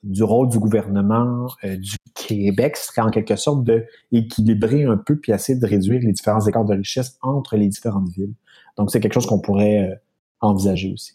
du 0.02 0.22
rôle 0.22 0.48
du 0.48 0.58
gouvernement 0.58 1.46
euh, 1.64 1.76
du 1.76 1.96
Québec, 2.14 2.76
ce 2.76 2.88
serait 2.88 3.02
en 3.02 3.10
quelque 3.10 3.36
sorte 3.36 3.64
d'équilibrer 4.10 4.84
un 4.84 4.96
peu 4.96 5.16
puis 5.16 5.32
essayer 5.32 5.58
de 5.58 5.66
réduire 5.66 6.00
les 6.00 6.12
différents 6.12 6.44
écarts 6.46 6.64
de 6.64 6.74
richesse 6.74 7.18
entre 7.22 7.56
les 7.56 7.68
différentes 7.68 8.08
villes. 8.08 8.34
Donc, 8.76 8.90
c'est 8.90 9.00
quelque 9.00 9.14
chose 9.14 9.26
qu'on 9.26 9.40
pourrait 9.40 9.90
euh, 9.90 9.94
envisager 10.40 10.92
aussi. 10.92 11.14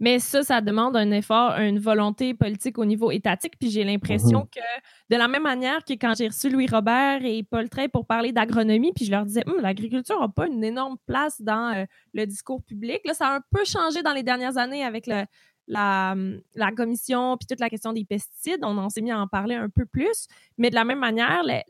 Mais 0.00 0.18
ça, 0.18 0.42
ça 0.42 0.62
demande 0.62 0.96
un 0.96 1.10
effort, 1.10 1.52
une 1.58 1.78
volonté 1.78 2.32
politique 2.32 2.78
au 2.78 2.86
niveau 2.86 3.10
étatique. 3.10 3.58
Puis 3.58 3.70
j'ai 3.70 3.84
l'impression 3.84 4.40
mm-hmm. 4.40 4.54
que, 4.54 5.14
de 5.14 5.16
la 5.16 5.28
même 5.28 5.42
manière 5.42 5.84
que 5.84 5.92
quand 5.92 6.14
j'ai 6.16 6.28
reçu 6.28 6.48
Louis 6.48 6.66
Robert 6.66 7.24
et 7.24 7.42
Paul 7.42 7.68
Trey 7.68 7.88
pour 7.88 8.06
parler 8.06 8.32
d'agronomie, 8.32 8.92
puis 8.94 9.04
je 9.04 9.10
leur 9.10 9.26
disais, 9.26 9.46
hum, 9.46 9.60
l'agriculture 9.60 10.18
n'a 10.18 10.28
pas 10.28 10.46
une 10.46 10.64
énorme 10.64 10.96
place 11.06 11.40
dans 11.42 11.76
euh, 11.76 11.84
le 12.14 12.26
discours 12.26 12.62
public. 12.62 13.00
Là, 13.04 13.12
ça 13.12 13.28
a 13.28 13.36
un 13.36 13.42
peu 13.50 13.64
changé 13.64 14.02
dans 14.02 14.14
les 14.14 14.22
dernières 14.22 14.56
années 14.56 14.82
avec 14.82 15.06
le, 15.06 15.24
la, 15.70 16.16
la, 16.54 16.72
commission, 16.72 17.36
puis 17.38 17.46
toute 17.46 17.60
la 17.60 17.70
question 17.70 17.92
des 17.92 18.04
pesticides. 18.04 18.60
On 18.62 18.76
en 18.76 18.88
s'est 18.88 19.00
mis 19.00 19.12
à 19.12 19.20
en 19.20 19.28
parler 19.28 19.54
un 19.54 19.68
peu 19.68 19.86
plus. 19.86 20.26
Mais 20.58 20.68
de 20.68 20.74
la 20.74 20.84
même 20.84 20.98
manière, 20.98 21.42
les, 21.44 21.62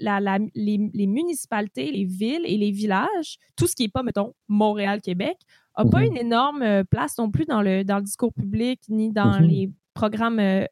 les, 0.55 1.07
municipalités, 1.07 1.91
les 1.91 2.05
villes 2.05 2.45
et 2.45 2.57
les 2.57 2.71
villages, 2.71 3.39
tout 3.57 3.67
ce 3.67 3.77
qui 3.77 3.83
n'est 3.83 3.91
pas, 3.91 4.03
mettons, 4.03 4.35
Montréal-Québec, 4.49 5.37
n'a 5.79 5.91
pas 5.91 6.01
mhm. 6.01 6.07
une 6.07 6.17
énorme 6.17 6.63
euh, 6.63 6.85
place 6.85 7.19
non 7.19 7.31
plus 7.31 7.47
dans 7.47 7.63
le, 7.63 7.85
dans 7.85 7.97
le 7.97 8.03
discours 8.03 8.33
public 8.33 8.81
ni 8.89 9.11
dans 9.11 9.41
mhm. 9.41 9.47
les 9.47 9.71
programmes 9.95 10.39
euh, 10.39 10.65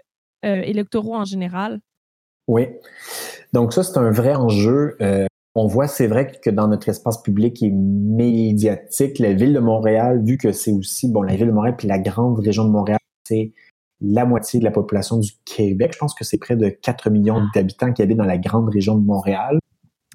euh, 0.44 0.62
électoraux 0.62 1.16
en 1.16 1.24
général. 1.24 1.80
Oui. 2.46 2.66
Donc 3.52 3.72
ça, 3.72 3.82
c'est 3.82 3.98
un 3.98 4.10
vrai 4.10 4.34
enjeu. 4.34 4.96
on 5.54 5.66
voit, 5.66 5.86
c'est 5.86 6.06
vrai 6.06 6.32
que 6.42 6.50
dans 6.50 6.68
notre 6.68 6.88
espace 6.88 7.20
public 7.20 7.62
et 7.62 7.70
médiatique, 7.70 9.18
la 9.18 9.34
ville 9.34 9.52
de 9.52 9.58
Montréal, 9.58 10.22
vu 10.24 10.38
que 10.38 10.52
c'est 10.52 10.72
aussi, 10.72 11.10
bon, 11.10 11.22
la 11.22 11.36
ville 11.36 11.48
de 11.48 11.52
Montréal 11.52 11.76
puis 11.76 11.88
la 11.88 11.98
grande 11.98 12.38
région 12.38 12.64
de 12.64 12.70
Montréal, 12.70 12.98
c'est 13.24 13.52
la 14.00 14.24
moitié 14.24 14.60
de 14.60 14.64
la 14.64 14.70
population 14.70 15.18
du 15.18 15.32
Québec. 15.44 15.92
Je 15.94 15.98
pense 15.98 16.14
que 16.14 16.24
c'est 16.24 16.38
près 16.38 16.56
de 16.56 16.68
4 16.68 17.10
millions 17.10 17.40
ah. 17.40 17.50
d'habitants 17.54 17.92
qui 17.92 18.00
habitent 18.00 18.18
dans 18.18 18.24
la 18.24 18.38
grande 18.38 18.70
région 18.70 18.96
de 18.96 19.04
Montréal. 19.04 19.58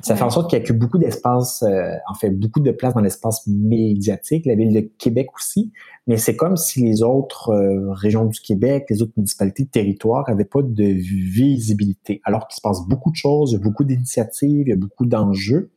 Ça 0.04 0.18
fait 0.18 0.24
en 0.24 0.30
sorte 0.30 0.49
qu'il 0.49 0.60
n'y 0.60 0.66
a 0.66 0.68
que 0.68 0.74
beaucoup 0.74 0.97
d'espace, 0.97 1.64
euh, 1.64 1.95
en 2.10 2.14
fait, 2.14 2.30
beaucoup 2.30 2.60
de 2.60 2.72
place 2.72 2.93
dans 2.93 2.99
l'espace 2.99 3.47
médiatique, 3.47 4.45
la 4.45 4.56
ville 4.56 4.74
de 4.74 4.82
Québec 4.82 5.30
aussi, 5.34 5.72
mais 6.08 6.18
c'est 6.18 6.36
comme 6.36 6.58
si 6.58 6.84
les 6.84 7.04
autres 7.04 7.51
euh, 7.51 7.89
régions 7.93 8.26
du 8.26 8.39
Québec, 8.41 8.86
les 8.89 9.01
autres 9.01 9.14
municipalités, 9.16 9.66
territoires 9.66 10.26
n'avaient 10.28 10.43
pas 10.43 10.62
de 10.62 10.84
visibilité, 10.84 12.20
alors 12.26 12.49
qu'il 12.49 12.58
se 12.58 12.62
passe 12.62 12.86
beaucoup 12.86 13.12
de 13.12 13.16
choses, 13.16 13.51
il 13.51 13.54
y 13.54 13.62
a 13.62 13.64
beaucoup 13.64 13.86
d'initiatives, 13.86 14.68
il 14.68 14.70
y 14.70 14.74
a 14.74 14.76
beaucoup 14.76 15.06
d'enjeux, 15.06 15.72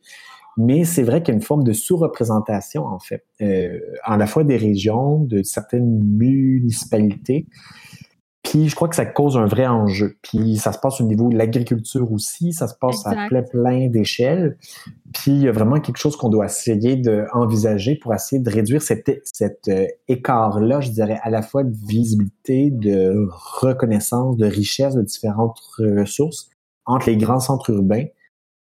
mais 0.57 0.83
c'est 0.83 1.03
vrai 1.03 1.23
qu'il 1.23 1.33
y 1.33 1.35
a 1.35 1.39
une 1.39 1.45
forme 1.45 1.63
de 1.63 1.71
sous-représentation, 1.71 2.85
en 2.85 2.99
fait, 2.99 3.23
euh, 3.41 3.79
à 4.03 4.17
la 4.17 4.27
fois 4.27 4.43
des 4.43 4.57
régions, 4.57 5.19
de 5.19 5.41
certaines 5.41 6.03
municipalités, 6.03 7.45
puis 8.49 8.69
je 8.69 8.75
crois 8.75 8.87
que 8.87 8.95
ça 8.95 9.05
cause 9.05 9.35
un 9.35 9.45
vrai 9.45 9.67
enjeu. 9.67 10.17
Puis 10.21 10.55
ça 10.55 10.71
se 10.71 10.79
passe 10.79 11.01
au 11.01 11.03
niveau 11.03 11.27
de 11.27 11.37
l'agriculture 11.37 12.09
aussi, 12.13 12.53
ça 12.53 12.69
se 12.69 12.75
passe 12.79 13.05
à 13.05 13.27
plein, 13.27 13.43
plein 13.43 13.89
d'échelles. 13.89 14.57
Puis 15.13 15.31
il 15.31 15.41
y 15.41 15.47
a 15.49 15.51
vraiment 15.51 15.81
quelque 15.81 15.97
chose 15.97 16.15
qu'on 16.15 16.29
doit 16.29 16.45
essayer 16.45 16.95
d'envisager 16.95 17.97
pour 17.97 18.13
essayer 18.13 18.41
de 18.41 18.49
réduire 18.49 18.81
cet, 18.81 19.21
cet 19.25 19.67
euh, 19.67 19.85
écart-là, 20.07 20.79
je 20.79 20.91
dirais, 20.91 21.19
à 21.23 21.29
la 21.29 21.41
fois 21.41 21.63
de 21.65 21.75
visibilité, 21.87 22.71
de 22.71 23.27
reconnaissance, 23.29 24.37
de 24.37 24.45
richesse 24.45 24.95
de 24.95 25.01
différentes 25.01 25.59
ressources 25.77 26.49
entre 26.85 27.09
les 27.09 27.17
grands 27.17 27.41
centres 27.41 27.71
urbains, 27.71 28.05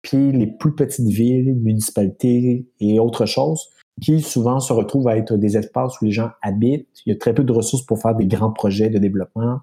puis 0.03 0.32
les 0.32 0.45
plus 0.45 0.75
petites 0.75 1.07
villes, 1.07 1.55
municipalités 1.55 2.67
et 2.79 2.99
autres 2.99 3.25
choses 3.25 3.69
qui 3.99 4.21
souvent 4.21 4.59
se 4.59 4.73
retrouvent 4.73 5.07
à 5.07 5.17
être 5.17 5.35
des 5.35 5.57
espaces 5.57 5.99
où 6.01 6.05
les 6.05 6.11
gens 6.11 6.29
habitent. 6.41 6.87
Il 7.05 7.13
y 7.13 7.15
a 7.15 7.19
très 7.19 7.33
peu 7.33 7.43
de 7.43 7.51
ressources 7.51 7.85
pour 7.85 7.99
faire 7.99 8.15
des 8.15 8.25
grands 8.25 8.51
projets 8.51 8.89
de 8.89 8.97
développement. 8.97 9.59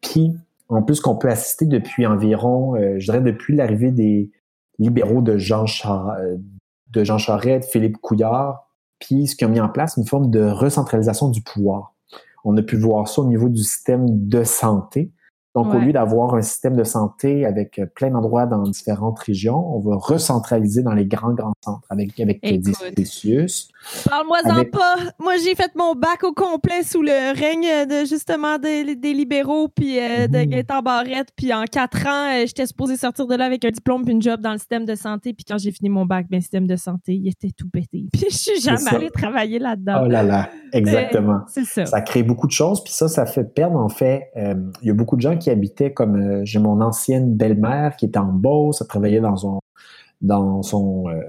Puis, 0.00 0.32
en 0.68 0.82
plus, 0.82 1.00
qu'on 1.00 1.16
peut 1.16 1.28
assister 1.28 1.66
depuis 1.66 2.06
environ, 2.06 2.74
euh, 2.76 2.98
je 2.98 3.06
dirais 3.06 3.20
depuis 3.20 3.56
l'arrivée 3.56 3.90
des 3.90 4.30
libéraux 4.78 5.22
de 5.22 5.36
Jean, 5.36 5.66
euh, 5.86 6.36
de 6.92 7.04
Philippe 7.70 7.98
Couillard, 7.98 8.68
puis 8.98 9.26
ce 9.26 9.36
qui 9.36 9.44
ont 9.44 9.48
mis 9.48 9.60
en 9.60 9.68
place 9.68 9.96
une 9.96 10.06
forme 10.06 10.30
de 10.30 10.42
recentralisation 10.42 11.28
du 11.28 11.42
pouvoir. 11.42 11.94
On 12.44 12.56
a 12.56 12.62
pu 12.62 12.76
voir 12.76 13.08
ça 13.08 13.22
au 13.22 13.26
niveau 13.26 13.48
du 13.48 13.62
système 13.62 14.28
de 14.28 14.44
santé. 14.44 15.10
Donc, 15.56 15.74
au 15.74 15.78
lieu 15.78 15.92
d'avoir 15.92 16.34
un 16.36 16.42
système 16.42 16.76
de 16.76 16.84
santé 16.84 17.44
avec 17.44 17.80
euh, 17.80 17.86
plein 17.86 18.10
d'endroits 18.10 18.46
dans 18.46 18.62
différentes 18.62 19.18
régions, 19.18 19.74
on 19.74 19.80
va 19.80 19.96
recentraliser 19.96 20.84
dans 20.84 20.92
les 20.92 21.06
grands, 21.06 21.34
grands 21.34 21.54
centres 21.64 21.88
avec, 21.90 22.20
avec 22.20 22.40
des 22.40 22.72
spécius. 22.72 23.68
Parle-moi-en 24.08 24.64
pas. 24.66 24.96
Moi, 25.18 25.34
j'ai 25.44 25.56
fait 25.56 25.72
mon 25.74 25.94
bac 25.94 26.22
au 26.22 26.32
complet 26.32 26.84
sous 26.84 27.02
le 27.02 27.36
règne 27.36 27.88
de 27.88 28.06
justement 28.06 28.58
des, 28.58 28.84
libéraux 28.84 29.66
puis 29.66 29.98
euh, 29.98 30.28
de 30.28 30.44
Gaëtan 30.44 30.82
Barrette. 30.82 31.30
Puis 31.34 31.52
en 31.52 31.64
quatre 31.64 32.06
ans, 32.06 32.30
euh, 32.32 32.46
j'étais 32.46 32.66
supposée 32.66 32.96
sortir 32.96 33.26
de 33.26 33.34
là 33.34 33.46
avec 33.46 33.64
un 33.64 33.70
diplôme 33.70 34.04
puis 34.04 34.12
une 34.12 34.22
job 34.22 34.40
dans 34.40 34.52
le 34.52 34.58
système 34.58 34.84
de 34.84 34.94
santé. 34.94 35.32
Puis 35.32 35.44
quand 35.44 35.58
j'ai 35.58 35.72
fini 35.72 35.88
mon 35.88 36.06
bac, 36.06 36.26
ben, 36.30 36.36
le 36.36 36.42
système 36.42 36.68
de 36.68 36.76
santé, 36.76 37.14
il 37.14 37.28
était 37.28 37.50
tout 37.50 37.68
pété. 37.68 38.06
Puis 38.12 38.26
je 38.30 38.36
suis 38.36 38.60
jamais 38.60 38.88
allée 38.88 39.10
travailler 39.10 39.58
là-dedans. 39.58 40.02
Oh 40.04 40.06
là 40.06 40.22
là, 40.22 40.48
exactement. 40.72 41.40
C'est 41.48 41.64
ça. 41.64 41.86
Ça 41.86 42.00
crée 42.02 42.22
beaucoup 42.22 42.46
de 42.46 42.52
choses. 42.52 42.84
Puis 42.84 42.92
ça, 42.92 43.08
ça 43.08 43.26
fait 43.26 43.52
perdre, 43.52 43.78
en 43.78 43.88
fait, 43.88 44.30
il 44.36 44.86
y 44.86 44.90
a 44.90 44.94
beaucoup 44.94 45.16
de 45.16 45.22
gens 45.22 45.36
qui 45.40 45.50
habitait 45.50 45.92
comme 45.92 46.16
euh, 46.16 46.44
j'ai 46.44 46.60
mon 46.60 46.80
ancienne 46.80 47.34
belle-mère 47.34 47.96
qui 47.96 48.06
était 48.06 48.18
en 48.18 48.32
Beauce, 48.32 48.80
elle 48.80 48.86
travaillait 48.86 49.20
dans 49.20 49.36
son 49.36 49.60
dans 50.20 50.62
son 50.62 51.08
euh, 51.08 51.20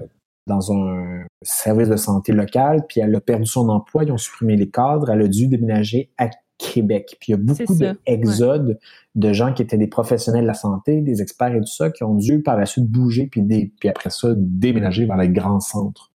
dans 0.46 0.72
un 0.72 1.24
service 1.42 1.88
de 1.88 1.96
santé 1.96 2.32
local, 2.32 2.84
puis 2.88 3.00
elle 3.00 3.14
a 3.14 3.20
perdu 3.20 3.46
son 3.46 3.68
emploi, 3.68 4.04
ils 4.04 4.12
ont 4.12 4.18
supprimé 4.18 4.56
les 4.56 4.70
cadres, 4.70 5.10
elle 5.10 5.22
a 5.22 5.28
dû 5.28 5.46
déménager 5.46 6.10
à 6.18 6.30
Québec. 6.58 7.16
Puis 7.20 7.28
il 7.28 7.32
y 7.32 7.34
a 7.34 7.38
beaucoup 7.38 7.74
d'exodes 7.74 8.78
de 9.14 9.32
gens 9.32 9.52
qui 9.52 9.62
étaient 9.62 9.78
des 9.78 9.86
professionnels 9.86 10.42
de 10.42 10.48
la 10.48 10.54
santé, 10.54 11.00
des 11.00 11.22
experts 11.22 11.54
et 11.54 11.60
tout 11.60 11.66
ça, 11.66 11.90
qui 11.90 12.04
ont 12.04 12.14
dû 12.14 12.42
par 12.42 12.56
la 12.56 12.66
suite 12.66 12.86
bouger, 12.86 13.26
puis, 13.26 13.42
puis 13.78 13.88
après 13.88 14.10
ça, 14.10 14.28
déménager 14.36 15.06
vers 15.06 15.16
les 15.16 15.28
grands 15.28 15.60
centres. 15.60 16.11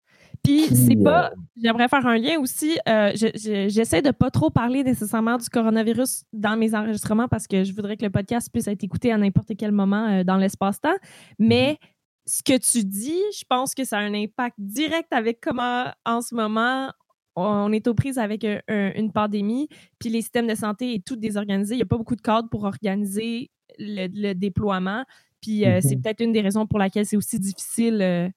Puis 0.46 0.62
c'est 0.76 0.96
pas. 1.02 1.32
Euh, 1.32 1.34
j'aimerais 1.60 1.88
faire 1.88 2.06
un 2.06 2.16
lien 2.16 2.38
aussi. 2.38 2.78
Euh, 2.88 3.10
j'essaie 3.14 4.00
de 4.00 4.12
pas 4.12 4.30
trop 4.30 4.48
parler 4.48 4.84
nécessairement 4.84 5.38
du 5.38 5.48
coronavirus 5.48 6.22
dans 6.32 6.56
mes 6.56 6.72
enregistrements 6.74 7.26
parce 7.26 7.48
que 7.48 7.64
je 7.64 7.72
voudrais 7.72 7.96
que 7.96 8.04
le 8.04 8.10
podcast 8.10 8.48
puisse 8.52 8.68
être 8.68 8.84
écouté 8.84 9.10
à 9.10 9.18
n'importe 9.18 9.52
quel 9.58 9.72
moment 9.72 10.06
euh, 10.06 10.24
dans 10.24 10.36
l'espace-temps. 10.36 10.96
Mais 11.40 11.72
mm-hmm. 11.72 11.86
ce 12.26 12.42
que 12.44 12.58
tu 12.58 12.84
dis, 12.84 13.20
je 13.36 13.44
pense 13.48 13.74
que 13.74 13.84
ça 13.84 13.98
a 13.98 14.02
un 14.02 14.14
impact 14.14 14.54
direct 14.58 15.12
avec 15.12 15.40
comment 15.40 15.86
en 16.04 16.20
ce 16.20 16.34
moment 16.34 16.92
on 17.34 17.70
est 17.72 17.86
aux 17.88 17.94
prises 17.94 18.16
avec 18.16 18.46
une 18.68 19.12
pandémie, 19.12 19.68
puis 19.98 20.08
les 20.08 20.22
systèmes 20.22 20.46
de 20.46 20.54
santé 20.54 20.94
est 20.94 21.04
tout 21.04 21.16
désorganisé. 21.16 21.74
Il 21.74 21.78
n'y 21.78 21.82
a 21.82 21.86
pas 21.86 21.98
beaucoup 21.98 22.16
de 22.16 22.22
cadres 22.22 22.48
pour 22.48 22.64
organiser 22.64 23.50
le, 23.78 24.32
déploiement. 24.32 25.04
Puis 25.42 25.64
c'est 25.64 25.80
mm-hmm. 25.80 26.02
peut-être 26.02 26.20
une 26.22 26.32
des 26.32 26.40
raisons 26.40 26.66
pour 26.66 26.78
laquelle 26.78 27.04
c'est 27.04 27.18
aussi 27.18 27.38
difficile 27.38 28.32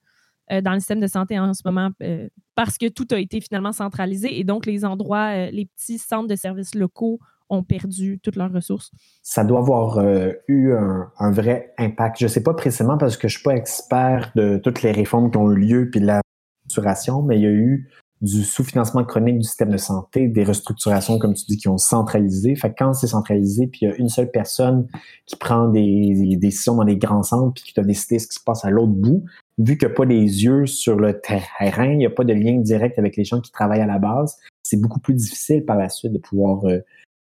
euh, 0.52 0.62
dans 0.62 0.74
le 0.74 0.80
système 0.80 1.00
de 1.00 1.08
santé 1.08 1.38
en 1.40 1.54
ce 1.54 1.62
moment 1.66 1.90
euh, 2.02 2.28
parce 2.56 2.78
que 2.78 2.88
tout 2.88 3.08
a 3.12 3.20
été 3.20 3.40
finalement 3.42 3.72
centralisé 3.72 4.40
et 4.40 4.44
donc 4.44 4.66
les 4.66 4.84
endroits, 4.84 5.32
euh, 5.36 5.50
les 5.52 5.66
petits 5.66 5.98
centres 5.98 6.28
de 6.28 6.36
services 6.36 6.76
locaux 6.76 7.20
ont 7.50 7.64
perdu 7.64 8.20
toutes 8.22 8.36
leurs 8.36 8.52
ressources. 8.52 8.92
Ça 9.24 9.44
doit 9.44 9.60
avoir 9.60 10.00
eu 10.48 10.72
un, 10.72 11.32
vrai 11.32 11.74
impact. 11.80 12.20
Je 12.20 12.26
ne 12.26 12.30
sais 12.30 12.44
pas 12.44 12.54
précisément 12.54 12.96
parce 13.00 13.18
que 13.18 13.28
je 13.28 13.34
ne 13.34 13.38
suis 13.40 13.44
pas 13.44 13.56
expert 13.56 14.32
de 14.36 14.60
toutes 14.64 14.84
les 14.84 14.92
réformes 14.92 15.32
qui 15.32 15.38
ont 15.38 15.52
eu 15.52 15.56
lieu 15.56 15.90
puis 15.90 16.00
de 16.00 16.06
la 16.06 16.22
restructuration, 16.66 17.24
mais 17.24 17.40
il 17.40 17.42
y 17.42 17.48
a 17.48 17.50
eu 17.50 17.90
du 18.22 18.44
sous-financement 18.44 19.06
chronique 19.06 19.38
du 19.38 19.46
système 19.46 19.70
de 19.70 19.78
santé, 19.78 20.28
des 20.28 20.44
restructurations, 20.44 21.18
comme 21.20 21.34
tu 21.34 21.46
dis, 21.46 21.58
qui 21.58 21.70
ont 21.70 21.78
centralisé. 21.78 22.56
Fait 22.56 22.70
que 22.70 22.76
quand 22.78 22.94
c'est 22.94 23.08
centralisé, 23.08 23.68
puis 23.68 23.80
il 23.84 23.90
y 23.90 23.92
a 23.92 23.96
une 23.96 24.10
seule 24.10 24.30
personne 24.30 24.88
qui 25.26 25.38
prend 25.38 25.70
des, 25.70 26.36
décisions 26.36 26.76
dans 26.76 26.84
les 26.84 26.98
grands 26.98 27.24
centres, 27.24 27.54
puis 27.54 27.64
qui 27.64 27.74
doit 27.74 27.86
décider 27.86 28.20
ce 28.20 28.28
qui 28.28 28.36
se 28.36 28.44
passe 28.44 28.66
à 28.66 28.70
l'autre 28.70 28.92
bout, 28.92 29.24
vu 29.58 29.78
qu'il 29.78 29.88
n'y 29.88 29.94
a 29.94 29.96
pas 29.96 30.06
les 30.06 30.44
yeux 30.44 30.66
sur 30.66 30.98
le 30.98 31.20
terrain, 31.20 31.92
il 31.92 31.98
n'y 31.98 32.06
a 32.06 32.10
pas 32.10 32.26
de 32.26 32.34
lien 32.34 32.58
direct 32.58 33.00
avec 33.00 33.16
les 33.16 33.24
gens 33.24 33.40
qui 33.40 33.52
travaillent 33.52 33.82
à 33.82 33.88
la 33.88 34.00
base, 34.00 34.38
c'est 34.64 34.80
beaucoup 34.80 35.00
plus 35.00 35.14
difficile 35.14 35.64
par 35.64 35.78
la 35.78 35.88
suite 35.88 36.12
de 36.12 36.20
pouvoir, 36.20 36.66
euh, 36.66 36.80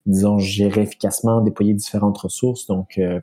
disons, 0.05 0.39
gérer 0.39 0.81
efficacement, 0.81 1.41
déployer 1.41 1.73
différentes 1.73 2.17
ressources. 2.17 2.67
Donc, 2.67 2.97
euh, 2.99 3.19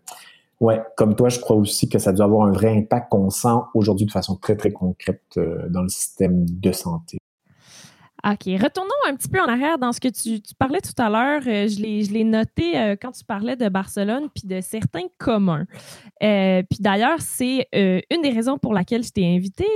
ouais, 0.60 0.82
comme 0.98 1.16
toi, 1.16 1.30
je 1.30 1.40
crois 1.40 1.56
aussi 1.56 1.88
que 1.88 1.98
ça 1.98 2.12
doit 2.12 2.26
avoir 2.26 2.46
un 2.46 2.52
vrai 2.52 2.76
impact 2.76 3.10
qu'on 3.10 3.30
sent 3.30 3.60
aujourd'hui 3.74 4.04
de 4.04 4.12
façon 4.12 4.36
très, 4.36 4.56
très 4.56 4.72
concrète 4.72 5.22
euh, 5.38 5.68
dans 5.70 5.82
le 5.82 5.88
système 5.88 6.44
de 6.46 6.72
santé. 6.72 7.18
OK. 8.24 8.44
Retournons 8.44 8.90
un 9.08 9.16
petit 9.16 9.28
peu 9.28 9.40
en 9.40 9.46
arrière 9.46 9.78
dans 9.78 9.92
ce 9.92 9.98
que 9.98 10.06
tu, 10.06 10.40
parlais 10.56 10.80
tout 10.80 10.94
à 10.96 11.10
l'heure. 11.10 11.42
Euh, 11.44 11.66
je 11.66 11.80
l'ai 12.12 12.22
noté 12.22 12.78
euh, 12.78 12.94
quand 13.00 13.10
tu 13.10 13.24
parlais 13.24 13.56
de 13.56 13.68
Barcelone 13.68 14.28
puis 14.32 14.46
de 14.46 14.60
certains 14.60 15.08
communs. 15.18 15.66
Euh, 16.22 16.62
puis 16.70 16.78
d'ailleurs, 16.78 17.20
c'est 17.20 17.66
une 17.72 18.22
des 18.22 18.30
raisons 18.30 18.58
pour 18.58 18.74
laquelle 18.74 19.02
je 19.02 19.10
t'ai 19.10 19.26
invité. 19.26 19.66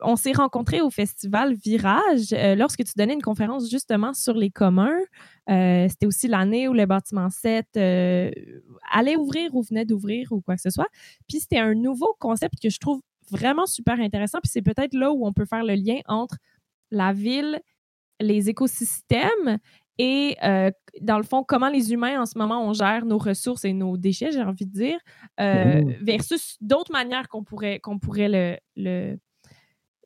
on 0.00 0.16
s'est 0.16 0.32
rencontrés 0.32 0.80
au 0.80 0.90
festival 0.90 1.54
Virage 1.54 2.34
lorsque 2.56 2.82
tu 2.82 2.92
donnais 2.96 3.14
une 3.14 3.22
conférence 3.22 3.70
justement 3.70 4.12
sur 4.12 4.34
les 4.34 4.50
communs. 4.50 4.98
C'était 5.48 6.06
aussi 6.06 6.26
l'année 6.26 6.66
où 6.66 6.72
le 6.72 6.86
bâtiment 6.86 7.30
7 7.30 7.76
allait 7.76 9.16
ouvrir 9.16 9.54
ou 9.54 9.62
venait 9.62 9.84
d'ouvrir 9.84 10.32
ou 10.32 10.40
quoi 10.40 10.56
que 10.56 10.62
ce 10.62 10.70
soit. 10.70 10.88
Puis 11.28 11.38
c'était 11.40 11.60
un 11.60 11.74
nouveau 11.74 12.16
concept 12.18 12.54
que 12.60 12.70
je 12.70 12.80
trouve 12.80 13.00
vraiment 13.30 13.66
super 13.66 14.00
intéressant. 14.00 14.38
Puis 14.42 14.50
c'est 14.52 14.62
peut-être 14.62 14.94
là 14.94 15.12
où 15.12 15.26
on 15.26 15.32
peut 15.32 15.46
faire 15.46 15.64
le 15.64 15.74
lien 15.74 15.98
entre 16.06 16.36
la 16.90 17.12
ville, 17.12 17.60
les 18.20 18.48
écosystèmes 18.48 19.58
et 19.98 20.36
euh, 20.42 20.70
dans 21.00 21.16
le 21.16 21.22
fond, 21.24 21.42
comment 21.42 21.68
les 21.68 21.92
humains 21.92 22.20
en 22.20 22.26
ce 22.26 22.36
moment 22.38 22.66
on 22.66 22.72
gère 22.74 23.06
nos 23.06 23.18
ressources 23.18 23.64
et 23.64 23.72
nos 23.72 23.96
déchets, 23.96 24.32
j'ai 24.32 24.42
envie 24.42 24.66
de 24.66 24.72
dire, 24.72 24.98
euh, 25.40 25.82
versus 26.02 26.56
d'autres 26.60 26.92
manières 26.92 27.28
qu'on 27.28 27.44
pourrait, 27.44 27.80
qu'on 27.80 27.98
pourrait 27.98 28.60
le, 28.76 29.18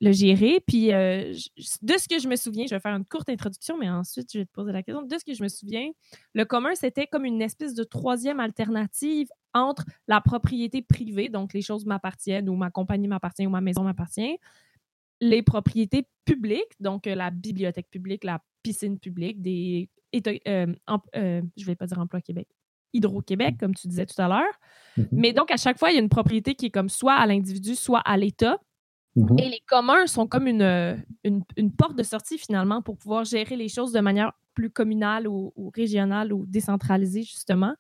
le 0.01 0.13
gérer. 0.13 0.61
Puis 0.67 0.93
euh, 0.93 1.33
de 1.83 1.95
ce 1.99 2.09
que 2.09 2.19
je 2.19 2.29
me 2.29 2.37
souviens, 2.37 2.67
je 2.69 2.75
vais 2.75 2.81
faire 2.81 2.95
une 2.95 3.05
courte 3.05 3.29
introduction, 3.29 3.77
mais 3.79 3.91
ensuite 3.91 4.33
je 4.33 4.39
vais 4.39 4.47
te 4.47 4.53
poser 4.53 4.73
la 4.73 4.83
question. 4.83 5.03
De 5.03 5.19
ce 5.19 5.25
que 5.25 5.35
je 5.35 5.43
me 5.43 5.49
souviens, 5.49 5.91
le 6.35 6.45
commun, 6.45 6.75
c'était 6.75 7.07
comme 7.07 7.25
une 7.25 7.43
espèce 7.43 7.75
de 7.75 7.85
troisième 7.85 8.41
alternative 8.41 9.29
entre 9.53 9.85
la 10.09 10.21
propriété 10.21 10.83
privée, 10.83 11.29
donc 11.29 11.53
les 11.53 11.63
choses 11.63 11.85
m'appartiennent 11.85 12.49
ou 12.49 12.55
ma 12.55 12.71
compagnie 12.71 13.09
m'appartient 13.09 13.47
ou 13.47 13.51
ma 13.51 13.61
maison 13.61 13.83
m'appartient, 13.83 14.39
les 15.21 15.43
propriétés 15.43 16.07
publiques, 16.25 16.75
donc 16.81 17.07
euh, 17.07 17.15
la 17.15 17.31
bibliothèque 17.31 17.89
publique, 17.91 18.25
la 18.25 18.43
piscine 18.63 18.99
publique, 18.99 19.41
des 19.41 19.89
euh, 20.15 20.67
je 21.57 21.67
vais 21.67 21.77
pas 21.77 21.87
dire 21.87 21.99
emploi 21.99 22.21
Québec, 22.21 22.49
Hydro-Québec, 22.93 23.57
comme 23.61 23.75
tu 23.75 23.87
disais 23.87 24.07
tout 24.07 24.21
à 24.21 24.29
l'heure. 24.29 24.61
Mm-hmm. 24.99 25.09
Mais 25.13 25.33
donc, 25.33 25.51
à 25.51 25.57
chaque 25.57 25.79
fois, 25.79 25.91
il 25.91 25.95
y 25.95 25.99
a 25.99 26.03
une 26.03 26.09
propriété 26.09 26.55
qui 26.55 26.67
est 26.67 26.71
comme 26.71 26.89
soit 26.89 27.15
à 27.15 27.27
l'individu, 27.27 27.77
soit 27.77 28.01
à 28.01 28.17
l'État. 28.17 28.59
Mm-hmm. 29.17 29.41
Et 29.41 29.49
les 29.49 29.63
communs 29.67 30.07
sont 30.07 30.27
comme 30.27 30.47
une, 30.47 31.05
une, 31.25 31.73
porte 31.77 31.97
de 31.97 32.03
sortie 32.03 32.39
finalement 32.39 32.83
pour 32.83 32.97
pouvoir 32.97 33.25
gérer 33.25 33.57
les 33.57 33.69
choses 33.69 33.93
de 33.93 34.01
manière 34.01 34.33
plus 34.55 34.71
communale 34.71 35.29
ou, 35.29 35.53
régionale 35.75 36.33
ou 36.33 36.45
décentralisée, 36.47 37.23
justement. 37.23 37.75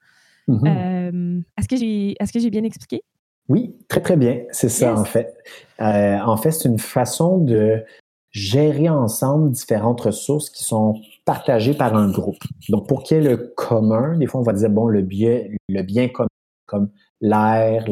Euh, 0.48 1.40
est-ce 1.56 1.68
que 1.68 1.76
j'ai 1.76 2.16
est-ce 2.18 2.32
que 2.32 2.40
j'ai 2.40 2.50
bien 2.50 2.64
expliqué? 2.64 3.02
Oui, 3.50 3.76
très 3.88 4.00
très 4.00 4.16
bien. 4.16 4.44
C'est 4.52 4.68
ça 4.68 4.94
en 4.96 5.04
fait. 5.04 5.36
Euh, 5.80 6.18
en 6.24 6.36
fait, 6.36 6.52
c'est 6.52 6.68
une 6.68 6.78
façon 6.78 7.38
de 7.38 7.82
gérer 8.30 8.88
ensemble 8.88 9.50
différentes 9.50 10.00
ressources 10.02 10.50
qui 10.50 10.62
sont 10.62 11.00
partagées 11.24 11.74
par 11.74 11.96
un 11.96 12.12
groupe. 12.12 12.38
Donc, 12.68 12.86
pour 12.88 13.02
qu'il 13.02 13.16
y 13.16 13.20
ait 13.20 13.28
le 13.28 13.52
commun, 13.56 14.16
des 14.18 14.26
fois, 14.26 14.40
on 14.40 14.44
va 14.44 14.52
dire, 14.52 14.70
bon, 14.70 14.86
le 14.86 15.02
bien, 15.02 15.42
le 15.68 15.82
bien 15.82 16.08
commun, 16.08 16.28
comme 16.66 16.90
l'air, 17.20 17.86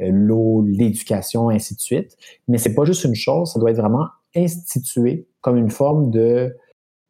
l'eau, 0.00 0.64
l'éducation, 0.66 1.50
ainsi 1.50 1.76
de 1.76 1.80
suite. 1.80 2.16
Mais 2.48 2.58
c'est 2.58 2.74
pas 2.74 2.84
juste 2.84 3.04
une 3.04 3.14
chose, 3.14 3.52
ça 3.52 3.60
doit 3.60 3.70
être 3.70 3.80
vraiment 3.80 4.08
institué 4.34 5.28
comme 5.40 5.56
une 5.56 5.70
forme 5.70 6.10
de 6.10 6.56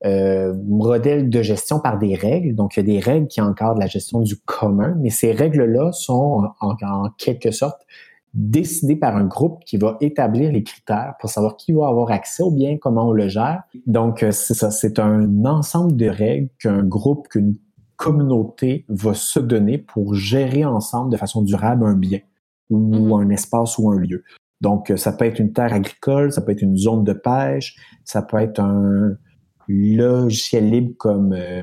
euh, 0.04 0.54
modèle 0.66 1.28
de 1.28 1.42
gestion 1.42 1.78
par 1.78 1.98
des 1.98 2.14
règles. 2.14 2.54
Donc, 2.54 2.76
il 2.76 2.80
y 2.80 2.82
a 2.82 2.94
des 2.94 3.00
règles 3.00 3.26
qui 3.26 3.40
encadrent 3.40 3.78
la 3.78 3.86
gestion 3.86 4.20
du 4.20 4.36
commun, 4.40 4.96
mais 4.98 5.10
ces 5.10 5.32
règles-là 5.32 5.92
sont 5.92 6.48
en, 6.60 6.74
en, 6.80 7.10
quelque 7.18 7.50
sorte 7.50 7.82
décidé 8.32 8.96
par 8.96 9.16
un 9.16 9.24
groupe 9.24 9.62
qui 9.66 9.76
va 9.76 9.98
établir 10.00 10.52
les 10.52 10.62
critères 10.62 11.14
pour 11.20 11.28
savoir 11.28 11.56
qui 11.56 11.72
va 11.72 11.88
avoir 11.88 12.10
accès 12.12 12.42
au 12.42 12.50
bien, 12.50 12.78
comment 12.80 13.08
on 13.08 13.12
le 13.12 13.28
gère. 13.28 13.64
Donc, 13.86 14.22
euh, 14.22 14.30
c'est 14.30 14.54
ça, 14.54 14.70
c'est 14.70 14.98
un 14.98 15.44
ensemble 15.44 15.96
de 15.96 16.06
règles 16.06 16.48
qu'un 16.58 16.82
groupe, 16.82 17.28
qu'une 17.28 17.56
communauté 17.96 18.86
va 18.88 19.12
se 19.12 19.38
donner 19.38 19.76
pour 19.76 20.14
gérer 20.14 20.64
ensemble 20.64 21.12
de 21.12 21.18
façon 21.18 21.42
durable 21.42 21.84
un 21.84 21.94
bien 21.94 22.20
ou 22.70 22.78
mm-hmm. 22.78 23.24
un 23.26 23.30
espace 23.30 23.76
ou 23.76 23.90
un 23.90 23.98
lieu. 23.98 24.24
Donc, 24.62 24.90
euh, 24.90 24.96
ça 24.96 25.12
peut 25.12 25.26
être 25.26 25.40
une 25.40 25.52
terre 25.52 25.74
agricole, 25.74 26.32
ça 26.32 26.40
peut 26.40 26.52
être 26.52 26.62
une 26.62 26.76
zone 26.76 27.04
de 27.04 27.12
pêche, 27.12 27.76
ça 28.04 28.22
peut 28.22 28.38
être 28.38 28.60
un 28.60 29.16
logiciel 29.70 30.70
libre 30.70 30.94
comme 30.98 31.32
euh, 31.32 31.62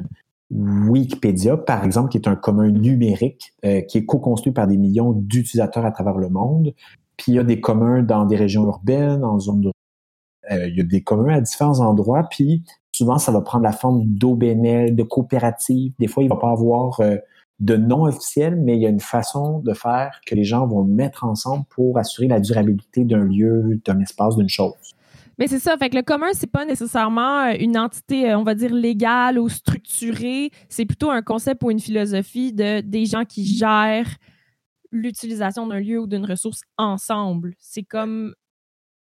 Wikipédia, 0.52 1.58
par 1.58 1.84
exemple, 1.84 2.10
qui 2.10 2.18
est 2.18 2.28
un 2.28 2.36
commun 2.36 2.70
numérique 2.70 3.54
euh, 3.66 3.82
qui 3.82 4.00
est 4.00 4.06
co-construit 4.06 4.54
par 4.54 4.68
des 4.68 4.78
millions 4.78 5.12
d'utilisateurs 5.14 5.86
à 5.86 5.92
travers 5.92 6.18
le 6.18 6.30
monde. 6.30 6.74
Puis 7.18 7.34
il 7.34 7.36
y 7.36 7.40
a 7.40 7.44
des 7.44 7.60
communs 7.60 8.04
dans 8.04 8.26
des 8.26 8.36
régions 8.36 8.66
urbaines, 8.66 9.24
en 9.24 9.40
zone 9.40 9.62
de... 9.62 9.72
Euh, 10.52 10.68
il 10.68 10.78
y 10.78 10.82
a 10.82 10.84
des 10.84 11.02
communs 11.02 11.34
à 11.34 11.42
différents 11.42 11.80
endroits, 11.80 12.24
puis 12.30 12.64
souvent 12.92 13.18
ça 13.18 13.32
va 13.32 13.42
prendre 13.42 13.64
la 13.64 13.74
forme 13.74 14.06
d'OBNL, 14.06 14.96
de 14.96 15.04
coopérative. 15.04 15.94
Des 16.00 16.08
fois, 16.08 16.24
il 16.24 16.30
va 16.30 16.38
pas 16.38 16.52
avoir 16.52 17.02
de 17.60 17.76
nom 17.76 18.04
officiel, 18.04 18.56
mais 18.56 18.78
il 18.78 18.82
y 18.82 18.86
a 18.86 18.90
une 18.90 19.02
façon 19.02 19.60
de 19.60 19.74
faire 19.74 20.22
que 20.26 20.36
les 20.36 20.46
gens 20.46 20.68
vont 20.68 20.84
mettre 20.84 21.26
ensemble 21.26 21.66
pour 21.70 21.98
assurer 21.98 22.28
la 22.28 22.40
durabilité 22.40 23.04
d'un 23.04 23.26
lieu, 23.26 23.82
d'un 23.84 24.00
espace, 24.00 24.38
d'une 24.38 24.48
chose. 24.48 24.96
Mais 25.38 25.48
c'est 25.48 25.60
ça. 25.60 25.78
Fait 25.78 25.94
le 25.94 26.02
commun, 26.02 26.28
c'est 26.34 26.52
pas 26.52 26.66
nécessairement 26.66 27.46
euh, 27.46 27.56
une 27.60 27.78
entité, 27.78 28.32
euh, 28.32 28.38
on 28.38 28.44
va 28.44 28.56
dire, 28.56 28.74
légale 28.74 29.38
ou 29.38 29.50
structurée. 29.50 30.52
C'est 30.70 30.86
plutôt 30.86 31.12
un 31.12 31.22
concept 31.22 31.64
ou 31.64 31.72
une 31.72 31.80
philosophie 31.80 32.54
de 32.54 32.82
des 32.82 33.06
gens 33.06 33.24
qui 33.24 33.46
gèrent 33.46 34.18
l'utilisation 34.92 35.68
d'un 35.68 35.80
lieu 35.80 36.00
ou 36.00 36.08
d'une 36.08 36.26
ressource 36.26 36.62
ensemble. 36.78 37.54
C'est 37.60 37.84
comme. 37.84 38.34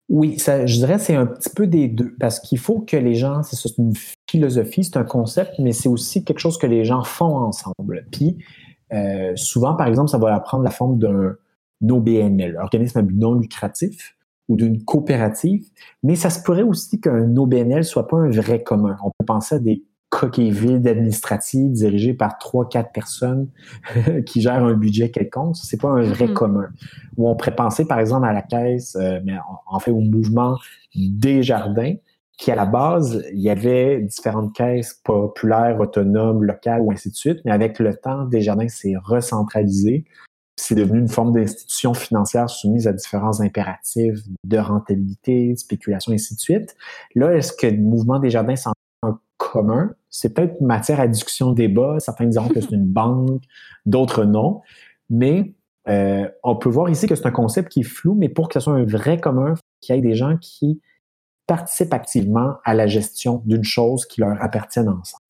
Oui, 0.09 0.37
je 0.37 0.77
dirais 0.77 0.99
c'est 0.99 1.15
un 1.15 1.25
petit 1.25 1.49
peu 1.49 1.67
des 1.67 1.89
deux. 1.89 2.15
Parce 2.19 2.39
qu'il 2.39 2.59
faut 2.59 2.79
que 2.79 2.95
les 2.95 3.15
gens, 3.15 3.43
c'est 3.43 3.77
une 3.77 3.93
philosophie, 4.29 4.83
c'est 4.83 4.97
un 4.97 5.03
concept, 5.03 5.55
mais 5.59 5.73
c'est 5.73 5.89
aussi 5.89 6.23
quelque 6.23 6.39
chose 6.39 6.57
que 6.57 6.67
les 6.67 6.85
gens 6.85 7.03
font 7.03 7.35
ensemble. 7.35 8.05
Puis, 8.11 8.37
euh, 8.93 9.35
souvent, 9.35 9.75
par 9.75 9.87
exemple, 9.87 10.09
ça 10.09 10.17
va 10.17 10.39
prendre 10.39 10.63
la 10.63 10.69
forme 10.69 10.97
d'un 10.97 11.35
OBNL, 11.89 12.57
organisme 12.57 13.05
non 13.11 13.33
lucratif 13.33 14.16
ou 14.47 14.55
d'une 14.55 14.83
coopérative, 14.83 15.65
mais 16.03 16.15
ça 16.15 16.29
se 16.29 16.41
pourrait 16.41 16.63
aussi 16.63 16.99
qu'un 16.99 17.35
OBNL 17.35 17.83
soit 17.83 18.07
pas 18.07 18.17
un 18.17 18.29
vrai 18.29 18.63
commun. 18.63 18.95
On 19.03 19.11
peut 19.17 19.25
penser 19.25 19.55
à 19.55 19.59
des 19.59 19.83
coquilles 20.09 20.51
vides 20.51 20.87
administratives 20.87 21.71
dirigées 21.71 22.13
par 22.13 22.37
trois, 22.37 22.69
quatre 22.69 22.91
personnes 22.93 23.49
qui 24.25 24.41
gèrent 24.41 24.63
un 24.63 24.73
budget 24.73 25.11
quelconque. 25.11 25.57
C'est 25.57 25.81
pas 25.81 25.89
un 25.89 26.03
vrai 26.03 26.27
mm-hmm. 26.27 26.33
commun. 26.33 26.69
Ou 27.17 27.29
on 27.29 27.35
pourrait 27.35 27.55
penser, 27.55 27.85
par 27.85 27.99
exemple, 27.99 28.25
à 28.25 28.33
la 28.33 28.41
caisse, 28.41 28.95
euh, 28.95 29.19
mais 29.25 29.33
en 29.65 29.79
fait 29.79 29.91
au 29.91 29.99
mouvement 29.99 30.57
des 30.95 31.43
jardins, 31.43 31.95
qui 32.37 32.51
à 32.51 32.55
la 32.55 32.65
base, 32.65 33.25
il 33.33 33.39
y 33.39 33.49
avait 33.49 33.99
différentes 34.01 34.53
caisses 34.53 34.93
populaires, 35.03 35.79
autonomes, 35.79 36.43
locales 36.43 36.81
ou 36.81 36.91
ainsi 36.91 37.09
de 37.09 37.15
suite, 37.15 37.39
mais 37.45 37.51
avec 37.51 37.79
le 37.79 37.95
temps, 37.95 38.25
Desjardins 38.25 38.67
s'est 38.69 38.93
recentralisé 39.03 40.05
c'est 40.59 40.75
devenu 40.75 40.99
une 40.99 41.07
forme 41.07 41.33
d'institution 41.33 41.93
financière 41.93 42.49
soumise 42.49 42.87
à 42.87 42.93
différents 42.93 43.39
impératifs 43.41 44.19
de 44.43 44.57
rentabilité, 44.57 45.53
de 45.53 45.57
spéculation, 45.57 46.11
et 46.11 46.15
ainsi 46.15 46.35
de 46.35 46.39
suite. 46.39 46.75
Là, 47.15 47.35
est-ce 47.35 47.53
que 47.53 47.67
le 47.67 47.77
mouvement 47.77 48.19
des 48.19 48.31
jardins 48.31 48.55
s'en 48.55 48.73
un 49.03 49.19
commun? 49.37 49.91
C'est 50.09 50.33
peut-être 50.33 50.59
matière 50.59 50.99
à 50.99 51.07
discussion, 51.07 51.51
débat. 51.51 51.99
Certains 51.99 52.25
diront 52.25 52.49
que 52.49 52.59
c'est 52.59 52.71
une 52.71 52.87
banque, 52.87 53.43
d'autres 53.85 54.25
non. 54.25 54.61
Mais 55.11 55.53
euh, 55.87 56.27
on 56.43 56.55
peut 56.55 56.69
voir 56.69 56.89
ici 56.89 57.07
que 57.07 57.13
c'est 57.13 57.27
un 57.27 57.31
concept 57.31 57.71
qui 57.71 57.81
est 57.81 57.83
flou, 57.83 58.15
mais 58.15 58.27
pour 58.27 58.47
que 58.47 58.55
ce 58.55 58.59
soit 58.59 58.73
un 58.73 58.83
vrai 58.83 59.19
commun, 59.19 59.53
qu'il 59.79 59.95
y 59.95 59.99
ait 59.99 60.01
des 60.01 60.15
gens 60.15 60.37
qui 60.37 60.81
participent 61.45 61.93
activement 61.93 62.55
à 62.65 62.73
la 62.73 62.87
gestion 62.87 63.43
d'une 63.45 63.63
chose 63.63 64.05
qui 64.05 64.21
leur 64.21 64.41
appartient 64.41 64.79
ensemble. 64.79 65.26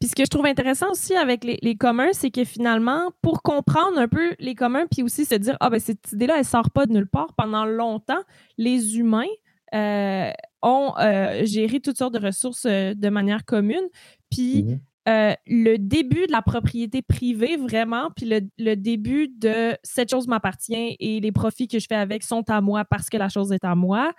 Puis 0.00 0.08
ce 0.08 0.14
que 0.14 0.24
je 0.24 0.30
trouve 0.30 0.46
intéressant 0.46 0.90
aussi 0.90 1.14
avec 1.14 1.44
les, 1.44 1.76
communs, 1.76 2.12
c'est 2.12 2.30
que 2.30 2.44
finalement, 2.44 3.10
pour 3.20 3.42
comprendre 3.42 3.98
un 3.98 4.08
peu 4.08 4.34
les 4.38 4.54
communs, 4.54 4.86
puis 4.90 5.02
aussi 5.02 5.26
se 5.26 5.34
dire, 5.34 5.58
ah 5.60 5.68
ben 5.68 5.78
cette 5.78 6.12
idée-là, 6.12 6.38
elle 6.38 6.44
sort 6.46 6.70
pas 6.70 6.86
de 6.86 6.92
nulle 6.92 7.06
part. 7.06 7.34
Pendant 7.36 7.66
longtemps, 7.66 8.22
les 8.56 8.96
humains 8.98 9.28
euh, 9.74 10.30
ont 10.62 10.94
euh, 10.98 11.44
géré 11.44 11.80
toutes 11.80 11.98
sortes 11.98 12.14
de 12.14 12.26
ressources 12.26 12.64
euh, 12.64 12.94
de 12.94 13.08
manière 13.10 13.44
commune. 13.44 13.86
Puis 14.30 14.80
mm-hmm. 15.06 15.36
le 15.46 15.76
début 15.76 16.26
de 16.26 16.32
la 16.32 16.40
propriété 16.40 17.02
privée, 17.02 17.58
vraiment, 17.58 18.08
puis 18.16 18.24
le, 18.24 18.40
le 18.58 18.76
début 18.76 19.28
de 19.28 19.76
cette 19.82 20.10
chose 20.10 20.26
m'appartient 20.26 20.96
et 20.98 21.20
les 21.20 21.32
profits 21.32 21.68
que 21.68 21.78
je 21.78 21.86
fais 21.86 21.94
avec 21.94 22.22
sont 22.22 22.48
à 22.48 22.62
moi 22.62 22.86
parce 22.86 23.10
que 23.10 23.18
la 23.18 23.28
chose 23.28 23.52
est 23.52 23.64
à 23.66 23.74
moi, 23.74 24.14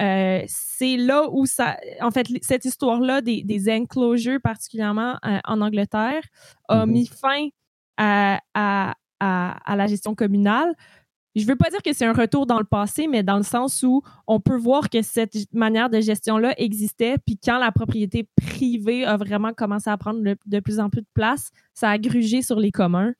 euh, 0.00 0.42
c'est 0.46 0.96
là 0.96 1.28
où 1.30 1.46
ça. 1.46 1.76
En 2.00 2.10
fait, 2.10 2.26
cette 2.42 2.64
histoire-là 2.64 3.20
des, 3.20 3.42
des 3.42 3.70
enclosures, 3.72 4.40
particulièrement 4.42 5.16
euh, 5.24 5.38
en 5.44 5.60
Angleterre, 5.60 6.22
a 6.68 6.84
mm-hmm. 6.84 6.90
mis 6.90 7.06
fin 7.06 7.48
à, 7.96 8.40
à, 8.54 8.94
à, 9.20 9.76
la 9.76 9.86
gestion 9.86 10.14
communale. 10.14 10.74
Je 11.34 11.42
ne 11.42 11.48
veux 11.48 11.56
pas 11.56 11.68
dire 11.68 11.82
que 11.82 11.92
c'est 11.92 12.06
un 12.06 12.14
retour 12.14 12.46
dans 12.46 12.58
le 12.58 12.64
passé, 12.64 13.08
mais 13.08 13.22
dans 13.22 13.36
le 13.36 13.42
sens 13.42 13.82
où 13.82 14.02
on 14.26 14.40
peut 14.40 14.56
voir 14.56 14.88
que 14.88 15.02
cette 15.02 15.34
manière 15.52 15.90
de 15.90 16.00
gestion-là 16.00 16.54
existait, 16.56 17.16
puis 17.18 17.38
quand 17.42 17.58
la 17.58 17.72
propriété 17.72 18.26
privée 18.36 19.04
a 19.04 19.18
vraiment 19.18 19.52
commencé 19.52 19.90
à 19.90 19.98
prendre 19.98 20.20
de 20.22 20.60
plus 20.60 20.80
en 20.80 20.88
plus 20.88 21.02
de 21.02 21.08
place, 21.12 21.50
ça 21.74 21.90
a 21.90 21.98
grugé 21.98 22.40
sur 22.40 22.58
les 22.58 22.70
communs. 22.70 23.12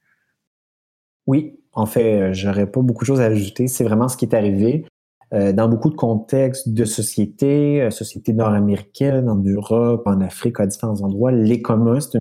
Oui, 1.27 1.59
en 1.73 1.87
fait, 1.87 2.21
euh, 2.21 2.33
j'aurais 2.33 2.71
pas 2.71 2.81
beaucoup 2.81 3.05
de 3.05 3.07
choses 3.07 3.21
à 3.21 3.27
ajouter. 3.27 3.67
C'est 3.69 3.85
vraiment 3.85 4.09
ce 4.09 4.17
qui 4.17 4.25
est 4.25 4.35
arrivé. 4.35 4.87
Euh, 5.33 5.53
dans 5.53 5.69
beaucoup 5.69 5.91
de 5.91 5.97
contextes 5.97 6.69
de 6.69 6.85
sociétés, 6.85 7.83
euh, 7.83 7.91
sociétés 7.91 8.33
nord-américaines, 8.33 9.29
en 9.29 9.37
Europe, 9.37 10.07
en 10.07 10.21
Afrique, 10.21 10.61
à 10.61 10.67
différents 10.67 11.01
endroits, 11.03 11.33
les 11.33 11.61
communs, 11.61 12.01
c'est 12.01 12.15
une 12.15 12.21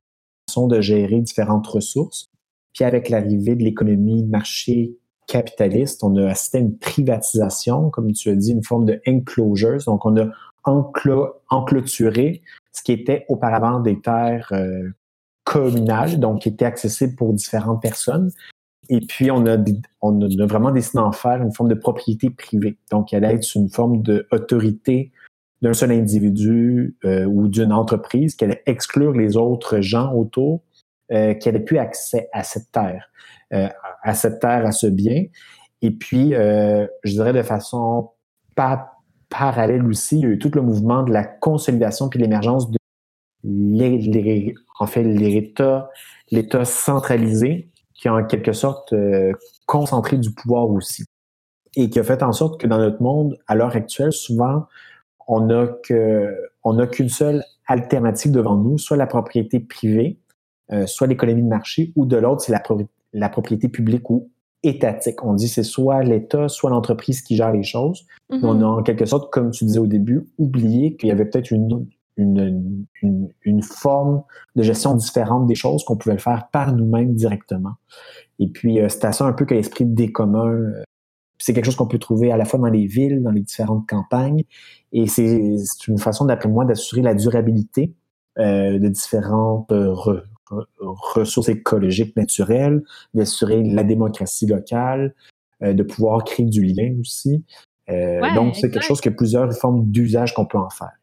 façon 0.50 0.68
de 0.68 0.82
gérer 0.82 1.22
différentes 1.22 1.68
ressources. 1.68 2.26
Puis 2.74 2.84
avec 2.84 3.10
l'arrivée 3.10 3.56
de 3.56 3.64
l'économie 3.64 4.24
de 4.24 4.30
marché 4.30 4.98
capitaliste, 5.28 6.04
on 6.04 6.16
a 6.18 6.30
assisté 6.30 6.58
à 6.58 6.62
une 6.62 6.78
privatisation, 6.78 7.90
comme 7.90 8.12
tu 8.12 8.30
as 8.30 8.36
dit, 8.36 8.52
une 8.52 8.64
forme 8.64 8.86
de 8.86 9.00
enclosures. 9.08 9.84
Donc, 9.86 10.06
on 10.06 10.18
a 10.18 10.28
enclôturé 10.64 12.42
ce 12.72 12.84
qui 12.84 12.92
était 12.92 13.26
auparavant 13.30 13.80
des 13.80 14.02
terres 14.02 14.50
euh, 14.52 14.90
communales, 15.44 16.20
donc 16.20 16.42
qui 16.42 16.50
étaient 16.50 16.66
accessibles 16.66 17.16
pour 17.16 17.34
différentes 17.34 17.82
personnes. 17.82 18.32
Et 18.90 19.00
puis, 19.02 19.32
on 19.32 19.46
a, 19.46 19.58
on 20.02 20.22
a 20.22 20.46
vraiment 20.46 20.72
décidé 20.72 20.98
d'en 20.98 21.12
faire 21.12 21.42
une 21.42 21.54
forme 21.54 21.70
de 21.70 21.76
propriété 21.76 22.30
privée. 22.30 22.78
Donc, 22.92 23.14
elle 23.14 23.26
allait 23.26 23.36
être 23.36 23.56
une 23.56 23.70
forme 23.70 24.02
d'autorité 24.02 25.12
d'un 25.62 25.74
seul 25.74 25.92
individu 25.92 26.98
euh, 27.06 27.26
ou 27.26 27.48
d'une 27.48 27.72
entreprise 27.72 28.36
qui 28.36 28.44
allait 28.44 28.62
exclure 28.66 29.14
les 29.14 29.38
autres 29.38 29.82
gens 29.82 30.14
autour 30.14 30.62
euh, 31.12 31.36
qui 31.36 31.48
n'avaient 31.48 31.64
plus 31.64 31.78
accès 31.78 32.30
à 32.34 32.42
cette 32.42 32.72
terre, 32.72 33.12
euh, 33.54 33.68
à 34.02 34.16
cette 34.16 34.40
terre, 34.40 34.66
à 34.66 34.72
ce 34.72 34.88
bien. 34.88 35.26
Et 35.84 35.92
puis, 35.92 36.34
euh, 36.34 36.88
je 37.04 37.12
dirais 37.12 37.32
de 37.32 37.44
façon 37.44 38.10
pas 38.56 38.94
parallèle 39.30 39.86
aussi, 39.86 40.18
il 40.18 40.22
y 40.24 40.26
a 40.26 40.30
eu 40.30 40.40
tout 40.40 40.50
le 40.56 40.64
mouvement 40.64 41.04
de 41.04 41.14
la 41.14 41.24
consolidation 41.24 42.10
puis 42.10 42.20
l'émergence 42.20 42.72
de 42.72 42.78
en 44.80 44.88
fait 44.88 45.04
l'État, 45.04 45.92
l'État 46.32 46.66
centralisé 46.66 47.70
qui 47.96 48.08
a 48.08 48.14
en 48.14 48.24
quelque 48.26 48.54
sorte 48.54 48.94
euh, 48.94 49.32
concentré 49.66 50.18
du 50.18 50.32
pouvoir 50.32 50.70
aussi 50.70 51.06
et 51.76 51.90
qui 51.90 52.00
a 52.00 52.04
fait 52.04 52.24
en 52.24 52.32
sorte 52.32 52.60
que 52.60 52.68
dans 52.68 52.78
notre 52.78 53.02
monde, 53.02 53.38
à 53.48 53.56
l'heure 53.56 53.76
actuelle, 53.76 54.14
souvent, 54.14 54.66
on 55.28 55.42
n'a 55.42 55.68
on 56.64 56.88
qu'une 56.88 57.10
seule 57.10 57.44
alternative 57.68 58.32
devant 58.32 58.56
nous, 58.56 58.78
soit 58.78 58.98
la 58.98 59.08
propriété 59.08 59.60
privée, 59.60 60.20
euh, 60.72 60.86
soit 60.88 61.08
l'économie 61.08 61.44
de 61.44 61.48
marché, 61.48 61.92
ou 61.96 62.06
de 62.06 62.18
l'autre, 62.18 62.42
c'est 62.42 62.52
la, 62.52 62.64
la 63.14 63.30
propriété 63.30 63.68
publique 63.68 64.10
ou 64.10 64.30
étatique. 64.64 65.24
On 65.24 65.34
dit 65.34 65.48
c'est 65.48 65.64
soit 65.64 66.04
l'État, 66.04 66.48
soit 66.48 66.70
l'entreprise 66.70 67.22
qui 67.22 67.36
gère 67.36 67.52
les 67.52 67.64
choses. 67.64 68.06
On 68.30 68.38
mm-hmm. 68.38 68.64
a 68.64 68.68
en 68.68 68.84
quelque 68.84 69.06
sorte, 69.06 69.32
comme 69.32 69.52
tu 69.52 69.66
disais 69.66 69.80
au 69.80 69.88
début, 69.88 70.28
oublié 70.38 70.96
qu'il 70.96 71.10
y 71.10 71.12
avait 71.12 71.26
peut-être 71.26 71.52
une, 71.52 71.88
une, 72.18 72.86
une, 73.02 73.30
une, 73.44 73.62
forme 73.62 74.24
de 74.56 74.64
gestion 74.64 74.96
différente 74.96 75.48
des 75.48 75.56
choses 75.56 75.84
qu'on 75.84 75.98
pouvait 75.98 76.16
le 76.16 76.22
faire 76.22 76.48
par 76.52 76.74
nous-mêmes 76.74 77.14
directement. 77.14 77.74
Et 78.40 78.48
puis, 78.48 78.80
euh, 78.80 78.90
c'est 78.90 79.06
à 79.06 79.12
ça 79.12 79.26
un 79.26 79.34
peu 79.34 79.46
que 79.46 79.54
l'esprit 79.54 79.86
des 79.86 80.12
communs, 80.12 80.48
euh, 80.48 80.84
c'est 81.38 81.54
quelque 81.54 81.66
chose 81.66 81.76
qu'on 81.76 81.88
peut 81.88 82.00
trouver 82.00 82.32
à 82.32 82.38
la 82.38 82.46
fois 82.46 82.60
dans 82.60 82.68
les 82.68 82.86
villes, 82.86 83.22
dans 83.22 83.32
les 83.32 83.42
différentes 83.42 83.88
campagnes, 83.88 84.44
et 84.94 85.08
c'est 85.08 85.58
une 85.88 85.98
façon, 85.98 86.26
d'après 86.26 86.50
moi, 86.50 86.66
d'assurer 86.66 87.02
la 87.02 87.14
durabilité 87.14 87.94
euh, 88.40 88.80
de 88.80 88.88
différentes 88.88 89.74
ressources 90.80 91.50
écologiques 91.50 92.16
naturelles, 92.16 92.84
d'assurer 93.14 93.64
la 93.64 93.84
démocratie 93.84 94.48
locale, 94.48 95.14
de 95.62 95.84
pouvoir 95.84 96.24
créer 96.24 96.46
du 96.46 96.64
lien 96.64 96.94
aussi. 97.00 97.44
donc, 97.88 98.56
c'est 98.56 98.70
quelque 98.70 98.84
chose 98.84 99.02
que 99.02 99.10
plusieurs 99.10 99.52
formes 99.54 99.90
d'usage 99.90 100.34
qu'on 100.34 100.46
peut 100.46 100.58
en 100.58 100.70
faire. 100.70 100.94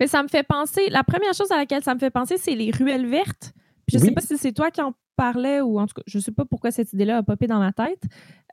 Mais 0.00 0.06
ça 0.06 0.22
me 0.22 0.28
fait 0.28 0.42
penser, 0.42 0.88
la 0.90 1.04
première 1.04 1.34
chose 1.34 1.50
à 1.50 1.56
laquelle 1.56 1.82
ça 1.82 1.94
me 1.94 1.98
fait 1.98 2.10
penser, 2.10 2.36
c'est 2.38 2.54
les 2.54 2.70
ruelles 2.70 3.06
vertes. 3.06 3.52
je 3.88 3.98
ne 3.98 4.02
sais 4.02 4.10
pas 4.12 4.20
si 4.20 4.36
c'est 4.38 4.52
toi 4.52 4.70
qui 4.70 4.80
en 4.80 4.92
parlais 5.16 5.60
ou 5.60 5.80
en 5.80 5.86
tout 5.86 5.94
cas, 5.94 6.02
je 6.06 6.18
ne 6.18 6.22
sais 6.22 6.32
pas 6.32 6.44
pourquoi 6.44 6.70
cette 6.70 6.92
idée-là 6.92 7.18
a 7.18 7.22
popé 7.22 7.46
dans 7.46 7.58
ma 7.58 7.72
tête. 7.72 8.02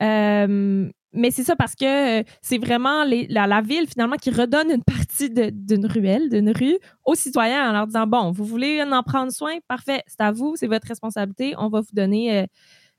Euh, 0.01 0.89
mais 1.13 1.31
c'est 1.31 1.43
ça 1.43 1.55
parce 1.55 1.75
que 1.75 2.23
c'est 2.41 2.57
vraiment 2.57 3.05
la, 3.05 3.61
ville 3.61 3.87
finalement 3.87 4.17
qui 4.17 4.31
redonne 4.31 4.69
une 4.69 4.83
partie 4.83 5.29
d'une 5.29 5.85
ruelle, 5.85 6.29
d'une 6.29 6.49
rue 6.49 6.77
aux 7.05 7.15
citoyens 7.15 7.69
en 7.69 7.71
leur 7.71 7.87
disant 7.87 8.05
bon, 8.05 8.31
vous 8.31 8.43
voulez 8.43 8.83
en 8.83 9.03
prendre 9.03 9.31
soin, 9.31 9.53
parfait, 9.67 10.03
c'est 10.07 10.21
à 10.21 10.31
vous, 10.31 10.55
c'est 10.57 10.67
votre 10.67 10.87
responsabilité, 10.87 11.53
on 11.57 11.69
va 11.69 11.79
vous 11.79 11.93
donner 11.93 12.45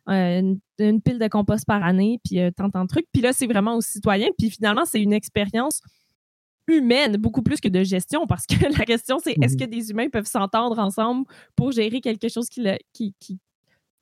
euh, 0.09 0.55
une, 0.79 1.03
pile 1.03 1.19
de 1.19 1.29
compost 1.29 1.67
par 1.67 1.85
année, 1.85 2.21
puis 2.25 2.41
euh, 2.41 2.51
tant 2.51 2.71
tant 2.71 2.85
de 2.85 2.89
trucs. 2.89 3.07
Puis 3.13 3.23
là, 3.23 3.33
c'est 3.33 3.47
vraiment 3.47 3.77
aux 3.77 3.81
citoyens, 3.81 4.29
puis 4.39 4.51
finalement, 4.51 4.85
c'est 4.85 5.03
une 5.03 5.13
expérience 5.13 5.83
humaine 6.69 7.17
beaucoup 7.17 7.43
plus 7.43 7.61
que 7.61 7.69
de 7.69 7.83
gestion 7.85 8.27
parce 8.27 8.47
que 8.47 8.55
la 8.79 8.85
question 8.85 9.19
c'est 9.23 9.37
est-ce 9.43 9.55
mhm. 9.55 9.61
que 9.61 9.65
des 9.67 9.91
humains 9.91 10.09
peuvent 10.09 10.27
s'entendre 10.27 10.79
ensemble 10.79 11.27
pour 11.55 11.73
gérer 11.73 12.01
quelque 12.01 12.29
chose 12.29 12.49
qui, 12.49 12.67
qui, 12.93 13.15
qui 13.19 13.39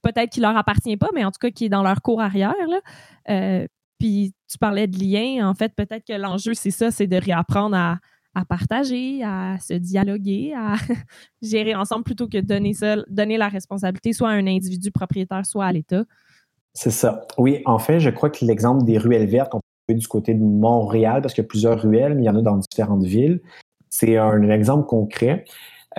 peut-être 0.02 0.30
qui 0.30 0.40
leur 0.40 0.56
appartient 0.56 0.96
pas 0.96 1.08
mais 1.14 1.24
en 1.24 1.30
tout 1.30 1.38
cas 1.40 1.50
qui 1.50 1.66
est 1.66 1.70
dans 1.70 1.82
leur 1.82 2.02
cours 2.02 2.20
arrière 2.20 2.54
là. 2.68 2.80
Euh, 3.30 3.66
puis 3.98 4.34
tu 4.50 4.58
parlais 4.58 4.86
de 4.86 4.98
lien 4.98 5.48
en 5.48 5.54
fait 5.54 5.72
peut-être 5.74 6.04
que 6.06 6.14
l'enjeu 6.14 6.54
c'est 6.54 6.70
ça 6.70 6.90
c'est 6.90 7.06
de 7.06 7.16
réapprendre 7.16 7.76
à, 7.76 7.98
à, 8.34 8.44
partager 8.44 9.22
à 9.22 9.58
se 9.58 9.74
dialoguer 9.74 10.54
à 10.56 10.74
gérer 11.42 11.74
ensemble 11.74 12.04
plutôt 12.04 12.28
que 12.28 12.38
donner 12.38 12.74
ça 12.74 12.96
donner 13.08 13.36
la 13.36 13.48
responsabilité 13.48 14.12
soit 14.12 14.30
à 14.30 14.32
un 14.32 14.46
individu 14.46 14.90
propriétaire 14.90 15.44
soit 15.46 15.66
à 15.66 15.72
l'État 15.72 16.04
c'est 16.74 16.90
ça. 16.90 17.24
Oui, 17.38 17.62
en 17.66 17.78
fait, 17.78 18.00
je 18.00 18.10
crois 18.10 18.30
que 18.30 18.44
l'exemple 18.44 18.84
des 18.84 18.98
ruelles 18.98 19.28
vertes, 19.28 19.54
du 19.92 20.08
côté 20.08 20.34
de 20.34 20.42
Montréal, 20.42 21.20
parce 21.20 21.34
qu'il 21.34 21.42
y 21.42 21.46
a 21.46 21.48
plusieurs 21.48 21.80
ruelles, 21.80 22.14
mais 22.14 22.22
il 22.22 22.26
y 22.26 22.30
en 22.30 22.36
a 22.36 22.42
dans 22.42 22.56
différentes 22.56 23.04
villes. 23.04 23.40
C'est 23.90 24.16
un, 24.16 24.48
exemple 24.50 24.86
concret. 24.86 25.44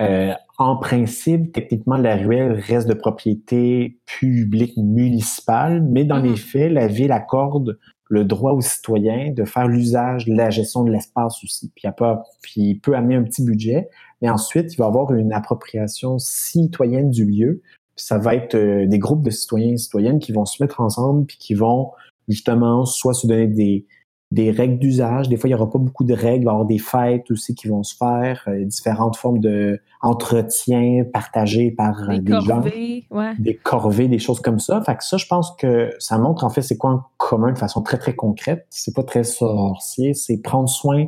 Euh, 0.00 0.32
en 0.58 0.76
principe, 0.76 1.52
techniquement, 1.52 1.96
la 1.96 2.16
ruelle 2.16 2.52
reste 2.52 2.88
de 2.88 2.94
propriété 2.94 3.98
publique 4.04 4.76
municipale, 4.76 5.82
mais 5.82 6.04
dans 6.04 6.18
les 6.18 6.32
mm-hmm. 6.32 6.50
faits, 6.50 6.72
la 6.72 6.86
ville 6.88 7.12
accorde 7.12 7.78
le 8.08 8.24
droit 8.24 8.52
aux 8.52 8.60
citoyens 8.60 9.32
de 9.32 9.44
faire 9.44 9.66
l'usage 9.66 10.26
la 10.28 10.50
gestion 10.50 10.84
de 10.84 10.90
l'espace 10.90 11.42
aussi. 11.42 11.70
Puis, 11.74 11.88
il, 11.88 12.24
puis 12.42 12.74
peut 12.76 12.94
amener 12.94 13.16
un 13.16 13.24
petit 13.24 13.44
budget, 13.44 13.88
mais 14.22 14.30
ensuite, 14.30 14.72
il 14.72 14.76
va 14.76 14.84
y 14.84 14.88
avoir 14.88 15.12
une 15.12 15.32
appropriation 15.32 16.18
citoyenne 16.18 17.10
du 17.10 17.24
lieu. 17.24 17.62
ça 17.96 18.18
va 18.18 18.34
être 18.34 18.54
euh, 18.54 18.86
des 18.86 18.98
groupes 18.98 19.24
de 19.24 19.30
citoyens 19.30 19.72
et 19.72 19.76
citoyennes 19.78 20.18
qui 20.18 20.32
vont 20.32 20.44
se 20.44 20.62
mettre 20.62 20.80
ensemble 20.80 21.26
puis 21.26 21.38
qui 21.38 21.54
vont 21.54 21.90
justement, 22.28 22.84
soit 22.84 23.14
se 23.14 23.26
donner 23.26 23.46
des, 23.46 23.86
des 24.32 24.50
règles 24.50 24.78
d'usage. 24.78 25.28
Des 25.28 25.36
fois, 25.36 25.48
il 25.48 25.52
n'y 25.52 25.60
aura 25.60 25.70
pas 25.70 25.78
beaucoup 25.78 26.04
de 26.04 26.12
règles. 26.12 26.42
Il 26.42 26.44
va 26.44 26.50
y 26.50 26.54
avoir 26.54 26.66
des 26.66 26.78
fêtes 26.78 27.30
aussi 27.30 27.54
qui 27.54 27.68
vont 27.68 27.82
se 27.82 27.96
faire, 27.96 28.42
euh, 28.48 28.64
différentes 28.64 29.16
formes 29.16 29.38
de 29.38 29.80
entretien 30.02 31.04
partagés 31.12 31.70
par 31.70 32.10
euh, 32.10 32.18
des, 32.18 32.32
corvées, 32.32 33.06
gens. 33.10 33.34
Des 33.38 33.56
corvées, 33.56 34.08
des 34.08 34.18
choses 34.18 34.40
comme 34.40 34.58
ça. 34.58 34.82
Fait 34.82 34.96
que 34.96 35.04
ça, 35.04 35.16
je 35.16 35.26
pense 35.26 35.54
que 35.56 35.90
ça 35.98 36.18
montre 36.18 36.44
en 36.44 36.50
fait 36.50 36.62
c'est 36.62 36.76
quoi 36.76 36.90
un 36.90 37.04
commun 37.16 37.52
de 37.52 37.58
façon 37.58 37.82
très, 37.82 37.98
très 37.98 38.14
concrète. 38.14 38.66
C'est 38.70 38.94
pas 38.94 39.04
très 39.04 39.24
sorcier, 39.24 40.14
c'est 40.14 40.38
prendre 40.38 40.68
soin 40.68 41.06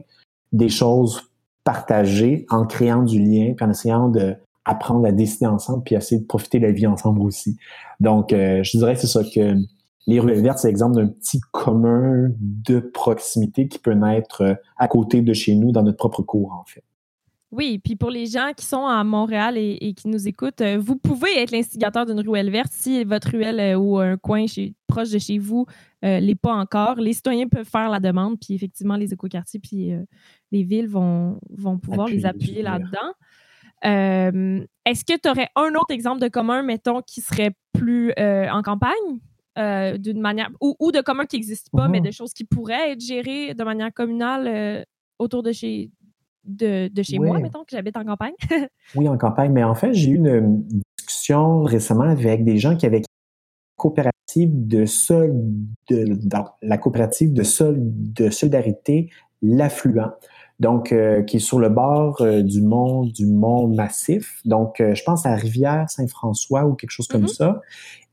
des 0.52 0.68
choses 0.68 1.30
partagées 1.64 2.46
en 2.50 2.64
créant 2.66 3.02
du 3.02 3.18
lien, 3.18 3.52
puis 3.54 3.66
en 3.66 3.70
essayant 3.70 4.08
de 4.08 4.36
apprendre 4.64 5.06
à 5.06 5.12
décider 5.12 5.46
ensemble, 5.46 5.82
puis 5.82 5.94
essayer 5.94 6.20
de 6.20 6.26
profiter 6.26 6.58
de 6.58 6.66
la 6.66 6.72
vie 6.72 6.86
ensemble 6.86 7.20
aussi. 7.22 7.56
Donc, 8.00 8.32
euh, 8.32 8.62
je 8.62 8.76
dirais 8.76 8.94
que 8.94 9.00
c'est 9.00 9.06
ça 9.06 9.22
que 9.22 9.54
les 10.08 10.20
ruelles 10.20 10.40
vertes, 10.40 10.58
c'est 10.58 10.68
l'exemple 10.68 10.96
d'un 10.96 11.06
petit 11.06 11.38
commun 11.52 12.30
de 12.40 12.80
proximité 12.80 13.68
qui 13.68 13.78
peut 13.78 13.92
naître 13.92 14.40
euh, 14.40 14.54
à 14.78 14.88
côté 14.88 15.20
de 15.20 15.34
chez 15.34 15.54
nous, 15.54 15.70
dans 15.70 15.82
notre 15.82 15.98
propre 15.98 16.22
cours, 16.22 16.52
en 16.52 16.64
fait. 16.64 16.82
Oui, 17.50 17.78
puis 17.78 17.94
pour 17.94 18.08
les 18.08 18.24
gens 18.24 18.52
qui 18.56 18.64
sont 18.64 18.86
à 18.86 19.04
Montréal 19.04 19.58
et, 19.58 19.92
qui 19.94 20.08
nous 20.08 20.26
écoutent, 20.26 20.62
euh, 20.62 20.78
vous 20.78 20.96
pouvez 20.96 21.38
être 21.38 21.50
l'instigateur 21.50 22.06
d'une 22.06 22.20
ruelle 22.20 22.50
verte 22.50 22.72
si 22.72 23.04
votre 23.04 23.32
ruelle 23.32 23.60
euh, 23.60 23.76
ou 23.76 23.98
un 23.98 24.16
coin 24.16 24.46
proche 24.86 25.10
de 25.10 25.18
chez 25.18 25.38
vous 25.38 25.66
ne 26.02 26.20
l'est 26.20 26.34
pas 26.34 26.54
encore. 26.54 26.96
Les 26.96 27.12
citoyens 27.12 27.46
peuvent 27.46 27.68
faire 27.68 27.90
la 27.90 28.00
demande, 28.00 28.38
puis 28.40 28.54
effectivement, 28.54 28.96
les 28.96 29.12
écoquartiers 29.12 29.60
puis 29.60 29.92
les 30.52 30.62
villes 30.62 30.88
vont, 30.88 31.38
vont 31.50 31.78
pouvoir 31.78 32.08
les 32.08 32.24
appuyer 32.24 32.62
là-dedans. 32.62 33.12
Est-ce 33.82 35.04
que 35.04 35.18
tu 35.20 35.28
aurais 35.28 35.48
un 35.56 35.74
autre 35.74 35.90
exemple 35.90 36.20
de 36.20 36.28
commun, 36.28 36.62
mettons, 36.62 37.02
qui 37.02 37.20
serait 37.20 37.50
plus 37.72 38.12
en 38.16 38.62
campagne? 38.62 39.20
Euh, 39.58 39.98
d'une 39.98 40.20
manière, 40.20 40.50
ou, 40.60 40.92
de 40.92 41.00
commun 41.00 41.26
qui 41.26 41.36
n'existe 41.36 41.70
pas, 41.72 41.88
mais 41.88 41.98
mhm. 41.98 42.06
de 42.06 42.10
choses 42.12 42.32
qui 42.32 42.44
pourraient 42.44 42.92
être 42.92 43.00
gérées 43.00 43.54
de 43.54 43.64
manière 43.64 43.92
communale 43.92 44.46
euh, 44.46 44.84
autour 45.18 45.42
de 45.42 45.50
chez, 45.50 45.90
de, 46.44 46.88
chez 47.02 47.18
moi, 47.18 47.40
mettons, 47.40 47.64
que 47.64 47.70
j'habite 47.72 47.96
en 47.96 48.04
campagne. 48.04 48.34
oui, 48.94 49.08
en 49.08 49.18
campagne, 49.18 49.50
mais 49.50 49.64
en 49.64 49.74
fait, 49.74 49.92
j'ai 49.94 50.10
eu 50.10 50.14
une 50.14 50.62
discussion 50.96 51.64
récemment 51.64 52.04
avec 52.04 52.44
des 52.44 52.58
gens 52.58 52.76
qui 52.76 52.86
avaient 52.86 53.02
coopérative 53.76 54.68
de 54.68 54.84
sol, 54.86 55.34
de, 55.88 56.16
la 56.62 56.78
coopérative 56.78 57.32
de 57.32 57.42
sol, 57.42 57.78
de 57.80 58.30
solidarité 58.30 59.10
l'affluent. 59.42 60.12
Donc, 60.60 60.90
euh, 60.90 61.22
qui 61.22 61.36
est 61.36 61.40
sur 61.40 61.60
le 61.60 61.68
bord 61.68 62.20
du 62.42 62.62
mont 62.62 63.04
du 63.04 63.26
mont 63.26 63.68
Massif. 63.68 64.40
Donc, 64.44 64.76
je 64.80 65.02
pense 65.04 65.24
à 65.24 65.34
Rivière 65.34 65.88
Saint-François 65.88 66.66
ou 66.66 66.74
quelque 66.74 66.90
chose 66.90 67.06
comme 67.06 67.24
mm-hmm. 67.24 67.34
ça. 67.34 67.60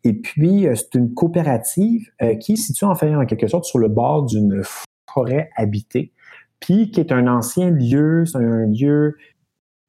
Et 0.05 0.13
puis, 0.13 0.67
euh, 0.67 0.75
c'est 0.75 0.95
une 0.95 1.13
coopérative 1.13 2.11
euh, 2.21 2.35
qui 2.35 2.53
est 2.53 2.57
située 2.57 2.85
en 2.85 2.93
fait 2.93 3.13
en 3.13 3.25
quelque 3.25 3.47
sorte 3.47 3.65
sur 3.65 3.79
le 3.79 3.89
bord 3.89 4.23
d'une 4.23 4.61
forêt 5.11 5.49
habitée, 5.55 6.13
puis 6.59 6.91
qui 6.91 6.99
est 6.99 7.11
un 7.11 7.27
ancien 7.27 7.71
lieu, 7.71 8.23
c'est 8.25 8.37
un 8.37 8.67
lieu 8.67 9.17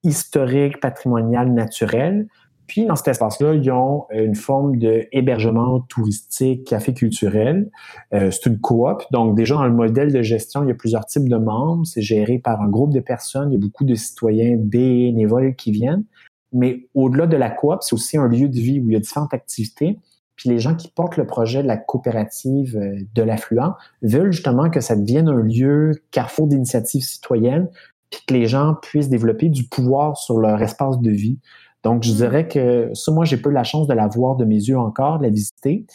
historique, 0.03 0.81
patrimonial, 0.81 1.53
naturel. 1.53 2.29
Puis, 2.67 2.87
dans 2.87 2.97
cet 2.97 3.09
espace-là, 3.09 3.55
ils 3.55 3.71
ont 3.71 4.07
une 4.13 4.35
forme 4.35 4.77
d'hébergement 4.79 5.81
touristique, 5.81 6.65
café 6.65 6.93
culturel. 6.95 7.71
Euh, 8.13 8.31
c'est 8.31 8.47
une 8.47 8.59
coop. 8.59 9.03
Donc, 9.13 9.37
déjà, 9.37 9.55
dans 9.55 9.65
le 9.65 9.73
modèle 9.73 10.13
de 10.13 10.23
gestion, 10.23 10.65
il 10.65 10.69
y 10.69 10.73
a 10.73 10.75
plusieurs 10.75 11.07
types 11.07 11.29
de 11.29 11.37
membres. 11.37 11.87
C'est 11.87 12.03
géré 12.03 12.39
par 12.39 12.61
un 12.61 12.69
groupe 12.69 12.93
de 12.93 13.01
personnes. 13.01 13.53
Il 13.53 13.55
y 13.55 13.57
a 13.57 13.61
beaucoup 13.61 13.85
de 13.85 13.95
citoyens 13.95 14.57
bénévoles 14.59 15.55
qui 15.55 15.71
viennent. 15.71 16.05
Mais 16.53 16.89
au-delà 16.95 17.27
de 17.27 17.37
la 17.37 17.51
coop, 17.51 17.79
c'est 17.83 17.95
aussi 17.95 18.17
un 18.17 18.29
lieu 18.29 18.49
de 18.49 18.59
vie 18.59 18.81
où 18.81 18.91
il 18.91 18.95
y 18.95 18.97
a 18.97 19.01
différentes 19.01 19.35
activités. 19.35 19.99
Puis 20.37 20.51
les 20.51 20.59
gens 20.59 20.75
qui 20.75 20.89
portent 20.89 21.17
le 21.17 21.27
projet 21.27 21.63
de 21.63 21.67
la 21.67 21.77
coopérative 21.77 22.77
euh, 22.77 23.01
de 23.15 23.23
l'affluent 23.23 23.75
veulent 24.03 24.33
justement 24.33 24.71
que 24.71 24.81
ça 24.81 24.95
devienne 24.95 25.29
un 25.29 25.43
lieu 25.43 25.93
carrefour 26.11 26.47
d'initiatives 26.47 27.03
citoyennes, 27.03 27.69
puis 28.11 28.21
que 28.27 28.35
les 28.35 28.47
gens 28.47 28.75
puissent 28.75 29.09
développer 29.09 29.49
du 29.49 29.65
pouvoir 29.65 30.17
sur 30.17 30.39
leur 30.39 30.63
espace 30.63 31.01
de 31.01 31.11
vie. 31.11 31.39
Donc, 31.87 32.03
je 32.03 32.11
dirais 32.11 32.49
que 32.49 32.91
ça, 32.95 33.13
moi, 33.13 33.25
j'ai 33.25 33.37
peu 33.37 33.49
la 33.49 33.63
chance 33.63 33.87
de 33.87 33.95
la 33.95 34.09
voir 34.09 34.35
de 34.35 34.45
mes 34.45 34.57
yeux 34.57 34.77
encore, 34.77 35.19
de 35.19 35.23
la 35.23 35.31
visiter, 35.31 35.87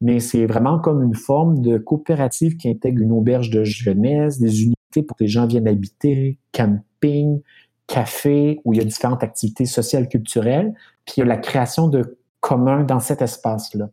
mais 0.00 0.18
c'est 0.18 0.46
vraiment 0.46 0.78
comme 0.78 1.02
une 1.02 1.14
forme 1.14 1.60
de 1.60 1.76
coopérative 1.76 2.56
qui 2.56 2.70
intègre 2.70 3.02
une 3.02 3.12
auberge 3.12 3.50
de 3.50 3.62
jeunesse, 3.62 4.40
des 4.40 4.62
unités 4.62 5.02
pour 5.06 5.18
que 5.18 5.24
les 5.24 5.28
gens 5.28 5.46
viennent 5.46 5.68
habiter, 5.68 6.38
camping, 6.52 7.42
café, 7.86 8.62
où 8.64 8.72
il 8.72 8.78
y 8.78 8.80
a 8.80 8.84
différentes 8.84 9.22
activités 9.22 9.66
sociales, 9.66 10.08
culturelles, 10.08 10.72
puis 11.04 11.16
il 11.18 11.20
y 11.20 11.22
a 11.24 11.26
la 11.26 11.36
création 11.36 11.88
de 11.88 12.16
commun 12.40 12.82
dans 12.82 13.00
cet 13.00 13.20
espace-là. 13.20 13.90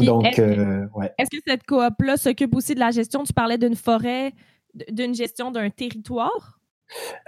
Donc, 0.00 0.26
est-ce 0.26 0.40
euh, 0.40 0.88
ouais. 0.96 1.12
est-ce 1.18 1.30
que 1.30 1.40
cette 1.46 1.64
coop-là 1.66 2.16
s'occupe 2.16 2.56
aussi 2.56 2.74
de 2.74 2.80
la 2.80 2.90
gestion? 2.90 3.22
Tu 3.22 3.32
parlais 3.32 3.58
d'une 3.58 3.76
forêt 3.76 4.32
d'une 4.90 5.14
gestion 5.14 5.52
d'un 5.52 5.70
territoire? 5.70 6.59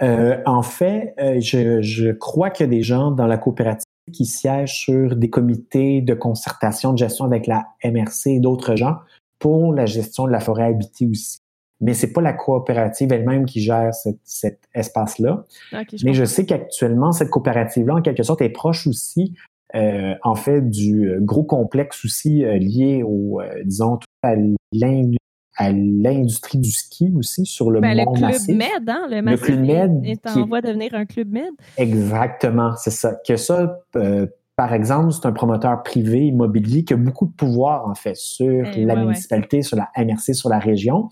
Euh, 0.01 0.37
en 0.45 0.61
fait, 0.61 1.13
euh, 1.19 1.39
je, 1.39 1.81
je, 1.81 2.11
crois 2.11 2.49
qu'il 2.49 2.65
y 2.65 2.69
a 2.69 2.71
des 2.71 2.83
gens 2.83 3.11
dans 3.11 3.27
la 3.27 3.37
coopérative 3.37 3.85
qui 4.11 4.25
siègent 4.25 4.73
sur 4.73 5.15
des 5.15 5.29
comités 5.29 6.01
de 6.01 6.13
concertation 6.13 6.91
de 6.91 6.97
gestion 6.97 7.25
avec 7.25 7.47
la 7.47 7.67
MRC 7.83 8.27
et 8.27 8.39
d'autres 8.39 8.75
gens 8.75 8.97
pour 9.39 9.73
la 9.73 9.85
gestion 9.85 10.25
de 10.25 10.31
la 10.31 10.39
forêt 10.39 10.65
habitée 10.65 11.07
aussi. 11.07 11.39
Mais 11.81 11.93
c'est 11.93 12.13
pas 12.13 12.21
la 12.21 12.33
coopérative 12.33 13.11
elle-même 13.11 13.45
qui 13.45 13.61
gère 13.61 13.91
cet 14.23 14.59
espace-là. 14.73 15.45
Mais 16.03 16.13
je 16.13 16.23
sais 16.23 16.45
qu'actuellement, 16.45 17.11
cette 17.11 17.29
coopérative-là, 17.29 17.95
en 17.95 18.01
quelque 18.01 18.23
sorte, 18.23 18.41
est 18.41 18.49
proche 18.49 18.87
aussi, 18.87 19.33
euh, 19.75 20.13
en 20.23 20.35
fait, 20.35 20.61
du 20.61 21.17
gros 21.21 21.43
complexe 21.43 22.05
aussi 22.05 22.45
euh, 22.45 22.57
lié 22.57 23.03
au, 23.03 23.41
disons, 23.65 23.99
à 24.21 24.35
l'industrie 24.71 25.17
à 25.57 25.71
l'industrie 25.71 26.57
du 26.57 26.71
ski 26.71 27.11
aussi 27.15 27.45
sur 27.45 27.69
le 27.69 27.79
ben, 27.79 27.95
Mont 27.95 28.13
Le 28.13 28.17
Club 28.17 28.57
Med, 28.57 28.89
hein? 28.89 29.07
Le, 29.09 29.21
le 29.21 29.37
Club 29.37 29.59
Med 29.59 30.05
est 30.05 30.25
en 30.27 30.45
voie 30.45 30.61
de 30.61 30.67
devenir 30.67 30.93
un 30.93 31.05
Club 31.05 31.31
Med. 31.31 31.51
Exactement, 31.77 32.75
c'est 32.75 32.91
ça. 32.91 33.15
Que 33.27 33.35
ça, 33.35 33.77
euh, 33.95 34.25
par 34.55 34.73
exemple, 34.73 35.11
c'est 35.11 35.25
un 35.25 35.31
promoteur 35.31 35.81
privé 35.83 36.27
immobilier 36.27 36.83
qui 36.83 36.93
a 36.93 36.97
beaucoup 36.97 37.25
de 37.25 37.33
pouvoir, 37.33 37.87
en 37.87 37.95
fait, 37.95 38.15
sur 38.15 38.65
eh, 38.75 38.85
la 38.85 38.95
municipalité, 38.95 39.61
sur 39.61 39.77
la 39.77 39.89
MRC, 39.97 40.33
sur 40.33 40.49
la 40.49 40.59
région. 40.59 41.09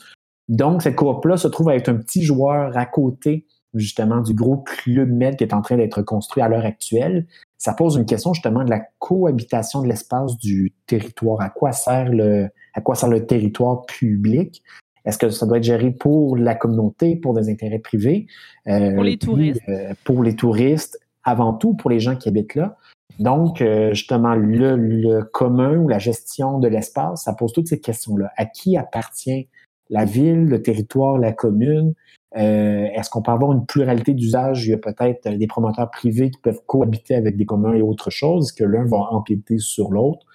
Donc, 0.48 0.82
cette 0.82 0.96
coop-là 0.96 1.38
se 1.38 1.48
trouve 1.48 1.70
à 1.70 1.76
être 1.76 1.90
un 1.90 1.96
petit 1.96 2.24
joueur 2.24 2.76
à 2.78 2.86
côté, 2.86 3.46
justement, 3.74 4.22
du 4.22 4.34
gros 4.34 4.58
Club 4.58 5.10
Med 5.10 5.38
qui 5.38 5.44
est 5.44 5.54
en 5.54 5.62
train 5.62 5.78
d'être 5.78 6.02
construit 6.02 6.44
à 6.44 6.50
l'heure 6.50 6.66
actuelle. 6.66 7.28
Ça 7.62 7.74
pose 7.74 7.96
une 7.96 8.08
question, 8.08 8.34
justement, 8.34 8.64
de 8.64 8.72
la 8.72 8.80
cohabitation 8.98 9.84
de 9.84 9.88
l'espace 9.88 10.36
du 10.36 10.74
territoire. 10.88 11.42
À 11.42 11.52
quoi 11.52 11.72
sert 11.74 12.10
le 12.10 12.50
à 12.74 12.82
quoi 12.82 12.96
sert 12.96 13.08
le 13.08 13.28
territoire 13.28 13.86
public? 13.86 14.64
Est-ce 15.06 15.20
que 15.20 15.30
ça 15.30 15.46
doit 15.46 15.58
être 15.58 15.64
géré 15.64 15.92
pour 15.92 16.36
la 16.36 16.56
communauté, 16.56 17.16
pour 17.16 17.36
des 17.36 17.52
intérêts 17.52 17.78
privés? 17.78 18.26
Euh, 18.68 18.96
pour 18.96 19.04
les 19.04 19.20
touristes. 19.20 19.62
Euh, 19.70 19.94
pour 20.04 20.24
les 20.24 20.36
touristes, 20.36 21.00
avant 21.24 21.54
tout 21.54 21.76
pour 21.76 21.92
les 21.92 22.00
gens 22.00 22.16
qui 22.16 22.30
habitent 22.30 22.56
là. 22.56 22.78
Donc, 23.20 23.62
euh, 23.62 23.94
justement, 23.94 24.34
le, 24.34 24.76
le, 24.76 25.24
commun 25.24 25.78
ou 25.78 25.88
la 25.88 26.00
gestion 26.00 26.58
de 26.58 26.68
l'espace, 26.68 27.26
ça 27.26 27.34
pose 27.34 27.54
toutes 27.54 27.68
ces 27.68 27.80
questions-là. 27.80 28.32
À 28.38 28.46
qui 28.46 28.76
appartient 28.76 29.50
la 29.92 30.06
ville, 30.06 30.46
le 30.46 30.64
territoire, 30.64 31.20
la 31.20 31.32
commune? 31.32 31.94
Est-ce 32.34 33.10
qu'on 33.10 33.22
peut 33.22 33.32
avoir 33.32 33.52
une 33.52 33.66
pluralité 33.66 34.14
d'usages? 34.14 34.66
Il 34.66 34.72
y 34.72 34.74
a 34.74 34.78
peut-être 34.78 35.28
des 35.28 35.48
promoteurs 35.48 35.92
privés 35.92 36.32
qui 36.32 36.40
peuvent 36.40 36.62
cohabiter 36.66 37.16
avec 37.16 37.36
des 37.36 37.46
communs 37.46 37.74
et 37.74 37.82
autre 37.82 38.10
chose. 38.10 38.46
Est-ce 38.46 38.54
que 38.54 38.64
l'un 38.64 38.86
va 38.86 38.98
empiéter 39.12 39.58
sur 39.58 39.92
l'autre? 39.92 40.26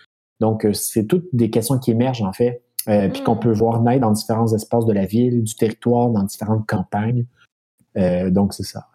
Donc, 0.41 0.65
euh, 0.65 0.73
c'est 0.73 1.07
toutes 1.07 1.29
des 1.33 1.51
questions 1.51 1.79
qui 1.79 1.91
émergent, 1.91 2.23
en 2.23 2.33
fait, 2.33 2.63
euh, 2.89 3.09
puis 3.09 3.23
qu'on 3.23 3.37
hmm. 3.37 3.41
peut 3.41 3.53
voir 3.53 3.83
naître 3.83 4.03
dans 4.03 4.13
différents 4.13 4.53
espaces 4.53 4.85
de 4.85 4.93
la 4.93 5.07
ville, 5.07 5.43
du 5.43 5.55
territoire, 5.55 6.11
dans 6.11 6.23
différentes 6.23 6.67
campagnes. 6.67 7.27
Euh, 7.97 8.31
donc, 8.31 8.53
c'est 8.53 8.65
ça. 8.65 8.87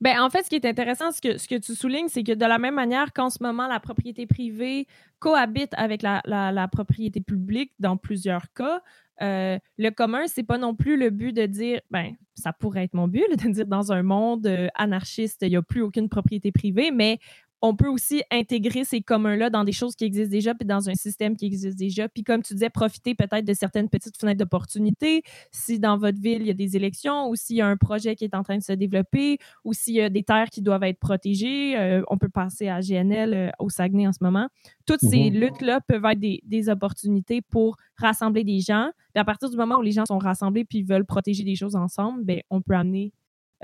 Ben, 0.00 0.18
en 0.20 0.30
fait, 0.30 0.44
ce 0.44 0.48
qui 0.48 0.56
est 0.56 0.64
intéressant, 0.64 1.12
ce 1.12 1.20
que, 1.20 1.58
tu 1.58 1.74
soulignes, 1.74 2.08
c'est 2.08 2.22
que 2.22 2.32
de 2.32 2.46
la 2.46 2.58
même 2.58 2.74
manière 2.74 3.12
qu'en 3.12 3.28
ce 3.28 3.42
moment, 3.42 3.68
la 3.68 3.80
propriété 3.80 4.26
privée 4.26 4.86
cohabite 5.18 5.72
avec 5.76 6.02
la, 6.02 6.68
propriété 6.72 7.20
publique 7.20 7.72
dans 7.78 7.98
plusieurs 7.98 8.50
cas, 8.54 8.80
le 9.20 9.90
commun, 9.90 10.26
c'est 10.26 10.42
pas 10.42 10.56
non 10.56 10.74
plus 10.74 10.96
le 10.96 11.10
but 11.10 11.32
de 11.32 11.44
dire, 11.44 11.80
ben, 11.90 12.14
ça 12.34 12.54
pourrait 12.54 12.84
être 12.84 12.94
mon 12.94 13.08
but, 13.08 13.26
de 13.30 13.50
dire 13.50 13.66
dans 13.66 13.92
un 13.92 14.02
monde 14.02 14.48
anarchiste, 14.74 15.42
il 15.42 15.50
n'y 15.50 15.56
a 15.56 15.62
plus 15.62 15.82
aucune 15.82 16.08
propriété 16.08 16.50
privée, 16.50 16.90
mais 16.90 17.18
on 17.62 17.76
peut 17.76 17.88
aussi 17.88 18.22
intégrer 18.30 18.84
ces 18.84 19.02
communs-là 19.02 19.50
dans 19.50 19.64
des 19.64 19.72
choses 19.72 19.94
qui 19.94 20.04
existent 20.04 20.30
déjà, 20.30 20.54
puis 20.54 20.66
dans 20.66 20.88
un 20.88 20.94
système 20.94 21.36
qui 21.36 21.46
existe 21.46 21.78
déjà. 21.78 22.08
Puis 22.08 22.24
comme 22.24 22.42
tu 22.42 22.54
disais, 22.54 22.70
profiter 22.70 23.14
peut-être 23.14 23.44
de 23.44 23.52
certaines 23.52 23.88
petites 23.88 24.16
fenêtres 24.16 24.38
d'opportunité. 24.38 25.22
Si 25.50 25.78
dans 25.78 25.98
votre 25.98 26.18
ville, 26.18 26.40
il 26.40 26.46
y 26.46 26.50
a 26.50 26.54
des 26.54 26.76
élections, 26.76 27.28
ou 27.28 27.36
s'il 27.36 27.56
y 27.56 27.60
a 27.60 27.66
un 27.66 27.76
projet 27.76 28.16
qui 28.16 28.24
est 28.24 28.34
en 28.34 28.42
train 28.42 28.56
de 28.56 28.62
se 28.62 28.72
développer, 28.72 29.38
ou 29.64 29.74
s'il 29.74 29.94
y 29.94 30.00
a 30.00 30.08
des 30.08 30.22
terres 30.22 30.48
qui 30.48 30.62
doivent 30.62 30.84
être 30.84 30.98
protégées, 30.98 31.76
euh, 31.76 32.02
on 32.08 32.16
peut 32.16 32.30
passer 32.30 32.68
à 32.68 32.80
GNL 32.80 33.34
euh, 33.34 33.50
au 33.58 33.68
Saguenay 33.68 34.06
en 34.06 34.12
ce 34.12 34.22
moment. 34.22 34.48
Toutes 34.86 35.00
ces 35.00 35.30
mhm. 35.30 35.40
luttes-là 35.40 35.80
peuvent 35.86 36.04
être 36.04 36.20
des, 36.20 36.68
opportunités 36.70 37.40
pour 37.40 37.76
rassembler 37.96 38.44
des 38.44 38.60
gens. 38.60 38.90
Puis 39.14 39.20
à 39.20 39.24
partir 39.24 39.50
du 39.50 39.56
moment 39.56 39.76
où 39.76 39.82
les 39.82 39.92
gens 39.92 40.04
sont 40.06 40.18
rassemblés 40.18 40.64
puis 40.64 40.82
veulent 40.82 41.06
protéger 41.06 41.42
des 41.42 41.56
choses 41.56 41.74
ensemble, 41.74 42.22
bien, 42.24 42.40
on 42.50 42.60
peut 42.60 42.74
amener 42.74 43.12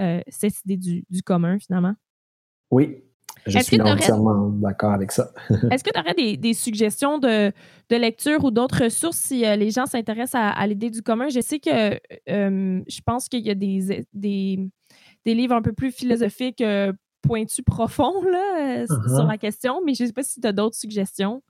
euh, 0.01 0.21
cette 0.29 0.61
idée 0.65 0.77
du, 0.77 1.05
du 1.09 1.23
commun 1.23 1.59
finalement. 1.59 1.95
Oui, 2.71 3.06
je 3.47 3.59
suis 3.61 3.81
entièrement 3.81 4.49
d'accord 4.49 4.93
avec 4.93 5.13
ça. 5.13 5.31
Est-ce 5.71 5.85
que 5.85 5.91
tu 5.93 6.01
aurais 6.01 6.37
des, 6.37 6.55
suggestions 6.55 7.19
de, 7.19 7.53
lecture 7.91 8.45
ou 8.45 8.51
d'autres 8.51 8.85
ressources 8.85 9.17
si 9.17 9.45
euh, 9.45 9.57
les 9.57 9.71
gens 9.71 9.87
s'intéressent 9.87 10.41
à, 10.55 10.67
l'idée 10.67 10.91
du 10.91 11.03
commun? 11.03 11.29
Je 11.29 11.41
sais 11.41 11.59
que 11.59 11.95
euh, 12.29 12.81
je 12.87 13.01
pense 13.05 13.29
qu'il 13.29 13.47
y 13.47 13.51
a 13.51 13.55
des, 13.55 14.05
des, 14.13 15.35
livres 15.35 15.55
un 15.55 15.63
peu 15.63 15.73
plus 15.73 15.93
philosophiques, 15.93 16.61
euh, 16.61 16.93
pointus, 17.23 17.65
profonds 17.65 18.23
là, 18.25 18.85
uh-huh. 18.85 19.17
sur 19.17 19.27
la 19.27 19.39
question, 19.39 19.81
mais 19.85 19.95
je 19.95 20.03
ne 20.03 20.09
sais 20.09 20.13
pas 20.13 20.23
si 20.23 20.41
tu 20.41 20.47
as 20.47 20.53
d'autres 20.53 20.77
suggestions. 20.77 21.43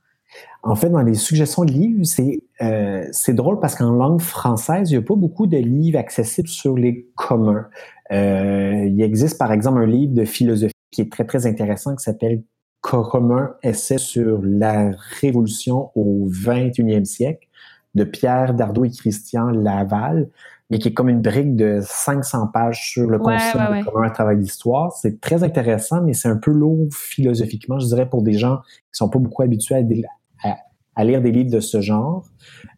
En 0.64 0.74
fait, 0.74 0.90
dans 0.90 1.02
les 1.02 1.14
suggestions 1.14 1.64
de 1.64 1.70
livres, 1.70 2.04
c'est 2.04 3.34
drôle 3.34 3.60
parce 3.60 3.76
qu'en 3.76 3.92
langue 3.92 4.20
française, 4.20 4.90
il 4.90 4.94
n'y 4.94 4.98
a 4.98 5.06
pas 5.06 5.14
beaucoup 5.14 5.46
de 5.46 5.56
livres 5.56 5.98
accessibles 5.98 6.48
sur 6.48 6.76
les 6.76 7.08
communs. 7.14 7.68
il 8.10 9.00
existe 9.00 9.38
par 9.38 9.52
exemple 9.52 9.78
un 9.78 9.86
livre 9.86 10.14
de 10.14 10.24
philosophie 10.24 10.75
qui 10.90 11.02
est 11.02 11.10
très, 11.10 11.24
très 11.24 11.46
intéressant, 11.46 11.94
qui 11.96 12.02
s'appelle 12.02 12.42
Commun 12.80 13.54
essai 13.62 13.98
sur 13.98 14.40
la 14.42 14.92
révolution 15.20 15.90
au 15.94 16.28
21e 16.30 17.04
siècle 17.04 17.48
de 17.94 18.04
Pierre 18.04 18.54
Dardot 18.54 18.84
et 18.84 18.90
Christian 18.90 19.46
Laval, 19.46 20.28
mais 20.70 20.78
qui 20.78 20.88
est 20.88 20.94
comme 20.94 21.08
une 21.08 21.22
brique 21.22 21.56
de 21.56 21.80
500 21.82 22.48
pages 22.48 22.90
sur 22.90 23.08
le 23.08 23.18
concept 23.18 23.56
de 23.56 23.90
commun 23.90 24.10
travail 24.10 24.38
d'histoire. 24.38 24.92
C'est 24.92 25.20
très 25.20 25.42
intéressant, 25.42 26.02
mais 26.02 26.12
c'est 26.12 26.28
un 26.28 26.36
peu 26.36 26.50
lourd 26.50 26.88
philosophiquement, 26.92 27.78
je 27.78 27.86
dirais, 27.86 28.08
pour 28.08 28.22
des 28.22 28.34
gens 28.34 28.58
qui 28.58 28.98
sont 28.98 29.08
pas 29.08 29.18
beaucoup 29.18 29.42
habitués 29.42 29.76
à, 30.94 31.04
lire 31.04 31.22
des 31.22 31.32
livres 31.32 31.50
de 31.50 31.60
ce 31.60 31.80
genre. 31.80 32.24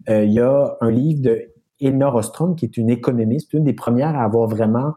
Euh, 0.09 0.25
il 0.25 0.33
y 0.33 0.41
a 0.41 0.77
un 0.81 0.91
livre 0.91 1.23
de 1.23 1.51
Elna 1.81 2.15
Ostrom, 2.15 2.57
qui 2.57 2.65
est 2.65 2.77
une 2.77 2.91
économiste, 2.91 3.53
une 3.53 3.65
des 3.65 3.73
premières 3.73 4.17
à 4.17 4.25
avoir 4.25 4.49
vraiment 4.49 4.95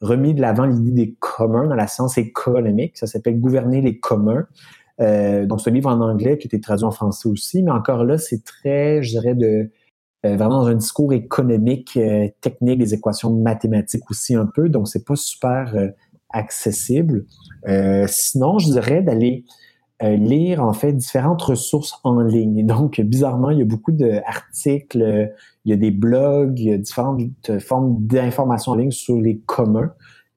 remis 0.00 0.34
de 0.34 0.40
l'avant 0.40 0.64
l'idée 0.64 0.90
des 0.90 1.16
communs 1.18 1.66
dans 1.66 1.74
la 1.74 1.86
science 1.86 2.18
économique. 2.18 2.96
Ça 2.96 3.06
s'appelle 3.06 3.40
Gouverner 3.40 3.80
les 3.80 3.98
communs. 3.98 4.46
Euh, 5.00 5.46
donc, 5.46 5.60
un 5.66 5.70
livre 5.70 5.90
en 5.90 6.00
anglais 6.00 6.38
qui 6.38 6.46
a 6.46 6.48
été 6.48 6.60
traduit 6.60 6.84
en 6.84 6.90
français 6.90 7.28
aussi, 7.28 7.62
mais 7.62 7.70
encore 7.70 8.04
là, 8.04 8.18
c'est 8.18 8.44
très, 8.44 9.02
je 9.02 9.10
dirais, 9.10 9.34
de 9.34 9.70
euh, 10.24 10.36
vraiment 10.36 10.60
dans 10.62 10.66
un 10.66 10.74
discours 10.74 11.12
économique, 11.12 11.96
euh, 11.96 12.28
technique, 12.40 12.78
des 12.78 12.94
équations 12.94 13.30
mathématiques 13.30 14.10
aussi 14.10 14.34
un 14.34 14.46
peu. 14.46 14.68
Donc, 14.68 14.88
c'est 14.88 15.04
pas 15.04 15.16
super 15.16 15.74
accessible. 16.30 17.24
sinon, 18.08 18.58
je 18.58 18.70
dirais 18.70 19.02
d'aller 19.02 19.44
lire 20.00 20.62
en 20.62 20.72
fait 20.72 20.92
différentes 20.92 21.42
ressources 21.42 21.98
en 22.04 22.20
ligne. 22.20 22.66
Donc, 22.66 23.00
bizarrement, 23.00 23.50
il 23.50 23.58
y 23.58 23.62
a 23.62 23.66
beaucoup 23.66 23.92
d'articles, 23.92 25.32
il 25.64 25.70
y 25.70 25.72
a 25.72 25.76
des 25.76 25.90
blogs, 25.90 26.58
il 26.58 26.66
y 26.66 26.72
a 26.72 26.78
différentes 26.78 27.58
formes 27.60 27.96
d'informations 28.00 28.72
en 28.72 28.76
ligne 28.76 28.90
sur 28.90 29.16
les 29.20 29.38
communs. 29.46 29.92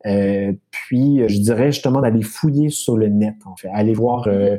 Euh, 0.05 0.53
puis, 0.71 1.27
je 1.27 1.39
dirais 1.39 1.71
justement 1.71 2.01
d'aller 2.01 2.21
fouiller 2.21 2.69
sur 2.69 2.97
le 2.97 3.07
net, 3.07 3.35
en 3.45 3.55
fait. 3.55 3.69
Aller 3.69 3.93
voir 3.93 4.27
euh, 4.27 4.57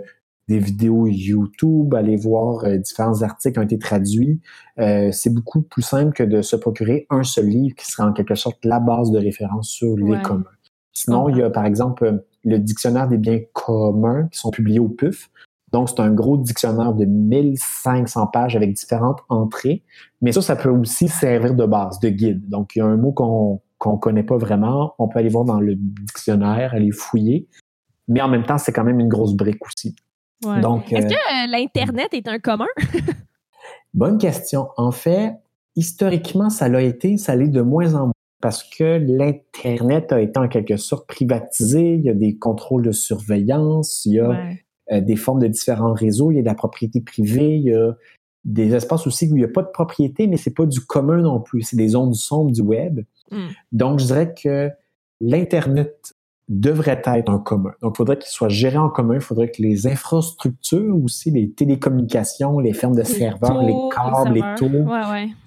des 0.49 0.59
vidéos 0.59 1.07
YouTube, 1.07 1.95
aller 1.95 2.17
voir 2.17 2.65
euh, 2.65 2.77
différents 2.77 3.23
articles 3.23 3.55
qui 3.55 3.59
ont 3.59 3.63
été 3.63 3.79
traduits. 3.79 4.41
c'est 4.77 5.33
beaucoup 5.33 5.63
plus 5.63 5.83
simple 5.83 6.13
que 6.13 6.23
de 6.23 6.43
se 6.43 6.57
procurer 6.57 7.07
un 7.11 7.23
seul 7.23 7.47
livre 7.47 7.75
qui 7.77 7.87
sera 7.87 8.09
en 8.09 8.13
quelque 8.13 8.35
sorte 8.35 8.65
la 8.65 8.81
base 8.81 9.11
de 9.11 9.19
référence 9.19 9.69
sur 9.69 9.97
les 9.97 10.21
communs. 10.23 10.45
Sinon, 10.93 11.29
il 11.29 11.39
y 11.39 11.43
a 11.43 11.51
par 11.51 11.67
exemple 11.67 12.25
le 12.45 12.59
dictionnaire 12.59 13.09
des 13.09 13.19
biens 13.19 13.41
communs 13.53 14.29
qui 14.29 14.39
sont 14.39 14.51
publiés 14.51 14.81
au 14.81 14.89
PUF. 14.89 15.31
Donc, 15.73 15.89
c'est 15.89 16.01
un 16.01 16.11
gros 16.11 16.37
dictionnaire 16.37 16.95
de 16.95 17.05
1500 17.05 18.27
pages 18.29 18.57
avec 18.57 18.73
différentes 18.73 19.21
entrées. 19.29 19.85
Mais 20.21 20.33
ça, 20.33 20.43
ça 20.43 20.57
peut 20.57 20.69
aussi 20.69 21.09
servir 21.09 21.55
de 21.55 21.65
base, 21.65 22.01
de 22.01 22.09
guide. 22.09 22.49
Donc, 22.49 22.75
il 22.75 22.81
y 22.81 22.83
a 22.83 22.87
un 22.87 22.97
mot 22.97 23.13
qu'on 23.13 23.61
qu'on 23.81 23.97
connaît 23.97 24.23
pas 24.23 24.37
vraiment. 24.37 24.95
On 24.99 25.09
peut 25.09 25.19
aller 25.19 25.31
voir 25.31 25.45
dans 25.45 25.59
le 25.59 25.75
dictionnaire, 25.75 26.75
aller 26.75 26.93
fouiller. 26.93 27.49
Mais 28.09 28.21
en 28.21 28.29
même 28.29 28.45
temps, 28.45 28.59
c'est 28.59 28.73
quand 28.73 28.85
même 28.85 29.01
une 29.01 29.09
grosse 29.09 29.35
brique 29.35 29.65
aussi. 29.67 29.97
Donc, 30.43 30.93
Est-ce 30.93 31.07
que 31.07 31.15
euh, 31.15 31.47
l'Internet 31.51 32.09
est 32.13 32.29
un 32.29 32.39
commun? 32.39 32.67
bonne 33.95 34.19
question. 34.19 34.69
En 34.77 34.91
fait, 34.91 35.35
historiquement, 35.77 36.51
ça 36.51 36.69
l'a 36.69 36.83
été, 36.83 37.17
ça 37.17 37.35
l'est 37.35 37.49
de 37.49 37.63
moins 37.63 37.95
en 37.95 38.05
moins 38.05 38.13
parce 38.41 38.63
que 38.63 38.99
l'Internet 38.99 40.13
a 40.13 40.21
été 40.21 40.39
en 40.39 40.49
quelque 40.49 40.77
sorte 40.77 41.07
privatisé. 41.07 41.95
Il 41.95 42.03
y 42.03 42.11
a 42.11 42.15
des 42.15 42.37
contrôles 42.37 42.83
de 42.83 42.93
surveillance, 42.93 44.05
il 44.07 44.15
y 44.15 44.21
a 44.21 44.45
euh, 44.93 45.01
des 45.01 45.17
formes 45.17 45.41
de 45.41 45.47
différents 45.47 45.93
réseaux, 45.93 46.31
il 46.31 46.37
y 46.37 46.39
a 46.39 46.43
de 46.43 46.47
la 46.47 46.55
propriété 46.55 47.01
privée, 47.01 47.57
il 47.57 47.65
y 47.65 47.75
a 47.75 47.97
des 48.45 48.75
espaces 48.75 49.07
aussi 49.07 49.27
où 49.31 49.37
il 49.37 49.41
n'y 49.41 49.45
a 49.45 49.49
pas 49.49 49.63
de 49.63 49.69
propriété, 49.69 50.27
mais 50.27 50.39
c'est 50.39 50.55
pas 50.55 50.65
du 50.65 50.81
commun 50.81 51.19
non 51.19 51.41
plus, 51.41 51.63
c'est 51.63 51.77
des 51.77 51.89
zones 51.89 52.15
sombres 52.15 52.51
du 52.51 52.63
web. 52.63 53.01
Hmm. 53.31 53.49
Donc, 53.73 53.99
je 53.99 54.07
dirais 54.07 54.35
que 54.35 54.71
l'Internet 55.21 56.15
devrait 56.49 57.01
être 57.05 57.31
un 57.31 57.39
commun. 57.39 57.73
Donc, 57.81 57.95
il 57.95 57.99
faudrait 57.99 58.19
qu'il 58.19 58.31
soit 58.31 58.49
géré 58.49 58.77
en 58.77 58.89
commun. 58.89 59.15
Il 59.15 59.21
faudrait 59.21 59.51
que 59.51 59.63
les 59.63 59.87
infrastructures 59.87 60.97
aussi, 60.97 61.31
les 61.31 61.51
télécommunications, 61.51 62.59
les 62.59 62.73
fermes 62.73 62.97
de 62.97 63.05
serveurs, 63.05 63.63
les 63.63 63.75
câbles, 63.95 64.35
les 64.35 64.43
taux, 64.57 64.91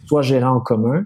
soient 0.05 0.21
gérés 0.21 0.45
en 0.45 0.61
commun. 0.61 1.05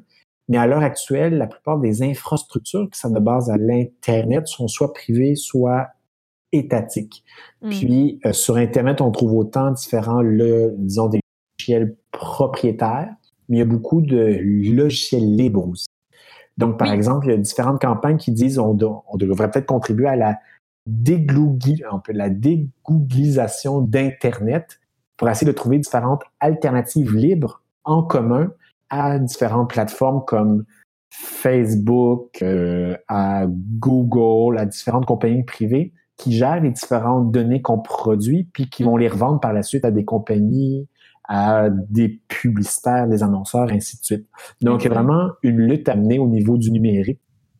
Mais 0.49 0.57
à 0.57 0.65
l'heure 0.67 0.83
actuelle, 0.83 1.37
la 1.37 1.47
plupart 1.47 1.77
des 1.79 2.03
infrastructures 2.03 2.89
qui 2.89 2.99
sont 2.99 3.09
de 3.11 3.19
base 3.19 3.49
à 3.49 3.57
l'Internet 3.57 4.47
sont 4.47 4.67
soit 4.67 4.93
privées, 4.93 5.35
soit 5.35 5.87
étatiques. 6.53 7.23
Mm. 7.61 7.69
Puis 7.69 8.19
euh, 8.25 8.31
sur 8.33 8.55
Internet, 8.55 9.01
on 9.01 9.11
trouve 9.11 9.33
autant 9.33 9.71
différents, 9.71 10.21
le, 10.21 10.73
disons, 10.77 11.07
des 11.09 11.19
logiciels 11.59 11.95
propriétaires, 12.11 13.09
mais 13.49 13.57
il 13.57 13.59
y 13.59 13.61
a 13.61 13.65
beaucoup 13.65 14.01
de 14.01 14.39
logiciels 14.73 15.35
libres 15.35 15.67
aussi. 15.67 15.87
Donc, 16.57 16.79
par 16.79 16.87
Oui. 16.89 16.95
exemple, 16.95 17.27
il 17.27 17.31
y 17.31 17.33
a 17.33 17.37
différentes 17.37 17.81
campagnes 17.81 18.17
qui 18.17 18.31
disent 18.31 18.57
on, 18.57 18.73
do- 18.73 19.03
on 19.09 19.17
devrait 19.17 19.51
peut-être 19.51 19.67
contribuer 19.67 20.07
à 20.07 20.15
la 20.15 20.39
déglougui- 20.89 21.83
un 21.91 21.99
peu 21.99 22.13
la 22.13 22.29
dégooglisation 22.29 23.81
d'Internet 23.81 24.79
pour 25.17 25.29
essayer 25.29 25.45
de 25.45 25.55
trouver 25.55 25.77
différentes 25.79 26.23
alternatives 26.39 27.13
libres 27.13 27.61
en 27.83 28.01
commun 28.03 28.51
à 28.89 29.19
différentes 29.19 29.69
plateformes 29.69 30.23
comme 30.25 30.65
Facebook, 31.09 32.41
euh, 32.41 32.95
à 33.07 33.45
Google, 33.47 34.57
à 34.57 34.65
différentes 34.65 35.05
compagnies 35.05 35.43
privées 35.43 35.93
qui 36.17 36.31
gèrent 36.31 36.61
les 36.61 36.71
différentes 36.71 37.31
données 37.31 37.61
qu'on 37.61 37.79
produit 37.79 38.49
puis 38.51 38.69
qui 38.69 38.83
vont 38.83 38.97
les 38.97 39.07
revendre 39.07 39.39
par 39.39 39.53
la 39.53 39.63
suite 39.63 39.85
à 39.85 39.91
des 39.91 40.03
compagnies, 40.03 40.87
à 41.27 41.69
des 41.69 42.21
publicitaires, 42.27 43.07
des 43.07 43.23
annonceurs, 43.23 43.71
ainsi 43.71 43.99
de 43.99 44.03
suite. 44.03 44.27
Donc, 44.61 44.83
il 44.83 44.87
y 44.87 44.91
a 44.91 44.93
vraiment 44.93 45.29
une 45.43 45.57
lutte 45.57 45.87
à 45.89 45.95
mener 45.95 46.19
au 46.19 46.27
niveau 46.27 46.57
du 46.57 46.71
numérique 46.71 47.19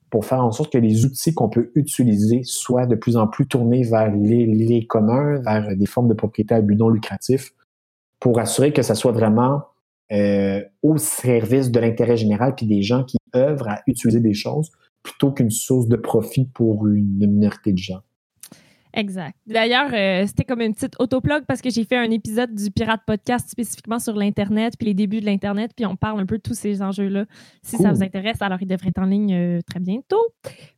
pour 0.09 0.25
faire 0.25 0.43
en 0.43 0.51
sorte 0.51 0.71
que 0.71 0.78
les 0.78 1.05
outils 1.05 1.34
qu'on 1.34 1.49
peut 1.49 1.71
utiliser 1.75 2.41
soient 2.43 2.86
de 2.86 2.95
plus 2.95 3.17
en 3.17 3.28
plus 3.28 3.45
tournés 3.45 3.84
vers 3.84 4.09
les, 4.09 4.45
les 4.45 4.88
communs, 4.88 5.39
vers 5.41 5.75
des 5.75 5.86
formes 5.86 6.07
de 6.07 6.13
propriété 6.13 6.55
à 6.55 6.61
but 6.61 6.78
non 6.78 6.89
lucratif, 6.89 7.51
pour 8.19 8.39
assurer 8.39 8.71
que 8.71 8.82
ça 8.82 8.95
soit 8.95 9.11
vraiment 9.11 9.63
euh, 10.12 10.62
au 10.82 10.97
service 10.97 11.70
de 11.72 11.80
l'intérêt 11.80 12.18
général 12.18 12.55
puis 12.55 12.66
des 12.66 12.82
gens 12.82 13.03
qui 13.03 13.18
œuvrent 13.36 13.68
à 13.70 13.82
utiliser 13.88 14.20
des 14.22 14.34
choses 14.34 14.72
plutôt 15.03 15.32
qu'une 15.32 15.51
source 15.51 15.88
de 15.88 15.95
profit 15.95 16.45
pour 16.45 16.88
une 16.88 17.18
minorité 17.28 17.72
de 17.72 17.78
gens. 17.78 18.01
Exact. 18.93 19.36
D'ailleurs, 19.45 19.91
euh, 19.93 20.26
c'était 20.26 20.43
comme 20.43 20.62
une 20.62 20.74
petite 20.74 20.95
autoplug 20.99 21.45
parce 21.45 21.62
que 21.62 21.70
j'ai 21.70 21.84
fait 21.84 21.97
un 21.97 22.10
épisode 22.10 22.55
du 22.55 22.72
Pirate 22.72 23.01
Podcast 23.05 23.47
spécifiquement 23.47 23.99
sur 23.99 24.16
l'Internet, 24.16 24.74
puis 24.80 24.88
les 24.88 24.95
débuts 24.95 25.20
de 25.22 25.26
l'Internet, 25.26 25.72
puis 25.76 25.86
on 25.86 25.95
parle 25.95 26.20
un 26.20 26.26
peu 26.26 26.38
de 26.38 26.41
tous 26.41 26.55
ces 26.55 26.82
enjeux-là. 26.82 27.26
Si 27.62 27.76
ça 27.78 27.91
vous 27.91 28.01
intéresse, 28.01 28.41
alors 28.41 28.58
il 28.60 28.68
devrait 28.68 28.89
être 28.89 28.97
en 28.97 29.05
ligne 29.05 29.34
euh, 29.36 29.60
très 29.70 29.80
bientôt. 29.80 30.26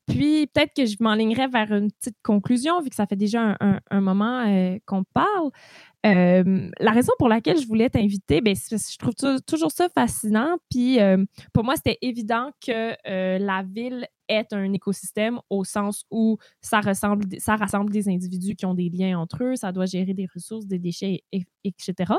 Puis 0.06 0.48
peut-être 0.48 0.74
que 0.76 0.86
je 0.86 0.98
m'enlignerai 1.00 1.48
vers 1.48 1.72
une 1.72 1.92
petite 1.92 2.18
conclusion, 2.22 2.82
vu 2.82 2.90
que 2.90 2.96
ça 2.96 3.06
fait 3.06 3.16
déjà 3.16 3.42
un, 3.42 3.58
un- 3.62 3.80
un 3.90 4.02
moment 4.02 4.44
euh, 4.46 4.78
qu'on 4.86 5.04
parle. 5.14 5.52
Euh, 6.06 6.70
la 6.80 6.92
raison 6.92 7.12
pour 7.20 7.28
laquelle 7.28 7.60
je 7.60 7.68
voulais 7.68 7.90
t'inviter, 7.90 8.40
ben, 8.42 8.56
je 8.56 8.98
trouve 8.98 9.14
tou- 9.16 9.40
toujours 9.46 9.72
ça 9.72 9.90
fascinant. 9.90 10.58
Puis 10.72 11.00
euh, 11.00 11.24
pour 11.54 11.64
moi, 11.64 11.76
c'était 11.76 11.98
évident 12.02 12.52
que 12.66 12.94
euh, 13.10 13.38
la 13.38 13.64
ville 13.64 14.08
est 14.30 14.54
un 14.54 14.72
écosystème 14.72 15.40
au 15.50 15.64
sens 15.66 16.06
où 16.12 16.38
ça, 16.62 16.80
ressemble, 16.80 17.26
ça 17.40 17.56
rassemble 17.58 17.92
des 17.92 18.08
individus 18.08 18.56
qui 18.56 18.66
ont 18.66 18.74
des 18.76 18.90
liens 18.90 19.20
entre 19.20 19.44
eux, 19.44 19.56
ça 19.58 19.72
doit 19.74 19.86
gérer 19.88 20.14
des 20.14 20.28
ressources, 20.34 20.66
des 20.68 20.80
déchets, 20.80 21.24
et- 21.34 21.46
etc. 21.66 22.14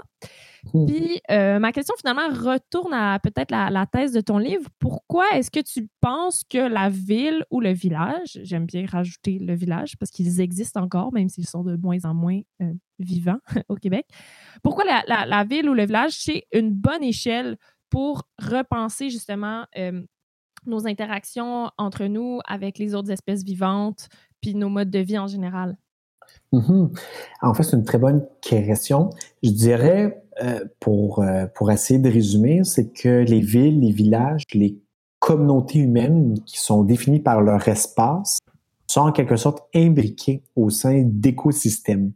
Puis 0.86 1.20
euh, 1.30 1.58
ma 1.58 1.72
question 1.72 1.94
finalement 1.98 2.28
retourne 2.28 2.92
à 2.92 3.18
peut-être 3.18 3.50
la, 3.50 3.70
la 3.70 3.86
thèse 3.86 4.12
de 4.12 4.20
ton 4.20 4.36
livre. 4.38 4.68
Pourquoi 4.78 5.24
est-ce 5.34 5.50
que 5.50 5.60
tu 5.60 5.88
penses 6.00 6.44
que 6.44 6.58
la 6.58 6.90
ville 6.90 7.44
ou 7.50 7.60
le 7.60 7.72
village, 7.72 8.38
j'aime 8.42 8.66
bien 8.66 8.84
rajouter 8.86 9.38
le 9.38 9.54
village 9.54 9.96
parce 9.98 10.10
qu'ils 10.10 10.40
existent 10.40 10.82
encore, 10.82 11.12
même 11.12 11.28
s'ils 11.28 11.46
sont 11.48 11.62
de 11.64 11.76
moins 11.76 12.04
en 12.04 12.12
moins 12.14 12.40
euh, 12.62 12.72
vivants 12.98 13.38
au 13.68 13.76
Québec, 13.76 14.06
pourquoi 14.62 14.84
la, 14.84 15.02
la- 15.06 15.26
la 15.26 15.44
ville 15.44 15.68
ou 15.70 15.74
le 15.74 15.86
village, 15.86 16.12
c'est 16.12 16.44
une 16.52 16.72
bonne 16.72 17.02
échelle 17.02 17.56
pour 17.88 18.28
repenser 18.38 19.10
justement 19.10 19.64
euh, 19.78 20.02
nos 20.66 20.86
interactions 20.86 21.70
entre 21.78 22.06
nous 22.06 22.40
avec 22.46 22.78
les 22.78 22.94
autres 22.94 23.10
espèces 23.10 23.42
vivantes, 23.42 24.08
puis 24.40 24.54
nos 24.54 24.68
modes 24.68 24.90
de 24.90 24.98
vie 24.98 25.18
en 25.18 25.26
général? 25.26 25.76
Mhm. 26.52 26.90
En 27.42 27.54
fait, 27.54 27.62
c'est 27.62 27.76
une 27.76 27.84
très 27.84 27.98
bonne 27.98 28.26
question. 28.40 29.10
Je 29.42 29.50
dirais, 29.50 30.22
euh, 30.42 30.64
pour, 30.80 31.20
euh, 31.20 31.46
pour 31.54 31.70
essayer 31.70 31.98
de 31.98 32.10
résumer, 32.10 32.62
c'est 32.64 32.92
que 32.92 33.24
les 33.24 33.40
villes, 33.40 33.80
les 33.80 33.92
villages, 33.92 34.42
les 34.54 34.78
communautés 35.18 35.80
humaines 35.80 36.38
qui 36.46 36.58
sont 36.58 36.82
définies 36.82 37.20
par 37.20 37.40
leur 37.42 37.66
espace 37.68 38.38
sont 38.86 39.02
en 39.02 39.12
quelque 39.12 39.36
sorte 39.36 39.62
imbriquées 39.74 40.42
au 40.56 40.70
sein 40.70 41.02
d'écosystèmes. 41.04 42.12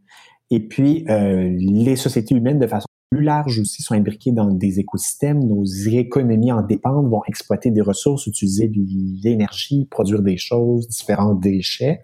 Et 0.49 0.59
puis, 0.59 1.05
euh, 1.09 1.55
les 1.57 1.95
sociétés 1.95 2.35
humaines, 2.35 2.59
de 2.59 2.67
façon 2.67 2.87
plus 3.15 3.23
large 3.23 3.59
aussi, 3.59 3.81
sont 3.81 3.95
imbriquées 3.95 4.31
dans 4.31 4.51
des 4.51 4.79
écosystèmes. 4.79 5.39
Nos 5.47 5.63
économies 5.65 6.51
en 6.51 6.61
dépendent, 6.61 7.09
vont 7.09 7.21
exploiter 7.27 7.71
des 7.71 7.81
ressources, 7.81 8.27
utiliser 8.27 8.67
de 8.67 8.81
l'énergie, 9.23 9.85
produire 9.85 10.21
des 10.21 10.37
choses, 10.37 10.87
différents 10.87 11.35
déchets 11.35 12.01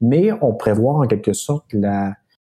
mais 0.00 0.30
on 0.42 0.54
prévoit 0.54 0.94
en 0.94 1.06
quelque 1.06 1.32
sorte 1.32 1.72
la, 1.72 2.14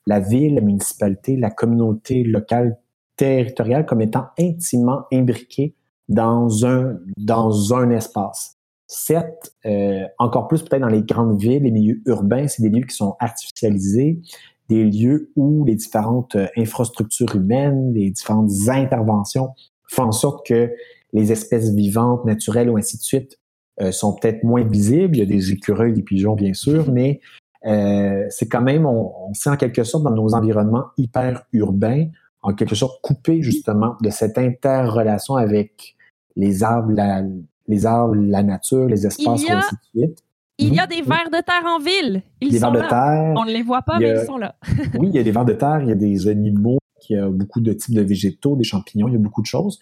la 0.05 0.19
ville, 0.19 0.55
la 0.55 0.61
municipalité, 0.61 1.35
la 1.35 1.49
communauté 1.49 2.23
locale 2.23 2.77
territoriale 3.15 3.85
comme 3.85 4.01
étant 4.01 4.27
intimement 4.39 5.03
imbriquée 5.11 5.75
dans 6.07 6.65
un, 6.65 6.99
dans 7.17 7.73
un 7.73 7.89
espace. 7.91 8.57
Certes, 8.87 9.51
euh, 9.65 10.05
encore 10.17 10.47
plus 10.47 10.61
peut-être 10.61 10.81
dans 10.81 10.87
les 10.87 11.03
grandes 11.03 11.39
villes, 11.39 11.63
les 11.63 11.71
milieux 11.71 12.01
urbains, 12.05 12.47
c'est 12.47 12.61
des 12.61 12.69
lieux 12.69 12.85
qui 12.85 12.95
sont 12.95 13.17
artificialisés, 13.19 14.21
des 14.69 14.83
lieux 14.83 15.31
où 15.35 15.65
les 15.65 15.75
différentes 15.75 16.35
euh, 16.35 16.47
infrastructures 16.57 17.35
humaines, 17.35 17.93
les 17.93 18.11
différentes 18.11 18.51
interventions 18.67 19.49
font 19.89 20.03
en 20.03 20.11
sorte 20.11 20.45
que 20.45 20.71
les 21.13 21.31
espèces 21.31 21.73
vivantes, 21.73 22.25
naturelles 22.25 22.69
ou 22.69 22.77
ainsi 22.77 22.97
de 22.97 23.01
suite 23.01 23.39
euh, 23.81 23.91
sont 23.91 24.15
peut-être 24.15 24.43
moins 24.43 24.63
visibles. 24.63 25.15
Il 25.15 25.19
y 25.19 25.23
a 25.23 25.25
des 25.25 25.51
écureuils, 25.51 25.93
des 25.93 26.03
pigeons, 26.03 26.35
bien 26.35 26.53
sûr, 26.53 26.91
mais 26.91 27.21
euh, 27.65 28.25
c'est 28.29 28.47
quand 28.47 28.61
même, 28.61 28.85
on, 28.85 29.29
on 29.29 29.33
sait 29.33 29.49
en 29.49 29.57
quelque 29.57 29.83
sorte 29.83 30.03
dans 30.03 30.11
nos 30.11 30.33
environnements 30.33 30.85
hyper 30.97 31.43
urbains, 31.53 32.07
en 32.41 32.53
quelque 32.53 32.75
sorte 32.75 33.01
coupés 33.01 33.41
justement 33.41 33.95
de 34.01 34.09
cette 34.09 34.37
interrelation 34.37 35.35
avec 35.35 35.95
les 36.35 36.63
arbres, 36.63 36.91
la, 36.91 37.23
les 37.67 37.85
arbres, 37.85 38.15
la 38.15 38.43
nature, 38.43 38.85
les 38.85 39.05
espaces, 39.05 39.43
et 39.43 39.51
ainsi 39.51 39.75
de 39.75 40.01
suite. 40.01 40.23
Il 40.59 40.73
y 40.73 40.79
a 40.79 40.87
des 40.87 41.01
vers 41.01 41.29
de 41.29 41.41
terre 41.43 41.65
en 41.65 41.79
ville. 41.79 42.23
Ils 42.41 42.51
Des 42.51 42.59
sont 42.59 42.71
vers 42.71 42.73
de 42.73 42.79
là. 42.79 42.89
terre. 42.89 43.33
On 43.37 43.45
ne 43.45 43.51
les 43.51 43.61
voit 43.61 43.83
pas, 43.83 43.99
mais 43.99 44.09
ils 44.21 44.25
sont 44.25 44.37
là. 44.37 44.55
Oui, 44.99 45.09
il 45.09 45.15
y 45.15 45.19
a 45.19 45.23
des 45.23 45.31
vers 45.31 45.45
de 45.45 45.53
terre, 45.53 45.81
il 45.81 45.89
y 45.89 45.91
a 45.91 45.95
des 45.95 46.27
animaux, 46.27 46.79
il 47.09 47.15
y 47.15 47.19
a 47.19 47.29
beaucoup 47.29 47.61
de 47.61 47.73
types 47.73 47.93
de 47.95 48.01
végétaux, 48.01 48.55
des 48.55 48.63
champignons, 48.63 49.07
il 49.07 49.13
y 49.13 49.17
a 49.17 49.19
beaucoup 49.19 49.41
de 49.41 49.47
choses. 49.47 49.79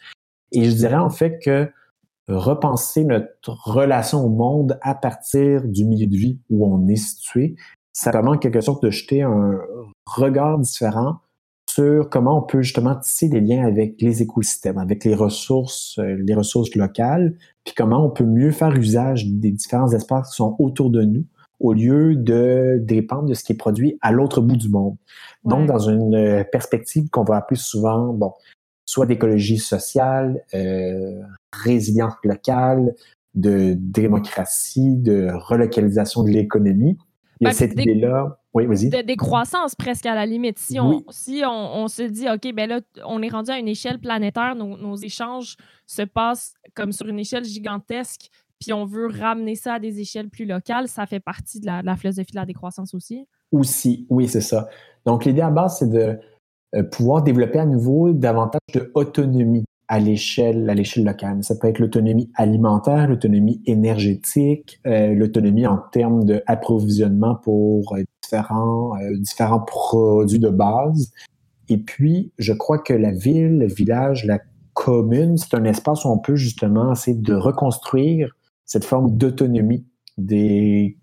Et 0.52 0.66
je 0.66 0.76
dirais 0.76 0.96
en 0.98 1.10
fait 1.10 1.40
que 1.40 1.72
repenser 2.28 3.06
notre 3.06 3.52
relation 3.68 4.26
au 4.26 4.30
monde 4.30 4.78
à 4.82 4.96
partir 4.96 5.64
du 5.64 5.86
milieu 5.86 6.08
de 6.08 6.16
vie 6.16 6.40
où 6.50 6.66
on 6.66 6.88
est 6.88 6.96
situé, 6.96 7.56
ça 7.94 8.12
permet 8.12 8.32
en 8.32 8.38
quelque 8.38 8.62
sorte 8.62 8.84
de 8.84 8.90
jeter 8.90 9.22
un 9.22 9.54
regard 10.06 10.60
différent 10.60 11.20
sur 11.76 12.10
comment 12.10 12.38
on 12.38 12.42
peut 12.42 12.62
justement 12.62 12.96
tisser 12.96 13.28
des 13.28 13.42
liens 13.42 13.66
avec 13.66 14.02
les 14.02 14.22
écosystèmes, 14.22 14.78
avec 14.78 15.04
les 15.04 15.14
ressources, 15.14 16.00
euh, 16.00 16.16
les 16.26 16.34
ressources 16.34 16.74
locales, 16.74 17.36
puis 17.66 17.74
comment 17.76 18.06
on 18.06 18.10
peut 18.10 18.24
mieux 18.24 18.52
faire 18.52 18.74
usage 18.76 19.28
des 19.28 19.52
différents 19.52 19.92
espaces 19.92 20.30
qui 20.30 20.36
sont 20.38 20.56
autour 20.60 20.90
de 20.90 21.04
nous 21.04 21.26
au 21.60 21.74
lieu 21.74 22.16
de 22.16 22.80
dépendre 22.82 23.26
de 23.26 23.34
ce 23.34 23.44
qui 23.44 23.54
est 23.54 23.58
produit 23.58 23.98
à 24.02 24.12
l'autre 24.14 24.40
bout 24.42 24.56
du 24.56 24.70
monde. 24.70 24.96
Ouais. 25.44 25.52
Donc, 25.52 25.68
dans 25.68 25.90
une 25.90 26.16
euh, 26.16 26.44
perspective 26.50 27.10
qu'on 27.10 27.24
va 27.24 27.38
appeler 27.38 27.60
souvent, 27.60 28.14
bon, 28.14 28.32
soit 28.86 29.06
d'écologie 29.06 29.58
sociale, 29.58 30.44
euh, 30.54 31.22
résilience 31.52 32.16
locale, 32.24 32.94
de 33.34 33.76
démocratie, 33.78 34.96
de 34.96 35.30
relocalisation 35.34 36.24
de 36.24 36.30
l'économie. 36.30 36.98
Il 37.42 37.46
y 37.46 37.48
a 37.48 37.50
Ben, 37.50 37.54
cette 37.54 37.74
idée-là. 37.74 38.40
Oui, 38.56 38.66
de 38.68 39.02
décroissance 39.02 39.76
presque 39.76 40.06
à 40.06 40.16
la 40.16 40.26
limite. 40.26 40.58
Si 40.58 40.80
on, 40.80 40.90
Oui. 40.90 41.06
si 41.10 41.44
on, 41.46 41.84
on 41.84 41.88
se 41.90 42.04
dit, 42.04 42.30
OK, 42.30 42.54
ben 42.54 42.70
là, 42.70 42.80
on 43.06 43.22
est 43.22 43.28
rendu 43.28 43.52
à 43.52 43.60
une 43.60 43.68
échelle 43.68 44.00
planétaire, 44.00 44.56
nos, 44.56 44.78
nos 44.78 44.96
échanges 44.96 45.58
se 45.86 46.04
passent 46.04 46.54
comme 46.74 46.94
sur 46.94 47.08
une 47.08 47.20
échelle 47.20 47.44
gigantesque, 47.44 48.30
puis 48.60 48.72
on 48.72 48.86
veut 48.86 49.08
ramener 49.08 49.56
ça 49.56 49.74
à 49.74 49.80
des 49.80 50.00
échelles 50.00 50.30
plus 50.30 50.46
locales, 50.46 50.88
ça 50.88 51.06
fait 51.06 51.20
partie 51.20 51.60
de 51.60 51.66
la, 51.66 51.82
de 51.82 51.86
la 51.86 51.98
philosophie 51.98 52.32
de 52.32 52.40
la 52.40 52.46
décroissance 52.46 52.94
aussi. 52.94 53.28
Aussi, 53.52 54.08
oui, 54.10 54.28
c'est 54.30 54.42
ça. 54.42 54.70
Donc, 55.06 55.26
l'idée 55.26 55.42
à 55.42 55.52
base, 55.52 55.80
c'est 55.80 55.90
de 55.90 56.18
euh, 56.76 56.84
pouvoir 56.84 57.24
développer 57.24 57.60
à 57.60 57.66
nouveau 57.66 58.14
davantage 58.14 58.62
d'autonomie 58.74 59.66
à 59.88 60.00
l'échelle, 60.00 60.70
à 60.70 60.74
l'échelle 60.74 61.06
locale. 61.06 61.44
Ça 61.44 61.56
peut 61.56 61.68
être 61.68 61.80
l'autonomie 61.80 62.30
alimentaire, 62.36 63.08
l'autonomie 63.08 63.62
énergétique, 63.66 64.80
euh, 64.88 65.14
l'autonomie 65.14 65.68
en 65.68 65.78
termes 65.78 66.26
d'approvisionnement 66.26 67.36
pour 67.36 67.96
euh, 67.96 68.04
différents, 68.24 68.96
euh, 68.98 69.18
différents 69.18 69.60
produits 69.60 70.40
de 70.40 70.50
base. 70.50 71.12
Et 71.70 71.78
puis, 71.78 72.32
je 72.38 72.54
crois 72.54 72.80
que 72.80 72.94
la 72.94 73.12
ville, 73.12 73.60
le 73.60 73.68
village, 73.68 74.26
la 74.26 74.40
commune, 74.74 75.38
c'est 75.38 75.54
un 75.56 75.64
espace 75.66 76.06
où 76.06 76.10
on 76.10 76.18
peut 76.18 76.36
justement 76.36 76.92
essayer 76.92 77.18
de 77.18 77.34
reconstruire 77.34 78.36
cette 78.66 78.86
forme 78.86 79.16
d'autonomie 79.16 79.86
des 80.18 80.98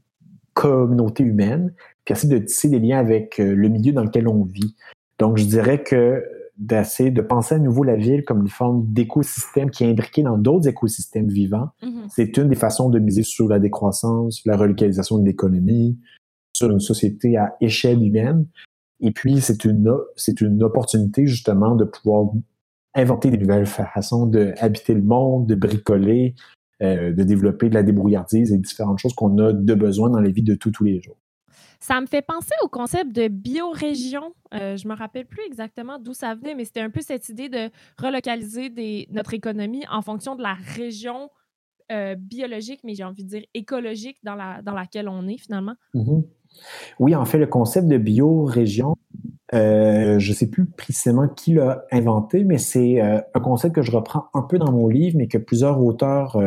communautés 0.54 1.24
humaines, 1.24 1.72
puis 2.04 2.12
essayer 2.12 2.38
de 2.38 2.44
tisser 2.44 2.68
des 2.68 2.80
liens 2.80 2.98
avec 2.98 3.38
le 3.38 3.68
milieu 3.68 3.92
dans 3.92 4.04
lequel 4.04 4.28
on 4.28 4.44
vit. 4.44 4.74
Donc, 5.18 5.38
je 5.38 5.44
dirais 5.44 5.82
que 5.82 6.22
d'essayer 6.62 7.10
de 7.10 7.22
penser 7.22 7.56
à 7.56 7.58
nouveau 7.58 7.82
la 7.82 7.96
ville 7.96 8.24
comme 8.24 8.42
une 8.42 8.48
forme 8.48 8.86
d'écosystème 8.86 9.70
qui 9.70 9.82
est 9.82 9.90
imbriqué 9.90 10.22
dans 10.22 10.38
d'autres 10.38 10.68
écosystèmes 10.68 11.28
vivants. 11.28 11.70
Mhm. 11.82 12.06
C'est 12.08 12.36
une 12.36 12.48
des 12.48 12.54
façons 12.54 12.88
de 12.88 13.00
miser 13.00 13.24
sur 13.24 13.48
la 13.48 13.58
décroissance, 13.58 14.40
la 14.44 14.56
relocalisation 14.56 15.18
de 15.18 15.24
l'économie, 15.24 15.98
sur 16.52 16.70
une 16.70 16.80
société 16.80 17.36
à 17.36 17.56
échelle 17.60 18.02
humaine. 18.02 18.46
Et 19.00 19.10
puis, 19.10 19.40
c'est 19.40 19.64
une, 19.64 19.92
c'est 20.14 20.40
une 20.40 20.62
opportunité 20.62 21.26
justement 21.26 21.74
de 21.74 21.84
pouvoir 21.84 22.30
inventer 22.94 23.30
des 23.30 23.38
nouvelles 23.38 23.66
façons 23.66 24.26
de 24.26 24.54
habiter 24.58 24.94
le 24.94 25.02
monde, 25.02 25.48
de 25.48 25.56
bricoler, 25.56 26.36
euh, 26.80 27.12
de 27.12 27.24
développer 27.24 27.70
de 27.70 27.74
la 27.74 27.82
débrouillardise 27.82 28.52
et 28.52 28.58
différentes 28.58 28.98
choses 28.98 29.14
qu'on 29.14 29.36
a 29.38 29.52
de 29.52 29.74
besoin 29.74 30.10
dans 30.10 30.20
la 30.20 30.30
vie 30.30 30.42
de 30.42 30.54
tous 30.54 30.84
les 30.84 31.00
jours. 31.00 31.16
Ça 31.82 32.00
me 32.00 32.06
fait 32.06 32.22
penser 32.22 32.54
au 32.62 32.68
concept 32.68 33.10
de 33.10 33.26
biorégion. 33.26 34.34
Euh, 34.54 34.76
je 34.76 34.86
me 34.86 34.94
rappelle 34.94 35.26
plus 35.26 35.42
exactement 35.44 35.98
d'où 35.98 36.14
ça 36.14 36.36
venait, 36.36 36.54
mais 36.54 36.64
c'était 36.64 36.80
un 36.80 36.90
peu 36.90 37.00
cette 37.00 37.28
idée 37.28 37.48
de 37.48 37.70
relocaliser 37.98 39.08
notre 39.10 39.34
économie 39.34 39.82
en 39.90 40.00
fonction 40.00 40.36
de 40.36 40.42
la 40.42 40.54
région 40.76 41.28
euh, 41.90 42.14
biologique, 42.14 42.82
mais 42.84 42.94
j'ai 42.94 43.02
envie 43.02 43.24
de 43.24 43.30
dire 43.30 43.42
écologique 43.52 44.18
dans, 44.22 44.36
la, 44.36 44.62
dans 44.62 44.74
laquelle 44.74 45.08
on 45.08 45.26
est 45.26 45.38
finalement. 45.38 45.74
Mm-hmm. 45.96 46.24
Oui, 47.00 47.16
en 47.16 47.24
fait, 47.24 47.38
le 47.38 47.48
concept 47.48 47.88
de 47.88 47.98
biorégion, 47.98 48.94
euh, 49.52 50.20
je 50.20 50.30
ne 50.30 50.36
sais 50.36 50.48
plus 50.48 50.66
précisément 50.66 51.26
qui 51.26 51.54
l'a 51.54 51.84
inventé, 51.90 52.44
mais 52.44 52.58
c'est 52.58 53.02
euh, 53.02 53.20
un 53.34 53.40
concept 53.40 53.74
que 53.74 53.82
je 53.82 53.90
reprends 53.90 54.26
un 54.34 54.42
peu 54.42 54.56
dans 54.58 54.70
mon 54.70 54.86
livre, 54.86 55.16
mais 55.18 55.26
que 55.26 55.38
plusieurs 55.38 55.82
auteurs 55.82 56.40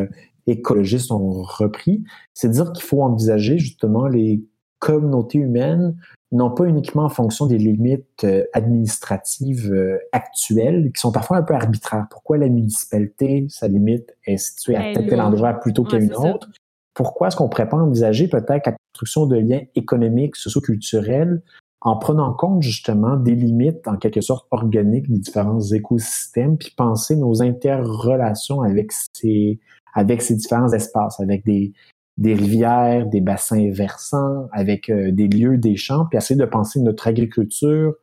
écologistes 0.48 1.12
ont 1.12 1.44
repris. 1.44 2.06
C'est 2.34 2.50
dire 2.50 2.72
qu'il 2.72 2.86
faut 2.86 3.02
envisager 3.02 3.58
justement 3.58 4.08
les 4.08 4.42
communautés 4.80 5.40
humaines 5.40 5.96
non 6.32 6.52
pas 6.52 6.66
uniquement 6.66 7.04
en 7.04 7.10
fonction 7.10 7.46
des 7.46 7.58
limites 7.58 8.26
administratives 8.54 9.74
actuelles, 10.12 10.92
qui 10.94 11.00
sont 11.00 11.12
parfois 11.12 11.38
un 11.38 11.44
peu 11.44 11.54
arbitraires. 11.54 12.08
Pourquoi 12.10 12.38
la 12.38 12.50
municipalité, 12.50 13.46
sa 13.50 13.68
limite 13.68 14.16
est 14.26 14.38
située 14.38 14.76
à 14.76 14.94
tel, 14.94 15.08
tel 15.08 15.22
endroit 15.22 15.54
plutôt 15.54 15.84
qu'à 15.84 15.98
une 15.98 16.14
autre? 16.14 16.50
Pourquoi 16.94 17.28
est-ce 17.28 17.36
qu'on 17.36 17.46
ne 17.46 17.50
pourrait 17.50 17.70
pas 17.70 17.78
envisager 17.78 18.28
peut-être 18.28 18.66
la 18.66 18.76
construction 18.94 19.26
de 19.28 19.38
liens 19.38 19.62
économiques, 19.76 20.36
socioculturels 20.36 21.42
en 21.82 21.98
prenant 21.98 22.34
compte 22.34 22.64
justement 22.64 23.16
des 23.16 23.36
limites 23.36 23.88
en 23.88 23.98
quelque 23.98 24.22
sorte 24.22 24.48
organiques 24.50 25.08
des 25.08 25.20
différents 25.20 25.62
écosystèmes, 25.62 26.58
puis 26.58 26.74
penser 26.76 27.16
nos 27.16 27.44
interrelations 27.44 28.62
avec 28.62 28.92
ces, 29.14 29.60
avec 29.94 30.24
ces 30.24 30.36
différents 30.36 30.74
espaces, 30.74 31.20
avec 31.20 31.46
des, 31.46 31.74
des 32.18 32.34
rivières, 32.34 33.08
des 33.08 33.22
bassins 33.22 33.70
versants, 33.72 34.48
avec 34.52 34.90
euh, 34.90 35.12
des 35.12 35.28
lieux, 35.28 35.58
des 35.58 35.76
champs, 35.76 36.06
puis 36.06 36.18
essayer 36.18 36.40
de 36.40 36.46
penser 36.46 36.80
notre 36.80 37.08
agriculture, 37.08 37.96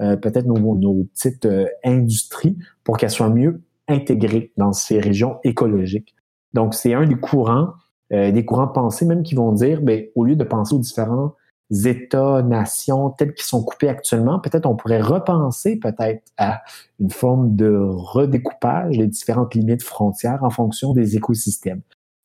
euh, 0.00 0.16
peut-être 0.16 0.46
nos, 0.46 0.76
nos, 0.76 1.04
petites 1.04 1.46
euh, 1.46 1.66
industries, 1.84 2.56
pour 2.84 2.96
qu'elles 2.96 3.10
soient 3.10 3.30
mieux 3.30 3.62
intégrées 3.88 4.52
dans 4.56 4.72
ces 4.72 4.98
régions 4.98 5.38
écologiques. 5.44 6.14
Donc, 6.52 6.74
c'est 6.74 6.94
un 6.94 7.06
des 7.06 7.16
courants, 7.16 7.74
des 8.10 8.44
courants 8.44 8.66
de 8.66 8.72
pensée 8.72 9.04
même 9.04 9.22
qui 9.22 9.36
vont 9.36 9.52
dire, 9.52 9.82
ben, 9.82 10.04
au 10.16 10.24
lieu 10.24 10.34
de 10.34 10.42
penser 10.42 10.74
aux 10.74 10.80
différents 10.80 11.34
États, 11.70 12.42
nations 12.42 13.10
tels 13.10 13.34
qu'ils 13.34 13.46
sont 13.46 13.62
coupés 13.62 13.88
actuellement, 13.88 14.40
peut-être 14.40 14.66
on 14.66 14.74
pourrait 14.74 15.00
repenser 15.00 15.76
peut-être 15.76 16.22
à 16.36 16.62
une 16.98 17.10
forme 17.10 17.54
de 17.54 17.72
redécoupage 17.72 18.98
des 18.98 19.06
différentes 19.06 19.54
limites 19.54 19.84
frontières 19.84 20.42
en 20.42 20.50
fonction 20.50 20.92
des 20.92 21.16
écosystèmes. 21.16 21.82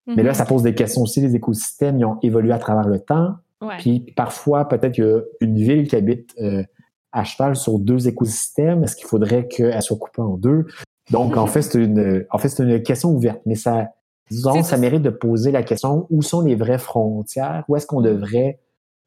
Mais 0.07 0.23
là, 0.23 0.31
mhm. 0.31 0.35
ça 0.35 0.45
pose 0.45 0.63
des 0.63 0.75
questions 0.75 1.01
aussi. 1.01 1.21
Les 1.21 1.35
écosystèmes, 1.35 1.99
ils 1.99 2.05
ont 2.05 2.19
évolué 2.21 2.51
à 2.51 2.59
travers 2.59 2.87
le 2.87 2.99
temps. 2.99 3.35
Puis 3.79 4.13
parfois, 4.15 4.67
peut-être 4.67 4.93
qu'il 4.93 5.05
y 5.05 5.07
a 5.07 5.21
une 5.41 5.57
ville 5.57 5.87
qui 5.87 5.95
habite 5.95 6.35
euh, 6.39 6.63
à 7.11 7.23
cheval 7.23 7.55
sur 7.55 7.79
deux 7.79 8.07
écosystèmes. 8.07 8.83
Est-ce 8.83 8.95
qu'il 8.95 9.07
faudrait 9.07 9.47
qu'elle 9.47 9.81
soit 9.81 9.97
coupée 9.97 10.21
en 10.21 10.37
deux? 10.37 10.65
Donc, 11.11 11.37
en 11.37 11.47
fait, 11.47 11.61
c'est 11.61 11.79
une, 11.79 12.25
en 12.29 12.37
fait, 12.37 12.49
c'est 12.49 12.63
une 12.63 12.83
question 12.83 13.09
ouverte. 13.09 13.41
Mais 13.45 13.55
ça, 13.55 13.87
disons, 14.29 14.61
ça 14.61 14.77
mérite 14.77 15.01
de 15.01 15.09
poser 15.09 15.51
la 15.51 15.63
question 15.63 16.05
où 16.09 16.21
sont 16.21 16.41
les 16.41 16.55
vraies 16.55 16.77
frontières? 16.77 17.63
Où 17.67 17.75
est-ce 17.75 17.87
qu'on 17.87 18.01
devrait 18.01 18.59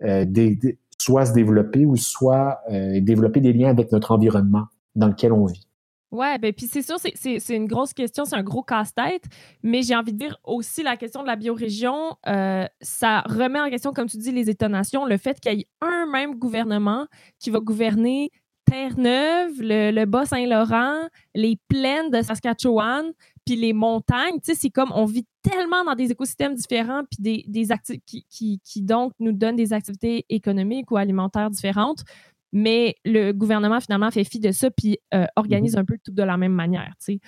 euh, 0.02 0.24
soit 0.98 1.26
se 1.26 1.32
développer 1.32 1.86
ou 1.86 1.96
soit 1.96 2.60
euh, 2.72 3.00
développer 3.00 3.40
des 3.40 3.52
liens 3.52 3.68
avec 3.68 3.92
notre 3.92 4.10
environnement 4.10 4.64
dans 4.96 5.06
lequel 5.06 5.32
on 5.32 5.46
vit? 5.46 5.67
Ouais, 6.10 6.38
ben 6.38 6.54
puis 6.54 6.66
c'est 6.66 6.80
sûr, 6.80 6.96
c'est 6.98 7.54
une 7.54 7.66
grosse 7.66 7.92
question, 7.92 8.24
c'est 8.24 8.36
un 8.36 8.42
gros 8.42 8.62
casse-tête, 8.62 9.24
mais 9.62 9.82
j'ai 9.82 9.94
envie 9.94 10.14
de 10.14 10.18
dire 10.18 10.38
aussi 10.42 10.82
la 10.82 10.96
question 10.96 11.20
de 11.20 11.26
la 11.26 11.36
biorégion, 11.36 12.16
euh, 12.26 12.64
ça 12.80 13.20
remet 13.26 13.60
en 13.60 13.68
question, 13.68 13.92
comme 13.92 14.08
tu 14.08 14.16
dis, 14.16 14.32
les 14.32 14.48
États-nations, 14.48 15.04
le 15.04 15.18
fait 15.18 15.38
qu'il 15.38 15.52
y 15.52 15.60
ait 15.60 15.66
un 15.82 16.06
même 16.06 16.36
gouvernement 16.36 17.06
qui 17.38 17.50
va 17.50 17.60
gouverner 17.60 18.30
Terre-Neuve, 18.64 19.60
le, 19.60 19.90
le 19.90 20.04
Bas-Saint-Laurent, 20.06 21.08
les 21.34 21.58
plaines 21.68 22.10
de 22.10 22.22
Saskatchewan, 22.22 23.12
puis 23.44 23.56
les 23.56 23.72
montagnes, 23.72 24.40
tu 24.42 24.52
sais, 24.52 24.54
c'est 24.54 24.70
comme 24.70 24.92
on 24.94 25.04
vit 25.04 25.26
tellement 25.42 25.84
dans 25.84 25.94
des 25.94 26.10
écosystèmes 26.10 26.54
différents, 26.54 27.02
puis 27.10 27.22
des, 27.22 27.44
des 27.48 27.74
qui, 28.06 28.26
qui, 28.28 28.60
qui, 28.62 28.82
donc 28.82 29.12
nous 29.20 29.32
donnent 29.32 29.56
des 29.56 29.72
activités 29.72 30.26
économiques 30.28 30.90
ou 30.90 30.96
alimentaires 30.96 31.50
différentes. 31.50 32.04
Mais 32.52 32.96
le 33.04 33.32
gouvernement, 33.32 33.80
finalement, 33.80 34.10
fait 34.10 34.24
fi 34.24 34.40
de 34.40 34.52
ça, 34.52 34.70
puis 34.70 34.98
euh, 35.14 35.26
organise 35.36 35.74
mm-hmm. 35.74 35.80
un 35.80 35.84
peu 35.84 35.98
tout 36.02 36.12
de 36.12 36.22
la 36.22 36.36
même 36.36 36.52
manière, 36.52 36.92
tu 37.04 37.14
sais. 37.14 37.20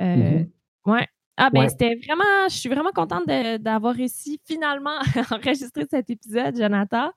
Euh, 0.00 0.04
mm-hmm. 0.14 0.48
Ouais. 0.86 1.06
Ah 1.40 1.50
ben 1.50 1.68
c'était 1.68 1.94
vraiment, 1.94 2.48
je 2.48 2.56
suis 2.56 2.68
vraiment 2.68 2.90
contente 2.92 3.26
d'avoir 3.60 3.94
réussi 3.94 4.40
finalement 4.44 4.98
à 5.30 5.34
enregistrer 5.34 5.84
cet 5.88 6.10
épisode, 6.10 6.56
Jonathan. 6.56 7.12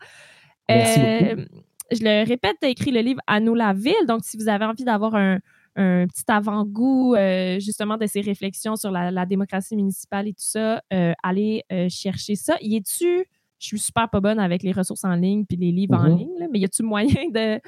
Merci 0.69 0.99
euh, 0.99 1.45
je 1.91 2.03
le 2.03 2.25
répète, 2.25 2.55
tu 2.61 2.67
as 2.67 2.69
écrit 2.69 2.91
le 2.91 3.01
livre 3.01 3.19
À 3.25 3.39
nous 3.39 3.55
la 3.55 3.73
ville. 3.73 4.05
Donc, 4.07 4.23
si 4.23 4.37
vous 4.37 4.47
avez 4.47 4.63
envie 4.63 4.85
d'avoir 4.85 5.15
un, 5.15 5.39
un 5.75 6.05
petit 6.07 6.23
avant-goût 6.27 7.15
justement 7.59 7.97
de 7.97 8.05
ces 8.05 8.21
réflexions 8.21 8.75
sur 8.75 8.91
la, 8.91 9.25
démocratie 9.25 9.75
municipale 9.75 10.27
et 10.27 10.33
tout 10.33 10.37
ça, 10.45 10.81
allez 11.23 11.63
chercher 11.89 12.35
ça. 12.35 12.55
Y 12.61 12.77
est-tu, 12.77 13.25
je 13.61 13.67
suis 13.67 13.79
super 13.79 14.09
pas 14.09 14.19
bonne 14.19 14.39
avec 14.39 14.63
les 14.63 14.71
ressources 14.71 15.03
en 15.03 15.13
ligne 15.13 15.45
puis 15.45 15.57
les 15.57 15.71
livres 15.71 15.95
en 15.95 16.07
mm-hmm. 16.07 16.17
ligne, 16.17 16.47
mais 16.51 16.59
y 16.59 16.65
a-tu 16.65 16.83
moyen 16.83 17.59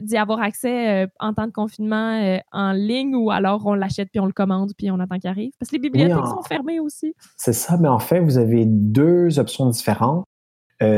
d'y 0.00 0.16
avoir 0.16 0.40
accès 0.40 1.08
en 1.20 1.34
temps 1.34 1.46
de 1.46 1.52
confinement 1.52 2.38
en 2.52 2.72
ligne 2.72 3.14
ou 3.14 3.30
alors 3.30 3.66
on 3.66 3.74
l'achète 3.74 4.08
puis 4.10 4.20
on 4.20 4.26
le 4.26 4.32
commande 4.32 4.72
puis 4.76 4.90
on 4.90 5.00
attend 5.00 5.18
qu'il 5.18 5.30
arrive? 5.30 5.52
Parce 5.58 5.70
que 5.70 5.76
les 5.76 5.82
bibliothèques 5.82 6.26
sont 6.26 6.42
fermées 6.42 6.80
aussi. 6.80 7.14
C'est 7.36 7.52
ça, 7.52 7.76
mais 7.78 7.88
en 7.88 7.98
fait, 7.98 8.20
vous 8.20 8.38
avez 8.38 8.64
deux 8.66 9.38
options 9.38 9.68
différentes. 9.68 10.24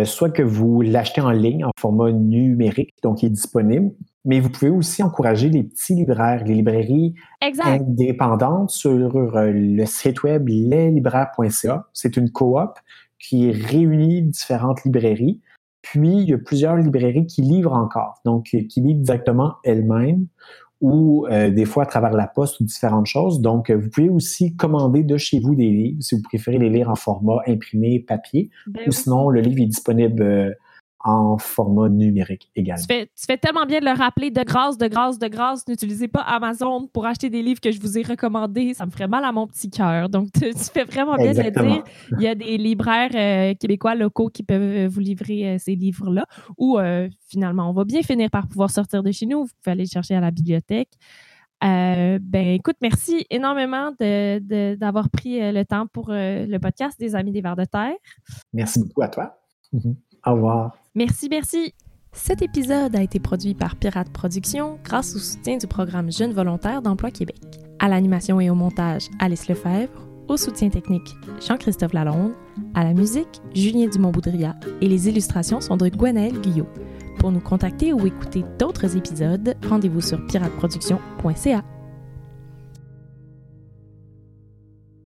soit 0.04 0.30
que 0.30 0.42
vous 0.42 0.82
l'achetez 0.82 1.20
en 1.20 1.30
ligne 1.30 1.64
en 1.64 1.70
format 1.78 2.12
numérique, 2.12 2.94
donc 3.02 3.22
il 3.22 3.26
est 3.26 3.30
disponible, 3.30 3.92
mais 4.26 4.40
vous 4.40 4.50
pouvez 4.50 4.70
aussi 4.70 5.02
encourager 5.02 5.48
les 5.48 5.62
petits 5.62 5.94
libraires, 5.94 6.44
les 6.44 6.54
librairies 6.54 7.14
indépendantes 7.40 8.70
sur 8.70 9.16
euh, 9.16 9.52
le 9.52 9.86
site 9.86 10.24
web 10.24 10.48
leslibraires.ca. 10.48 11.86
C'est 11.92 12.16
une 12.16 12.30
coop 12.30 12.72
qui 13.28 13.50
réunit 13.50 14.22
différentes 14.22 14.84
librairies. 14.84 15.40
Puis, 15.82 16.08
il 16.08 16.28
y 16.28 16.34
a 16.34 16.38
plusieurs 16.38 16.76
librairies 16.76 17.26
qui 17.26 17.42
livrent 17.42 17.74
encore, 17.74 18.20
donc 18.24 18.48
euh, 18.54 18.60
qui 18.68 18.80
livrent 18.80 19.02
directement 19.02 19.54
elles-mêmes 19.64 20.26
ou 20.82 21.26
euh, 21.30 21.48
des 21.48 21.64
fois 21.64 21.84
à 21.84 21.86
travers 21.86 22.12
la 22.12 22.26
poste 22.26 22.60
ou 22.60 22.64
différentes 22.64 23.06
choses. 23.06 23.40
Donc, 23.40 23.70
vous 23.70 23.88
pouvez 23.88 24.08
aussi 24.08 24.54
commander 24.56 25.04
de 25.04 25.16
chez 25.16 25.40
vous 25.40 25.54
des 25.54 25.70
livres 25.70 26.02
si 26.02 26.16
vous 26.16 26.22
préférez 26.22 26.58
les 26.58 26.68
lire 26.68 26.90
en 26.90 26.96
format 26.96 27.38
imprimé, 27.46 28.00
papier, 28.00 28.50
ben 28.66 28.82
ou 28.86 28.90
sinon 28.90 29.30
le 29.30 29.40
livre 29.40 29.62
est 29.62 29.66
disponible 29.66 30.56
en 31.06 31.38
format 31.38 31.88
numérique 31.88 32.50
également. 32.56 32.82
Tu 32.82 32.92
fais, 32.92 33.06
tu 33.06 33.26
fais, 33.26 33.38
tellement 33.38 33.64
bien 33.64 33.78
de 33.78 33.84
le 33.84 33.92
rappeler, 33.92 34.32
de 34.32 34.42
grâce, 34.42 34.76
de 34.76 34.88
grâce, 34.88 35.18
de 35.18 35.28
grâce, 35.28 35.66
n'utilisez 35.68 36.08
pas 36.08 36.20
Amazon 36.22 36.88
pour 36.92 37.06
acheter 37.06 37.30
des 37.30 37.42
livres 37.42 37.60
que 37.60 37.70
je 37.70 37.80
vous 37.80 37.96
ai 37.96 38.02
recommandés. 38.02 38.74
Ça 38.74 38.86
me 38.86 38.90
ferait 38.90 39.06
mal 39.06 39.24
à 39.24 39.30
mon 39.30 39.46
petit 39.46 39.70
cœur. 39.70 40.08
Donc, 40.08 40.32
tu, 40.32 40.52
fais 40.52 40.84
vraiment 40.84 41.14
bien 41.14 41.32
de 41.32 41.42
le 41.42 41.50
dire. 41.50 41.84
Il 42.18 42.22
y 42.22 42.26
a 42.26 42.34
des 42.34 42.58
libraires 42.58 43.10
euh, 43.14 43.54
québécois 43.54 43.94
locaux 43.94 44.28
qui 44.28 44.42
peuvent 44.42 44.60
euh, 44.60 44.88
vous 44.88 44.98
livrer 44.98 45.48
euh, 45.48 45.56
ces 45.58 45.76
livres-là. 45.76 46.26
Ou 46.58 46.78
finalement, 47.28 47.70
on 47.70 47.72
va 47.72 47.84
bien 47.84 48.02
finir 48.02 48.28
par 48.30 48.48
pouvoir 48.48 48.70
sortir 48.70 49.02
de 49.02 49.12
chez 49.12 49.26
nous. 49.26 49.44
Vous 49.44 49.52
pouvez 49.62 49.72
aller 49.72 49.84
le 49.84 49.88
chercher 49.88 50.16
à 50.16 50.20
la 50.20 50.32
bibliothèque. 50.32 50.90
ben, 51.60 52.20
écoute, 52.34 52.76
merci 52.82 53.26
énormément 53.30 53.92
d'avoir 53.92 55.04
de, 55.04 55.10
pris 55.10 55.52
le 55.52 55.64
temps 55.64 55.86
pour 55.86 56.08
le 56.10 56.58
podcast 56.58 56.98
des 56.98 57.14
Amis 57.14 57.30
des 57.30 57.40
Vers 57.42 57.56
de 57.56 57.64
Terre. 57.64 57.94
Merci 58.52 58.80
beaucoup 58.80 59.02
à 59.02 59.08
toi. 59.08 59.38
Merci, 60.94 61.28
merci. 61.30 61.74
Cet 62.12 62.40
épisode 62.40 62.96
a 62.96 63.02
été 63.02 63.20
produit 63.20 63.54
par 63.54 63.76
Pirate 63.76 64.08
Productions 64.10 64.78
grâce 64.82 65.14
au 65.14 65.18
soutien 65.18 65.58
du 65.58 65.66
programme 65.66 66.10
Jeunes 66.10 66.32
volontaires 66.32 66.82
d'Emploi 66.82 67.10
Québec. 67.10 67.40
À 67.78 67.88
l'animation 67.88 68.40
et 68.40 68.48
au 68.48 68.54
montage, 68.54 69.08
Alice 69.18 69.48
Lefebvre. 69.48 69.92
Au 70.28 70.36
soutien 70.36 70.70
technique, 70.70 71.14
Jean-Christophe 71.46 71.92
Lalonde. 71.92 72.32
À 72.74 72.82
la 72.82 72.94
musique, 72.94 73.40
Julien 73.54 73.86
Dumont-Boudria. 73.86 74.56
Et 74.80 74.88
les 74.88 75.08
illustrations 75.08 75.60
sont 75.60 75.76
de 75.76 75.88
Gwenaël 75.88 76.40
Guyot. 76.40 76.66
Pour 77.18 77.30
nous 77.30 77.40
contacter 77.40 77.92
ou 77.92 78.06
écouter 78.06 78.44
d'autres 78.58 78.96
épisodes, 78.96 79.54
rendez-vous 79.68 80.00
sur 80.00 80.24
pirateproduction.ca. 80.26 81.62